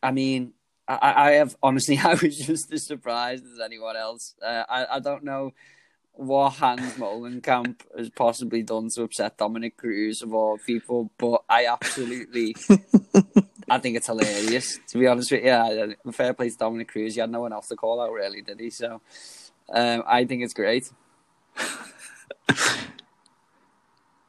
I 0.02 0.12
mean, 0.12 0.54
I, 0.88 1.14
I 1.16 1.32
have 1.34 1.56
honestly, 1.62 1.98
I 2.04 2.14
was 2.16 2.38
just 2.38 2.72
as 2.72 2.86
surprised 2.88 3.46
as 3.46 3.60
anyone 3.60 3.98
else. 3.98 4.36
Uh, 4.42 4.64
I, 4.70 4.86
I 4.96 5.00
don't 5.00 5.24
know 5.26 5.54
what 6.16 6.54
Hans 6.54 6.94
Molenkamp 6.94 7.82
has 7.98 8.10
possibly 8.10 8.62
done 8.62 8.90
to 8.90 9.04
upset 9.04 9.38
Dominick 9.38 9.78
Cruz 9.78 10.22
of 10.22 10.34
all 10.34 10.58
people, 10.58 11.12
but 11.18 11.44
I 11.50 11.66
absolutely, 11.66 12.56
I 13.70 13.80
think 13.80 13.98
it's 13.98 14.08
hilarious. 14.08 14.80
To 14.90 15.00
be 15.00 15.08
honest 15.08 15.32
with 15.32 15.42
you, 15.42 15.48
yeah, 15.48 15.86
fair 16.12 16.34
play 16.34 16.50
to 16.50 16.58
Dominick 16.58 16.90
Cruz. 16.90 17.16
He 17.16 17.22
had 17.22 17.32
no 17.32 17.42
one 17.42 17.54
else 17.54 17.68
to 17.70 17.76
call 17.76 18.02
out, 18.02 18.12
really, 18.12 18.42
did 18.42 18.60
he? 18.60 18.70
So, 18.70 19.02
um, 19.74 20.04
I 20.06 20.26
think 20.26 20.44
it's 20.44 20.54
great. 20.54 20.92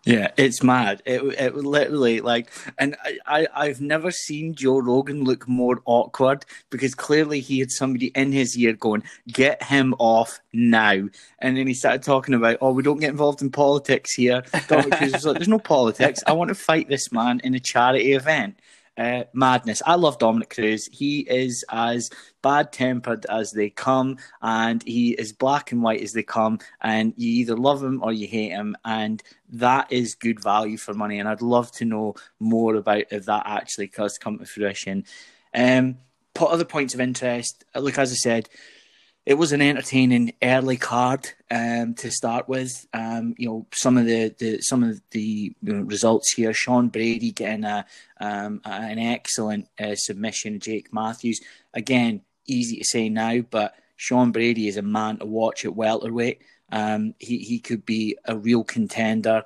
Yeah, 0.05 0.33
it's 0.37 0.63
mad. 0.63 1.03
It 1.07 1.23
it 1.23 1.55
literally 1.57 2.21
like, 2.21 2.51
and 2.79 2.95
I, 3.03 3.19
I 3.27 3.47
I've 3.55 3.81
never 3.81 4.11
seen 4.11 4.55
Joe 4.55 4.79
Rogan 4.79 5.25
look 5.25 5.49
more 5.49 5.81
awkward 5.87 6.45
because 6.69 6.95
clearly 6.95 7.41
he 7.41 7.61
had 7.61 7.71
somebody 7.71 8.09
in 8.09 8.31
his 8.31 8.57
ear 8.59 8.75
going, 8.75 9.03
"Get 9.27 9.63
him 9.63 9.95
off 9.99 10.41
now," 10.53 11.09
and 11.39 11.57
then 11.57 11.67
he 11.67 11.73
started 11.73 12.03
talking 12.03 12.35
about, 12.35 12.59
"Oh, 12.61 12.73
we 12.73 12.83
don't 12.83 13.01
get 13.01 13.11
involved 13.11 13.41
in 13.41 13.51
politics 13.51 14.13
here." 14.13 14.43
Dominick 14.69 14.99
Cruz 14.99 15.13
was 15.13 15.25
like, 15.25 15.37
"There's 15.37 15.49
no 15.49 15.59
politics. 15.59 16.23
I 16.27 16.33
want 16.33 16.49
to 16.49 16.55
fight 16.55 16.89
this 16.91 17.11
man 17.11 17.41
in 17.43 17.55
a 17.55 17.61
charity 17.61 18.13
event." 18.13 18.59
Uh, 18.97 19.25
madness. 19.33 19.83
I 19.85 19.97
love 19.97 20.21
Dominick 20.21 20.51
Cruz. 20.51 20.89
He 20.93 21.21
is 21.21 21.65
as 21.69 22.11
bad 22.43 22.73
tempered 22.73 23.27
as 23.29 23.51
they 23.51 23.71
come, 23.71 24.19
and 24.41 24.85
he 24.85 25.11
is 25.15 25.33
black 25.33 25.73
and 25.73 25.83
white 25.83 26.01
as 26.01 26.13
they 26.13 26.23
come. 26.23 26.61
And 26.81 27.13
you 27.17 27.41
either 27.41 27.57
love 27.57 27.83
him 27.83 28.01
or 28.05 28.13
you 28.13 28.29
hate 28.29 28.51
him, 28.51 28.77
and 28.85 29.21
that 29.49 29.91
is 29.91 30.15
good 30.15 30.41
value 30.41 30.77
for 30.77 30.95
money. 30.95 31.19
And 31.19 31.29
I'd 31.29 31.43
love 31.43 31.73
to 31.73 31.85
know 31.85 32.15
more 32.39 32.77
about 32.77 33.05
if 33.11 33.25
that 33.25 33.43
actually 33.47 33.89
does 33.89 34.17
come 34.17 34.39
to 34.39 34.47
fruition. 34.47 35.05
Um, 35.53 35.99
put 36.35 36.51
other 36.51 36.65
points 36.65 36.95
of 36.95 37.01
interest. 37.01 37.65
Look, 37.75 37.99
as 37.99 38.13
I 38.13 38.17
said, 38.17 38.49
it 39.27 39.35
was 39.35 39.53
an 39.53 39.62
entertaining 39.62 40.35
early 40.43 40.77
card 40.77 41.31
um, 41.51 41.95
to 41.95 42.11
start 42.11 42.49
with. 42.49 42.87
Um, 42.93 43.35
you 43.39 43.49
know, 43.49 43.66
some 43.72 43.97
of 43.97 44.05
the, 44.05 44.35
the 44.39 44.61
some 44.61 44.83
of 44.83 45.01
the 45.12 45.55
you 45.62 45.72
know, 45.72 45.81
results 45.83 46.33
here. 46.33 46.53
Sean 46.53 46.89
Brady 46.89 47.31
getting 47.31 47.64
a 47.64 47.87
um, 48.20 48.61
an 48.64 48.99
excellent 48.99 49.68
uh, 49.81 49.95
submission. 49.95 50.61
Jake 50.61 50.93
Matthews 50.93 51.41
again, 51.72 52.20
easy 52.47 52.79
to 52.79 52.85
say 52.85 53.09
now, 53.09 53.41
but 53.41 53.75
Sean 53.97 54.31
Brady 54.31 54.68
is 54.68 54.77
a 54.77 54.83
man 54.83 55.18
to 55.18 55.27
watch 55.27 55.64
at 55.64 55.75
welterweight. 55.75 56.43
Um, 56.70 57.14
he 57.18 57.39
he 57.39 57.61
could 57.61 57.87
be 57.87 58.18
a 58.27 58.37
real 58.37 58.64
contender. 58.64 59.45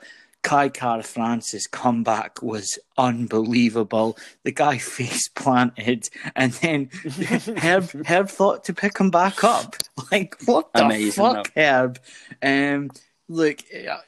Kai 0.48 0.70
Kara-France's 0.70 1.66
comeback 1.66 2.42
was 2.42 2.78
unbelievable. 2.96 4.16
The 4.44 4.50
guy 4.50 4.78
face 4.96 5.28
planted, 5.28 6.08
and 6.34 6.52
then 6.54 6.88
Herb 7.58 7.90
Herb 8.06 8.30
thought 8.30 8.64
to 8.64 8.72
pick 8.72 8.96
him 8.98 9.10
back 9.10 9.44
up. 9.44 9.76
Like 10.10 10.36
what 10.46 10.72
the 10.72 10.86
Amazing, 10.86 11.22
fuck, 11.22 11.52
Herb? 11.54 11.98
Um, 12.42 12.90
look, 13.28 13.58
uh, 13.74 13.98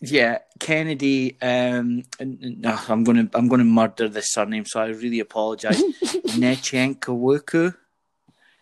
yeah, 0.00 0.38
Kennedy. 0.58 1.36
Um, 1.42 2.04
no, 2.18 2.78
I'm 2.88 3.04
gonna 3.04 3.28
I'm 3.34 3.48
gonna 3.48 3.64
murder 3.64 4.08
this 4.08 4.32
surname, 4.32 4.64
so 4.64 4.80
I 4.80 4.86
really 4.86 5.20
apologize. 5.20 5.82
Nechenkowoku 5.82 7.74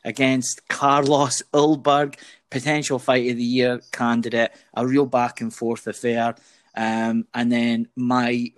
against 0.05 0.67
Carlos 0.67 1.43
Ulberg, 1.53 2.17
potential 2.51 2.99
fight 2.99 3.31
of 3.31 3.37
the 3.37 3.45
year 3.45 3.81
candidate. 3.93 4.51
A 4.75 4.85
real 4.85 5.07
back 5.07 5.41
and 5.41 5.55
forth 5.55 5.87
affair. 5.87 6.35
Um, 6.75 7.27
and 7.35 7.53
then 7.53 7.89
my 7.97 8.51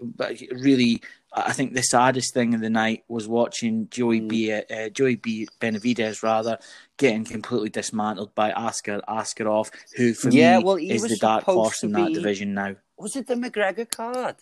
really, 0.52 1.02
I 1.32 1.52
think 1.52 1.74
the 1.74 1.82
saddest 1.82 2.32
thing 2.32 2.54
of 2.54 2.60
the 2.60 2.70
night 2.70 3.04
was 3.08 3.26
watching 3.26 3.88
Joey 3.90 4.20
Mm. 4.20 4.28
B. 4.28 4.52
Uh, 4.52 4.88
Joey 4.90 5.16
B. 5.16 5.48
Benavidez 5.60 6.22
rather 6.22 6.58
getting 6.96 7.24
completely 7.24 7.70
dismantled 7.70 8.34
by 8.34 8.52
Askar 8.52 9.00
Askarov, 9.08 9.70
who 9.96 10.14
for 10.14 10.30
Yeah, 10.30 10.58
me 10.58 10.64
well, 10.64 10.76
is 10.76 11.02
the 11.02 11.16
dark 11.16 11.44
horse 11.44 11.82
in 11.82 11.92
that 11.92 12.08
be- 12.08 12.14
division 12.14 12.54
now. 12.54 12.76
Was 12.96 13.16
it 13.16 13.26
the 13.26 13.34
McGregor 13.34 13.90
card? 13.90 14.36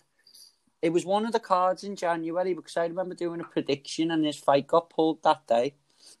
It 0.83 0.91
was 0.93 1.05
one 1.05 1.25
of 1.25 1.31
the 1.31 1.39
cards 1.39 1.83
in 1.83 1.95
January 1.95 2.53
because 2.53 2.77
I 2.77 2.85
remember 2.85 3.15
doing 3.15 3.39
a 3.39 3.45
prediction 3.45 4.11
and 4.11 4.23
his 4.25 4.37
fight 4.37 4.67
got 4.67 4.89
pulled 4.89 5.23
that 5.23 5.47
day. 5.47 5.75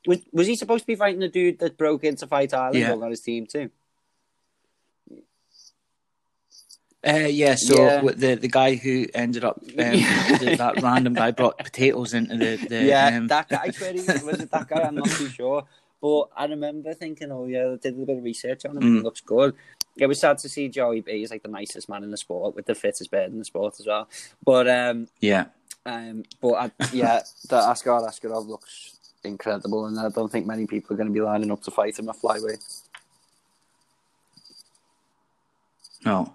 Was, 0.07 0.19
was 0.31 0.47
he 0.47 0.55
supposed 0.55 0.83
to 0.83 0.87
be 0.87 0.95
fighting 0.95 1.19
the 1.19 1.27
dude 1.27 1.59
that 1.59 1.77
broke 1.77 2.03
into 2.05 2.25
Fight 2.25 2.53
Island 2.53 2.79
Yeah. 2.79 2.93
on 2.93 3.09
his 3.11 3.21
team 3.21 3.45
too? 3.45 3.69
Uh, 7.05 7.27
yeah, 7.29 7.55
so 7.55 7.75
Yeah. 7.75 8.01
the 8.01 8.35
the 8.35 8.47
guy 8.47 8.75
who 8.75 9.05
ended 9.13 9.43
up 9.43 9.57
um, 9.61 9.65
the, 10.39 10.55
that 10.57 10.81
random 10.81 11.13
guy 11.13 11.31
brought 11.31 11.57
potatoes 11.57 12.13
into 12.13 12.37
the, 12.37 12.57
the 12.69 12.83
yeah, 12.85 13.17
um, 13.17 13.27
that 13.27 13.49
guy. 13.49 13.59
I 13.63 13.71
swear 13.71 13.91
he 13.93 13.99
was, 14.07 14.23
was 14.23 14.39
it 14.39 14.51
that 14.51 14.67
guy? 14.69 14.83
I'm 14.83 14.95
not 14.95 15.09
too 15.09 15.27
sure. 15.29 15.65
But 16.01 16.29
I 16.35 16.45
remember 16.45 16.93
thinking, 16.93 17.31
oh 17.31 17.45
yeah, 17.45 17.71
I 17.73 17.75
did 17.75 17.93
a 17.99 18.05
bit 18.05 18.17
of 18.17 18.23
research 18.23 18.65
on 18.65 18.71
him. 18.71 18.83
and 18.83 18.95
He 18.95 19.01
Mm. 19.01 19.03
looks 19.03 19.21
good. 19.21 19.55
It 19.97 20.07
was 20.07 20.19
sad 20.19 20.37
to 20.39 20.49
see 20.49 20.67
Joey 20.69 21.01
B. 21.01 21.19
He's 21.19 21.29
like 21.31 21.43
the 21.43 21.49
nicest 21.49 21.87
man 21.87 22.03
in 22.03 22.11
the 22.11 22.17
sport 22.17 22.55
with 22.55 22.65
the 22.65 22.75
fittest 22.75 23.11
beard 23.11 23.31
in 23.31 23.39
the 23.39 23.45
sport 23.45 23.75
as 23.79 23.85
well. 23.85 24.09
But 24.43 24.67
um, 24.69 25.07
yeah. 25.19 25.45
um, 25.85 26.23
but 26.41 26.53
I, 26.53 26.71
yeah, 26.91 27.21
the 27.49 27.57
Askar 27.57 28.01
Askarov 28.01 28.47
looks 28.47 28.97
incredible, 29.23 29.85
and 29.85 29.99
I 29.99 30.09
don't 30.09 30.31
think 30.31 30.45
many 30.45 30.67
people 30.67 30.93
are 30.93 30.97
going 30.97 31.07
to 31.09 31.13
be 31.13 31.21
lining 31.21 31.51
up 31.51 31.61
to 31.63 31.71
fight 31.71 31.97
him 31.99 32.09
at 32.09 32.15
flyweight. 32.17 32.81
No. 36.05 36.33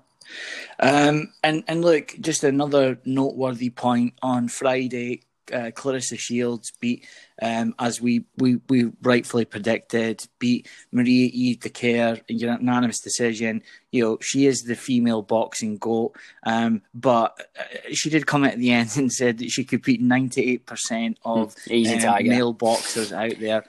Um, 0.81 1.33
and 1.43 1.65
and 1.67 1.83
look, 1.83 2.15
just 2.21 2.45
another 2.45 2.99
noteworthy 3.05 3.71
point 3.71 4.15
on 4.23 4.49
Friday. 4.49 5.23
Uh, 5.51 5.71
Claressa 5.71 6.19
Shields 6.19 6.73
beat, 6.79 7.07
um, 7.41 7.75
as 7.79 8.03
we, 8.03 8.27
we, 8.37 8.61
we 8.69 8.93
rightfully 9.01 9.47
predicted, 9.47 10.23
beat 10.39 10.69
Maria 10.93 11.31
Eve 11.33 11.61
Dicaire 11.61 12.21
in 12.29 12.39
unanimous 12.39 13.01
decision. 13.01 13.63
You 13.91 14.05
know, 14.05 14.19
she 14.21 14.45
is 14.45 14.65
the 14.65 14.77
female 14.77 15.23
boxing 15.23 15.79
goat, 15.79 16.15
um, 16.43 16.83
but 16.93 17.49
uh, 17.59 17.63
she 17.95 18.11
did 18.11 18.27
come 18.27 18.45
at 18.45 18.59
the 18.59 18.73
end 18.73 18.91
and 18.97 19.11
said 19.11 19.39
that 19.39 19.49
she 19.49 19.65
could 19.65 19.81
beat 19.81 20.03
98% 20.03 21.17
of 21.25 21.57
um, 21.71 22.27
male 22.29 22.53
boxers 22.53 23.11
out 23.11 23.39
there. 23.41 23.65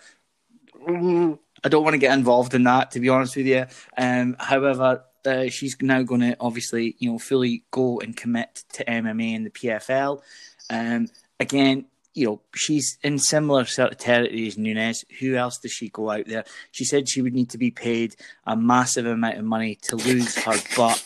I 1.64 1.70
don't 1.70 1.84
want 1.84 1.94
to 1.94 2.00
get 2.00 2.18
involved 2.18 2.54
in 2.54 2.64
that, 2.64 2.92
to 2.92 3.00
be 3.00 3.10
honest 3.10 3.36
with 3.36 3.48
you. 3.48 3.66
Um, 3.98 4.36
however, 4.40 5.04
uh, 5.26 5.50
she's 5.50 5.76
now 5.82 6.02
going 6.04 6.22
to 6.22 6.38
obviously, 6.40 6.96
you 7.00 7.12
know, 7.12 7.20
fully 7.20 7.64
go 7.72 8.00
and 8.00 8.16
commit 8.16 8.64
to 8.74 8.86
MMA 8.86 9.36
and 9.36 9.46
the 9.46 9.52
PFL. 9.52 10.22
Um, 10.70 11.08
again, 11.40 11.86
you 12.14 12.26
know, 12.26 12.42
she's 12.56 12.98
in 13.04 13.20
similar 13.20 13.66
sort 13.66 13.92
of 13.92 13.98
territory 13.98 14.48
as 14.48 14.58
Nunes. 14.58 15.06
Who 15.20 15.36
else 15.36 15.58
does 15.58 15.72
she 15.72 15.90
go 15.90 16.10
out 16.10 16.26
there? 16.26 16.44
She 16.72 16.84
said 16.84 17.08
she 17.08 17.22
would 17.22 17.34
need 17.34 17.50
to 17.52 17.58
be 17.58 17.72
paid 17.72 18.16
a 18.46 18.56
massive 18.56 19.06
amount 19.06 19.38
of 19.38 19.46
money 19.46 19.76
to 19.84 19.96
lose 19.96 20.36
her 20.44 20.56
butt 20.76 20.98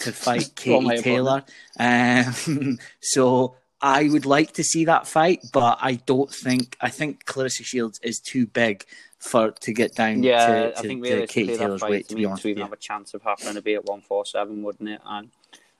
to 0.00 0.12
fight 0.12 0.52
Katie 0.56 1.02
Taylor. 1.02 1.44
Um, 1.78 2.78
so 3.00 3.56
I 3.80 4.08
would 4.08 4.24
like 4.24 4.52
to 4.52 4.64
see 4.64 4.84
that 4.84 5.08
fight, 5.08 5.40
but 5.52 5.78
I 5.80 5.94
don't 5.94 6.32
think 6.32 6.76
I 6.80 6.88
think 6.88 7.24
Claressa 7.24 7.64
Shields 7.64 7.98
is 8.02 8.20
too 8.20 8.46
big 8.46 8.86
for 9.22 9.52
to 9.52 9.72
get 9.72 9.94
down 9.94 10.22
Yeah, 10.22 10.46
to, 10.46 10.72
to, 10.72 10.78
I 10.78 10.82
think 10.82 11.04
to 11.04 11.10
realistically 11.10 11.42
Katie 11.44 11.52
that 11.52 11.58
Taylor's 11.64 11.80
fight 11.80 11.90
weight. 11.90 12.02
to, 12.02 12.08
To 12.08 12.14
be 12.16 12.20
me, 12.22 12.26
honest, 12.26 12.42
to 12.42 12.48
even 12.48 12.58
you. 12.58 12.64
have 12.64 12.72
a 12.72 12.76
chance 12.76 13.14
of 13.14 13.22
happening 13.22 13.54
to 13.54 13.62
be 13.62 13.74
at 13.74 13.84
one 13.84 14.00
four 14.00 14.26
seven, 14.26 14.62
wouldn't 14.64 14.88
it? 14.88 15.00
And 15.06 15.30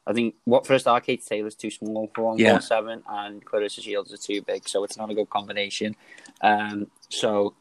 I 0.06 0.12
think 0.12 0.36
what 0.44 0.64
for 0.66 0.74
a 0.74 0.78
start, 0.78 1.04
Kate 1.04 1.24
Taylor's 1.24 1.56
too 1.56 1.70
small 1.70 2.08
for 2.14 2.22
one 2.22 2.38
four 2.38 2.60
seven, 2.60 3.02
Yeah. 3.04 3.26
and 3.26 3.44
Claressa 3.44 3.82
Shields 3.82 4.12
are 4.12 4.16
too 4.16 4.42
big, 4.42 4.68
so 4.68 4.84
it's 4.84 4.96
not 4.96 5.10
a 5.10 5.14
good 5.14 5.28
combination. 5.28 5.96
Um, 6.40 6.86
so 7.08 7.54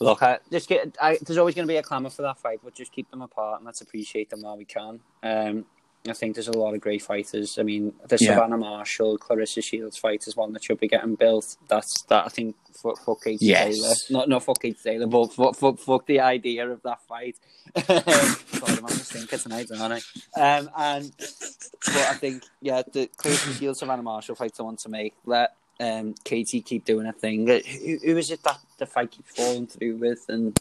look, 0.00 0.20
I, 0.22 0.38
just 0.50 0.68
get. 0.68 0.96
I, 1.00 1.18
there's 1.22 1.38
always 1.38 1.54
going 1.54 1.66
to 1.66 1.72
be 1.72 1.76
a 1.78 1.82
clamour 1.82 2.10
for 2.10 2.22
that 2.22 2.38
fight, 2.38 2.58
but 2.64 2.74
just 2.74 2.90
keep 2.92 3.08
them 3.10 3.22
apart 3.22 3.60
and 3.60 3.66
let's 3.66 3.80
appreciate 3.82 4.30
them 4.30 4.42
while 4.42 4.56
we 4.56 4.64
can. 4.64 4.98
Um, 5.22 5.64
I 6.08 6.14
think 6.14 6.34
there's 6.34 6.48
a 6.48 6.58
lot 6.58 6.74
of 6.74 6.80
great 6.80 7.02
fighters. 7.02 7.58
I 7.58 7.62
mean, 7.62 7.94
the 8.08 8.18
Yeah. 8.20 8.34
Savannah 8.34 8.56
Marshall, 8.56 9.18
Claressa 9.18 9.62
Shields 9.62 9.96
fight 9.96 10.26
is 10.26 10.36
one 10.36 10.52
that 10.52 10.64
should 10.64 10.80
be 10.80 10.88
getting 10.88 11.14
built. 11.14 11.56
That's 11.68 12.02
that. 12.08 12.26
I 12.26 12.28
think 12.28 12.56
for, 12.72 12.96
for 12.96 13.16
Kate 13.16 13.40
Yes. 13.40 13.76
Taylor, 13.76 13.94
not 14.10 14.28
not 14.28 14.42
for 14.42 14.54
Kate 14.54 14.76
Taylor, 14.82 15.06
but 15.06 15.32
for, 15.32 15.54
for, 15.54 15.76
fuck 15.76 16.06
the 16.06 16.18
idea 16.20 16.68
of 16.68 16.82
that 16.82 17.02
fight. 17.02 17.36
God, 17.74 17.88
I'm 17.96 18.84
on 18.84 18.90
the 18.90 19.04
stinker 19.04 19.38
tonight, 19.38 19.68
aren't 19.78 20.02
I? 20.34 20.58
Um, 20.58 20.70
and 20.76 21.12
but 21.16 21.96
I 21.96 22.14
think 22.14 22.42
yeah, 22.60 22.82
the 22.92 23.08
Claressa 23.16 23.58
Shields 23.58 23.78
Savannah 23.78 24.02
Marshall 24.02 24.34
fight 24.34 24.52
I 24.58 24.62
want 24.64 24.80
to 24.80 24.88
make. 24.88 25.14
Let 25.24 25.54
um, 25.78 26.14
Katie 26.24 26.62
keep 26.62 26.84
doing 26.84 27.06
a 27.06 27.12
thing. 27.12 27.46
Who, 27.46 27.98
who 28.04 28.16
is 28.16 28.30
it 28.32 28.42
that 28.42 28.58
the 28.78 28.86
fight 28.86 29.12
keeps 29.12 29.30
falling 29.36 29.68
through 29.68 29.96
with? 29.96 30.24
And 30.28 30.58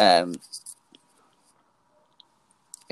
um, 0.00 0.34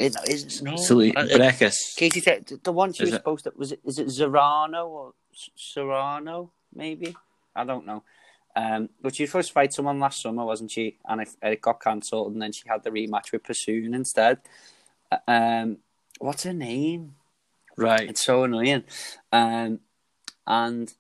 it, 0.01 0.17
is 0.29 0.63
no, 0.63 0.73
Absolutely, 0.73 1.17
uh, 1.17 1.37
Breckus. 1.37 1.95
Katie, 1.97 2.21
Ta- 2.21 2.57
the 2.63 2.73
one 2.73 2.93
she 2.93 3.05
Is 3.05 3.09
was 3.11 3.15
it? 3.15 3.19
supposed 3.19 3.45
to 3.45 3.53
was 3.57 3.73
it 3.73 3.81
is 3.85 3.99
it 3.99 4.07
Zerano 4.09 4.87
or 4.89 5.13
S- 5.33 5.51
Serrano 5.57 6.51
maybe 6.75 7.15
I 7.55 7.65
don't 7.65 7.87
know. 7.87 8.03
Um, 8.57 8.89
but 9.01 9.15
she 9.15 9.23
was 9.25 9.31
supposed 9.31 9.49
to 9.49 9.55
fight 9.55 9.73
someone 9.73 10.01
last 10.01 10.21
summer, 10.23 10.45
wasn't 10.45 10.71
she? 10.73 10.99
And 11.09 11.21
it, 11.21 11.29
it 11.43 11.61
got 11.61 11.81
cancelled, 11.81 12.33
and 12.33 12.43
then 12.43 12.53
she 12.53 12.65
had 12.69 12.83
the 12.83 12.91
rematch 12.91 13.31
with 13.33 13.45
Persoon 13.45 13.95
instead. 13.95 14.39
Uh, 15.11 15.19
Um, 15.29 15.79
what's 16.19 16.43
her 16.45 16.53
name? 16.53 17.15
Right. 17.77 18.09
It's 18.11 18.25
so 18.25 18.43
annoying. 18.45 18.85
Um, 19.33 19.81
and 20.47 20.93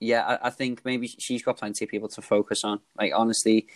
yeah, 0.00 0.24
I, 0.42 0.48
I 0.48 0.50
think 0.50 0.84
maybe 0.84 1.06
she's 1.06 1.42
got 1.42 1.56
plenty 1.58 1.84
of 1.84 1.90
people 1.90 2.08
to 2.10 2.20
focus 2.22 2.64
on. 2.64 2.80
Like 2.98 3.12
honestly, 3.14 3.66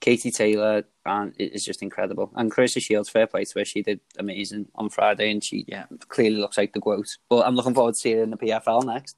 Katie 0.00 0.30
Taylor 0.30 0.84
and 1.04 1.34
it 1.38 1.52
is 1.54 1.64
just 1.64 1.82
incredible. 1.82 2.30
And 2.34 2.50
Claressa 2.50 2.80
Shields, 2.80 3.10
fair 3.10 3.26
play 3.26 3.44
to 3.44 3.58
her, 3.58 3.64
she 3.64 3.82
did 3.82 4.00
amazing 4.18 4.68
on 4.74 4.88
Friday, 4.88 5.30
and 5.30 5.44
she 5.44 5.64
Yeah. 5.68 5.86
clearly 6.08 6.36
looks 6.36 6.56
like 6.58 6.72
the 6.72 6.80
quote. 6.80 7.08
But 7.28 7.46
I'm 7.46 7.54
looking 7.54 7.74
forward 7.74 7.92
to 7.94 7.98
seeing 8.00 8.16
her 8.18 8.22
in 8.22 8.30
the 8.30 8.36
PFL 8.36 8.82
next. 8.82 9.16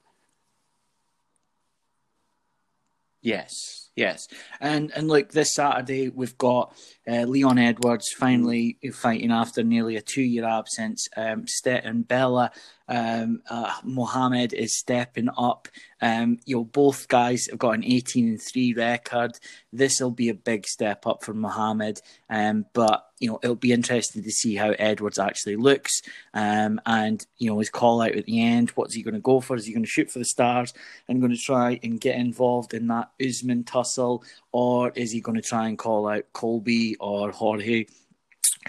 Yes, 3.21 3.89
yes, 3.95 4.27
and 4.59 4.91
and 4.93 5.07
look, 5.07 5.31
this 5.31 5.53
Saturday 5.53 6.09
we've 6.09 6.37
got 6.37 6.75
uh, 7.07 7.21
Leon 7.23 7.57
Edwards 7.57 8.09
finally 8.11 8.77
fighting 8.91 9.31
after 9.31 9.63
nearly 9.63 9.95
a 9.95 10.01
two-year 10.01 10.43
absence. 10.43 11.07
Um, 11.15 11.47
Stet 11.47 11.85
and 11.85 12.05
Bella, 12.05 12.51
um, 12.87 13.41
uh, 13.49 13.73
Muhammad 13.83 14.53
is 14.53 14.77
stepping 14.77 15.29
up. 15.37 15.67
Um, 16.01 16.39
you 16.45 16.57
know, 16.57 16.63
both 16.65 17.07
guys 17.07 17.47
have 17.49 17.59
got 17.59 17.75
an 17.75 17.83
eighteen 17.83 18.27
and 18.27 18.41
three 18.41 18.73
record. 18.73 19.37
This 19.71 19.99
will 20.01 20.11
be 20.11 20.29
a 20.29 20.33
big 20.33 20.67
step 20.67 21.07
up 21.07 21.23
for 21.23 21.33
Muhammad, 21.33 22.01
um, 22.29 22.65
but 22.73 23.05
you 23.19 23.29
know 23.29 23.39
it'll 23.41 23.55
be 23.55 23.71
interesting 23.71 24.21
to 24.23 24.31
see 24.31 24.55
how 24.55 24.71
Edwards 24.71 25.17
actually 25.17 25.55
looks, 25.55 26.01
um, 26.33 26.81
and 26.85 27.25
you 27.37 27.49
know 27.49 27.59
his 27.59 27.69
call 27.69 28.01
out 28.01 28.15
at 28.15 28.25
the 28.25 28.41
end. 28.41 28.71
What's 28.71 28.95
he 28.95 29.01
going 29.03 29.13
to 29.13 29.21
go 29.21 29.39
for? 29.39 29.55
Is 29.55 29.65
he 29.65 29.73
going 29.73 29.85
to 29.85 29.89
shoot 29.89 30.11
for 30.11 30.19
the 30.19 30.25
stars 30.25 30.73
and 31.07 31.21
going 31.21 31.31
to 31.31 31.37
try 31.37 31.79
and 31.83 32.01
get 32.01 32.17
involved 32.17 32.73
in 32.73 32.87
that 32.87 33.11
Usman 33.25 33.63
tussle, 33.63 34.23
or 34.51 34.89
is 34.89 35.11
he 35.11 35.21
going 35.21 35.41
to 35.41 35.47
try 35.47 35.69
and 35.69 35.77
call 35.77 36.07
out 36.07 36.25
Colby 36.33 36.97
or 36.99 37.31
Jorge? 37.31 37.85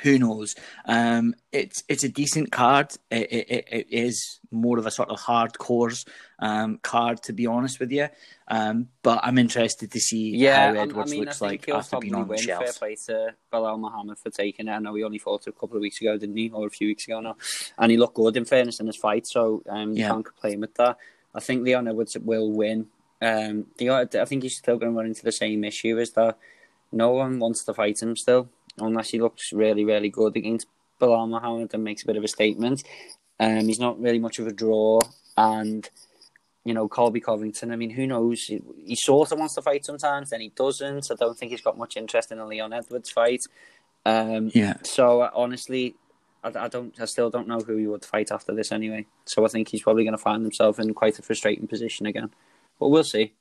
Who 0.03 0.19
knows? 0.19 0.55
Um, 0.87 1.35
it's 1.53 1.85
it's 1.89 2.05
a 2.05 2.09
decent 2.09 2.51
card. 2.53 2.93
It, 3.11 3.33
it, 3.33 3.69
it 3.71 3.87
is 3.91 4.41
more 4.51 4.79
of 4.79 4.87
a 4.87 4.91
sort 4.91 5.09
of 5.11 5.19
hardcore 5.21 6.05
um, 6.39 6.79
card, 6.83 7.23
to 7.25 7.33
be 7.33 7.47
honest 7.47 7.81
with 7.81 7.91
you. 7.93 8.09
Um, 8.49 8.89
but 9.03 9.21
I'm 9.23 9.39
interested 9.39 9.91
to 9.93 10.01
see 10.01 10.37
Yeah, 10.37 10.73
how 10.73 10.81
Edwards 10.81 11.11
I 11.11 11.15
mean, 11.15 11.25
looks 11.25 11.41
like 11.41 11.69
after 11.69 11.99
being 11.99 12.15
on 12.15 12.23
the 12.29 12.35
win. 12.35 12.39
Fair 12.45 12.73
play 12.73 12.97
to 13.07 13.35
Belal 13.53 13.79
Muhammad 13.79 14.19
for 14.19 14.31
taking 14.31 14.69
it. 14.69 14.73
I 14.73 14.79
know 14.79 14.95
he 14.95 15.03
only 15.05 15.19
fought 15.19 15.47
a 15.47 15.53
couple 15.53 15.77
of 15.77 15.81
weeks 15.81 16.01
ago, 16.01 16.17
didn't 16.19 16.37
he, 16.37 16.51
or 16.51 16.67
a 16.67 16.71
few 16.71 16.89
weeks 16.89 17.07
ago 17.07 17.21
now, 17.21 17.37
and 17.79 17.91
he 17.91 17.97
looked 17.97 18.15
good 18.15 18.37
in 18.37 18.45
fairness 18.45 18.81
in 18.81 18.87
his 18.87 18.97
fight. 18.97 19.27
So 19.27 19.63
um, 19.69 19.93
you 19.93 20.01
Yeah. 20.01 20.09
can't 20.11 20.25
complain 20.25 20.61
with 20.61 20.75
that. 20.75 20.99
I 21.35 21.41
think 21.41 21.65
Leon 21.65 21.89
Edwards 21.89 22.17
will 22.19 22.51
win. 22.51 22.87
Um, 23.23 23.67
the 23.79 23.91
I 23.91 24.25
think 24.27 24.43
he's 24.43 24.59
still 24.59 24.77
going 24.77 24.93
to 24.93 24.97
run 24.97 25.07
into 25.07 25.25
the 25.25 25.33
same 25.33 25.65
issue 25.65 25.99
is 25.99 26.11
that 26.13 26.37
no 26.93 27.11
one 27.11 27.39
wants 27.39 27.65
to 27.65 27.75
fight 27.75 28.03
him 28.03 28.17
still, 28.17 28.49
unless 28.79 29.11
he 29.11 29.21
looks 29.21 29.53
really, 29.53 29.85
really 29.85 30.09
good 30.11 30.37
against 30.37 30.67
Belal 31.01 31.29
Muhammad 31.29 31.73
and 31.75 31.85
makes 31.85 32.03
a 32.03 32.07
bit 32.07 32.17
of 32.17 32.25
a 32.25 32.29
statement. 32.29 32.83
Um, 33.41 33.67
he's 33.67 33.81
not 33.81 34.01
really 34.01 34.19
much 34.19 34.39
of 34.39 34.47
a 34.47 34.53
draw, 34.53 35.01
and 35.37 35.89
you 36.65 36.73
know 36.73 36.89
Colby 36.89 37.21
Covington. 37.21 37.73
I 37.73 37.77
mean, 37.77 37.91
who 37.91 38.07
knows? 38.07 38.45
He, 38.45 38.63
he 38.87 38.95
sort 38.95 39.33
of 39.33 39.39
wants 39.39 39.55
to 39.57 39.63
fight 39.63 39.85
sometimes, 39.85 40.31
then 40.31 40.41
he 40.41 40.51
doesn't. 40.51 41.09
I 41.11 41.15
don't 41.15 41.37
think 41.37 41.51
he's 41.51 41.61
got 41.61 41.77
much 41.77 41.97
interest 41.97 42.31
in 42.33 42.39
a 42.39 42.47
Leon 42.47 42.73
Edwards 42.73 43.11
fight. 43.11 43.43
Um, 44.07 44.51
Yeah. 44.55 44.75
so 44.83 45.23
uh, 45.23 45.31
honestly, 45.35 45.97
I, 46.45 46.53
I 46.57 46.69
don't. 46.69 46.95
I 47.01 47.07
still 47.07 47.31
don't 47.31 47.49
know 47.49 47.59
who 47.59 47.77
he 47.77 47.87
would 47.87 48.05
fight 48.05 48.31
after 48.31 48.55
this 48.55 48.71
anyway. 48.71 49.07
So 49.25 49.45
I 49.45 49.49
think 49.49 49.69
he's 49.69 49.83
probably 49.83 50.05
going 50.05 50.17
to 50.17 50.23
find 50.23 50.43
himself 50.43 50.79
in 50.79 50.95
quite 50.95 51.19
a 51.19 51.23
frustrating 51.23 51.67
position 51.67 52.07
again. 52.07 52.31
But 52.79 52.89
we'll 52.91 53.05
see. 53.05 53.33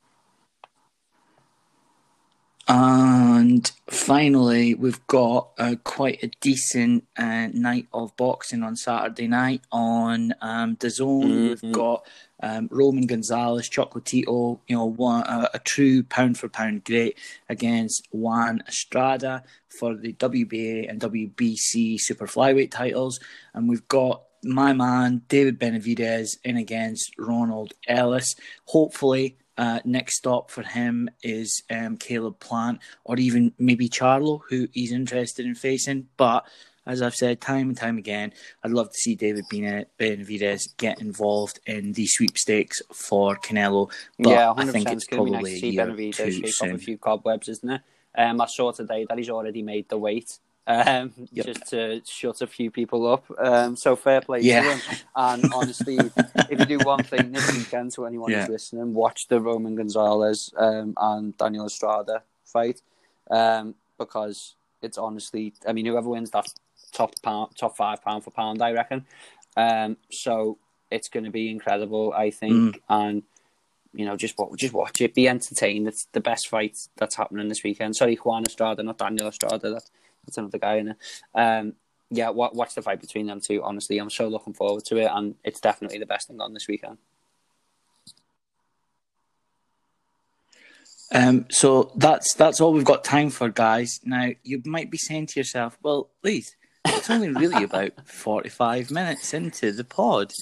And 2.68 3.70
finally, 3.90 4.74
we've 4.74 5.06
got 5.08 5.50
uh, 5.58 5.76
quite 5.84 6.24
a 6.24 6.32
decent 6.40 7.06
uh, 7.18 7.48
night 7.48 7.88
of 7.94 8.16
boxing 8.16 8.64
on 8.64 8.78
Saturday 8.78 9.28
night 9.28 9.62
on 9.70 10.34
um, 10.42 10.78
the 10.80 10.90
Zone. 10.90 11.24
Mm-hmm. 11.24 11.68
We've 11.68 11.74
got 11.74 12.08
um, 12.42 12.70
Roman 12.72 13.06
Gonzalez, 13.06 13.70
Chocolatito, 13.70 14.60
you 14.68 14.78
know, 14.78 14.86
one, 14.86 15.24
a, 15.28 15.50
a 15.56 15.60
true 15.60 16.04
pound 16.04 16.38
for 16.38 16.48
pound 16.48 16.86
great 16.86 17.18
against 17.50 18.08
Juan 18.12 18.64
Estrada 18.66 19.44
for 19.68 19.96
the 19.96 20.14
WBA 20.14 20.90
and 20.90 21.02
WBC 21.02 22.00
super 22.00 22.28
flyweight 22.28 22.72
titles. 22.72 23.20
And 23.54 23.68
we've 23.68 23.88
got 23.90 24.24
my 24.44 24.72
man 24.72 25.22
David 25.28 25.60
Benavidez 25.60 26.38
in 26.44 26.56
against 26.56 27.14
Ronald 27.18 27.74
Ellis. 27.88 28.36
Hopefully, 28.68 29.38
uh, 29.58 29.80
next 29.86 30.18
stop 30.18 30.50
for 30.50 30.64
him 30.64 31.10
is 31.22 31.64
um, 31.70 31.98
Caleb 31.98 32.40
Plant 32.40 32.80
or 33.04 33.18
even 33.18 33.54
maybe 33.58 33.90
Charlo, 33.90 34.42
who 34.50 34.68
he's 34.72 34.92
interested 34.92 35.46
in 35.46 35.56
facing. 35.56 36.08
But 36.18 36.46
as 36.86 37.02
I've 37.02 37.16
said 37.16 37.40
time 37.40 37.70
and 37.70 37.78
time 37.78 37.98
again, 37.98 38.34
I'd 38.64 38.72
love 38.72 38.90
to 38.90 38.98
see 38.98 39.16
David 39.16 39.46
Benavidez 39.50 40.76
get 40.78 41.02
involved 41.02 41.60
in 41.66 41.94
the 41.94 42.08
sweepstakes 42.08 42.82
for 42.92 43.38
Canelo. 43.38 43.92
But 44.20 44.30
yeah, 44.30 44.54
100%. 44.56 44.60
I 44.60 44.72
think 44.72 44.86
it's, 44.88 45.04
it's 45.04 45.08
probably 45.08 45.32
nice 45.32 45.44
to 45.46 45.60
see 45.60 45.78
Benavidez 45.78 46.16
shake 46.16 46.54
soon. 46.54 46.70
off 46.72 46.76
a 46.76 46.80
few 46.80 46.98
cobwebs, 46.98 47.48
isn't 47.50 47.70
it? 47.70 47.82
Um, 48.16 48.42
I 48.42 48.46
saw 48.48 48.72
today 48.72 49.06
that 49.08 49.18
he's 49.18 49.30
already 49.30 49.64
made 49.64 49.90
the 49.90 49.98
weight 49.98 50.40
um, 50.68 51.14
yep. 51.32 51.46
just 51.46 51.68
to 51.68 52.02
shut 52.06 52.42
a 52.42 52.48
few 52.48 52.72
people 52.72 53.12
up. 53.12 53.26
Um, 53.38 53.76
so 53.76 53.96
fair 53.96 54.22
play 54.22 54.42
yeah. 54.42 54.62
to 54.62 54.72
him. 54.72 54.98
And 55.16 55.54
honestly, 55.54 55.98
if 56.50 56.60
you 56.60 56.66
do 56.66 56.80
one 56.80 57.04
thing 57.04 57.32
this 57.32 57.52
weekend 57.56 57.92
to 57.94 58.06
anyone 58.06 58.32
yeah. 58.32 58.42
who's 58.42 58.50
listening, 58.50 58.94
watch 58.94 59.28
the 59.28 59.42
Roman 59.42 59.76
Gonzalez 59.76 60.54
um, 60.58 60.94
and 60.98 61.38
Daniel 61.38 61.66
Estrada 61.66 62.24
fight 62.46 62.82
um, 63.30 63.76
because 63.98 64.56
it's 64.82 64.98
honestly, 64.98 65.54
I 65.68 65.74
mean, 65.74 65.86
whoever 65.86 66.10
wins 66.10 66.32
that 66.32 66.48
top 66.92 67.14
pound, 67.22 67.56
top 67.58 67.76
five 67.76 68.04
pound 68.04 68.24
for 68.24 68.32
pound, 68.32 68.62
I 68.62 68.72
reckon. 68.72 69.06
Um, 69.58 69.98
so 70.10 70.58
it's 70.90 71.10
going 71.10 71.26
to 71.26 71.32
be 71.32 71.50
incredible, 71.50 72.14
I 72.14 72.32
think, 72.32 72.54
mm. 72.54 72.80
and 72.90 73.24
you 73.94 74.06
know, 74.06 74.16
just 74.16 74.38
watch, 74.38 74.58
just 74.58 74.74
watch 74.74 75.02
it, 75.02 75.14
be 75.14 75.28
entertained. 75.28 75.88
It's 75.88 76.08
the 76.14 76.20
best 76.20 76.48
fight 76.48 76.88
that's 76.98 77.16
happening 77.16 77.48
this 77.48 77.64
weekend. 77.64 77.96
Sorry, 77.96 78.16
Juan 78.16 78.44
Estrada, 78.44 78.82
not 78.82 78.98
Daniel 78.98 79.28
Estrada. 79.28 79.70
That, 79.70 79.84
that's 80.26 80.38
another 80.38 80.58
guy 80.58 80.76
in 80.76 80.90
it. 80.90 80.98
Um, 81.36 81.74
yeah, 82.10 82.30
watch 82.30 82.76
the 82.76 82.82
fight 82.82 83.02
between 83.02 83.28
them 83.28 83.42
two. 83.42 83.64
Honestly, 83.64 83.98
I'm 83.98 84.10
so 84.10 84.28
looking 84.28 84.54
forward 84.54 84.86
to 84.86 84.98
it, 84.98 85.10
and 85.12 85.36
it's 85.44 85.60
definitely 85.60 85.98
the 85.98 86.06
best 86.06 86.28
thing 86.28 86.40
on 86.40 86.54
this 86.54 86.68
weekend. 86.68 86.98
Um, 91.12 91.46
so 91.50 91.92
that's 91.96 92.34
that's 92.34 92.60
all 92.60 92.74
we've 92.74 92.84
got 92.84 93.04
time 93.04 93.30
for, 93.30 93.50
guys. 93.50 94.00
Now 94.04 94.30
you 94.44 94.62
might 94.66 94.90
be 94.92 94.98
saying 94.98 95.28
to 95.28 95.40
yourself, 95.40 95.78
"Well, 95.82 96.10
Leith, 96.24 96.56
it's 96.86 97.10
only 97.10 97.30
really 97.30 97.64
about 97.70 98.08
forty-five 98.08 98.92
minutes 98.92 99.34
into 99.34 99.72
the 99.72 99.84
pod. 99.84 100.34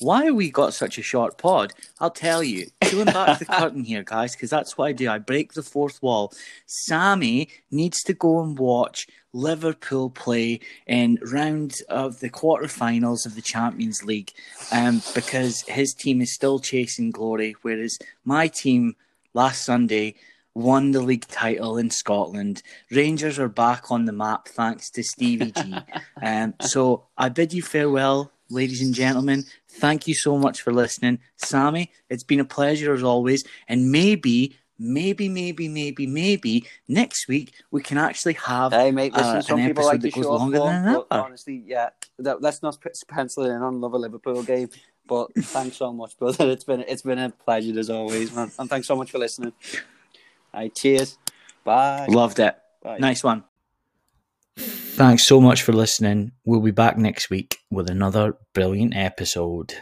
Why 0.00 0.30
we 0.30 0.50
got 0.50 0.74
such 0.74 0.98
a 0.98 1.02
short 1.02 1.36
pod? 1.36 1.72
I'll 2.00 2.10
tell 2.10 2.42
you. 2.42 2.68
Pulling 2.80 3.06
back 3.06 3.38
the 3.38 3.44
curtain 3.60 3.84
here, 3.84 4.02
guys, 4.02 4.34
because 4.34 4.50
that's 4.50 4.76
what 4.78 4.86
I 4.86 4.92
do. 4.92 5.10
I 5.10 5.18
break 5.18 5.52
the 5.52 5.62
fourth 5.62 6.02
wall. 6.02 6.32
Sammy 6.66 7.48
needs 7.70 8.02
to 8.04 8.14
go 8.14 8.42
and 8.42 8.58
watch 8.58 9.06
Liverpool 9.32 10.10
play 10.10 10.60
in 10.86 11.18
round 11.22 11.74
of 11.88 12.20
the 12.20 12.30
quarterfinals 12.30 13.26
of 13.26 13.34
the 13.34 13.42
Champions 13.42 14.02
League, 14.02 14.32
um, 14.72 15.02
because 15.14 15.62
his 15.62 15.94
team 15.94 16.20
is 16.20 16.34
still 16.34 16.58
chasing 16.58 17.10
glory, 17.10 17.54
whereas 17.62 17.98
my 18.24 18.48
team 18.48 18.96
last 19.34 19.64
Sunday 19.64 20.14
won 20.54 20.90
the 20.90 21.00
league 21.00 21.26
title 21.28 21.76
in 21.76 21.90
Scotland. 21.90 22.62
Rangers 22.90 23.38
are 23.38 23.48
back 23.48 23.90
on 23.90 24.04
the 24.04 24.12
map 24.12 24.48
thanks 24.48 24.90
to 24.90 25.02
Stevie 25.02 25.52
G. 25.52 25.74
um, 26.22 26.54
so 26.60 27.04
I 27.16 27.28
bid 27.28 27.52
you 27.52 27.62
farewell, 27.62 28.32
ladies 28.48 28.82
and 28.82 28.94
gentlemen. 28.94 29.44
Thank 29.78 30.06
you 30.06 30.14
so 30.14 30.36
much 30.36 30.60
for 30.62 30.72
listening. 30.72 31.20
Sammy, 31.36 31.92
it's 32.08 32.24
been 32.24 32.40
a 32.40 32.44
pleasure 32.44 32.92
as 32.92 33.02
always. 33.02 33.44
And 33.68 33.90
maybe, 33.90 34.56
maybe, 34.78 35.28
maybe, 35.28 35.68
maybe, 35.68 36.06
maybe 36.06 36.66
next 36.88 37.28
week 37.28 37.54
we 37.70 37.82
can 37.82 37.96
actually 37.96 38.34
have 38.34 38.72
hey, 38.72 38.90
mate, 38.90 39.12
listen, 39.12 39.36
uh, 39.36 39.42
some 39.42 39.60
an 39.60 39.68
people 39.68 39.88
episode 39.88 39.92
like 39.92 40.00
that 40.02 40.14
goes 40.14 40.26
longer 40.26 40.58
than 40.58 40.88
an 40.88 40.88
hour. 40.88 41.06
Honestly, 41.10 41.62
yeah, 41.66 41.90
that, 42.18 42.42
let's 42.42 42.62
not 42.62 42.76
pencil 43.08 43.44
in 43.44 43.62
on 43.62 43.80
love 43.80 43.94
a 43.94 43.98
Liverpool 43.98 44.42
game. 44.42 44.68
But 45.06 45.32
thanks 45.38 45.76
so 45.76 45.92
much, 45.92 46.16
brother. 46.18 46.50
It's 46.50 46.64
been 46.64 46.84
it's 46.86 47.02
been 47.02 47.18
a 47.18 47.30
pleasure 47.30 47.78
as 47.78 47.90
always, 47.90 48.32
man. 48.34 48.50
And 48.58 48.68
thanks 48.70 48.86
so 48.86 48.96
much 48.96 49.10
for 49.10 49.18
listening. 49.18 49.52
All 50.52 50.60
right, 50.60 50.74
cheers. 50.74 51.18
Bye. 51.64 52.06
Loved 52.08 52.38
it. 52.38 52.56
Bye. 52.82 52.98
Nice 52.98 53.22
one. 53.24 53.44
Thanks 55.00 55.24
so 55.24 55.40
much 55.40 55.62
for 55.62 55.72
listening. 55.72 56.32
We'll 56.44 56.60
be 56.60 56.72
back 56.72 56.98
next 56.98 57.30
week 57.30 57.56
with 57.70 57.88
another 57.88 58.36
brilliant 58.52 58.94
episode. 58.94 59.72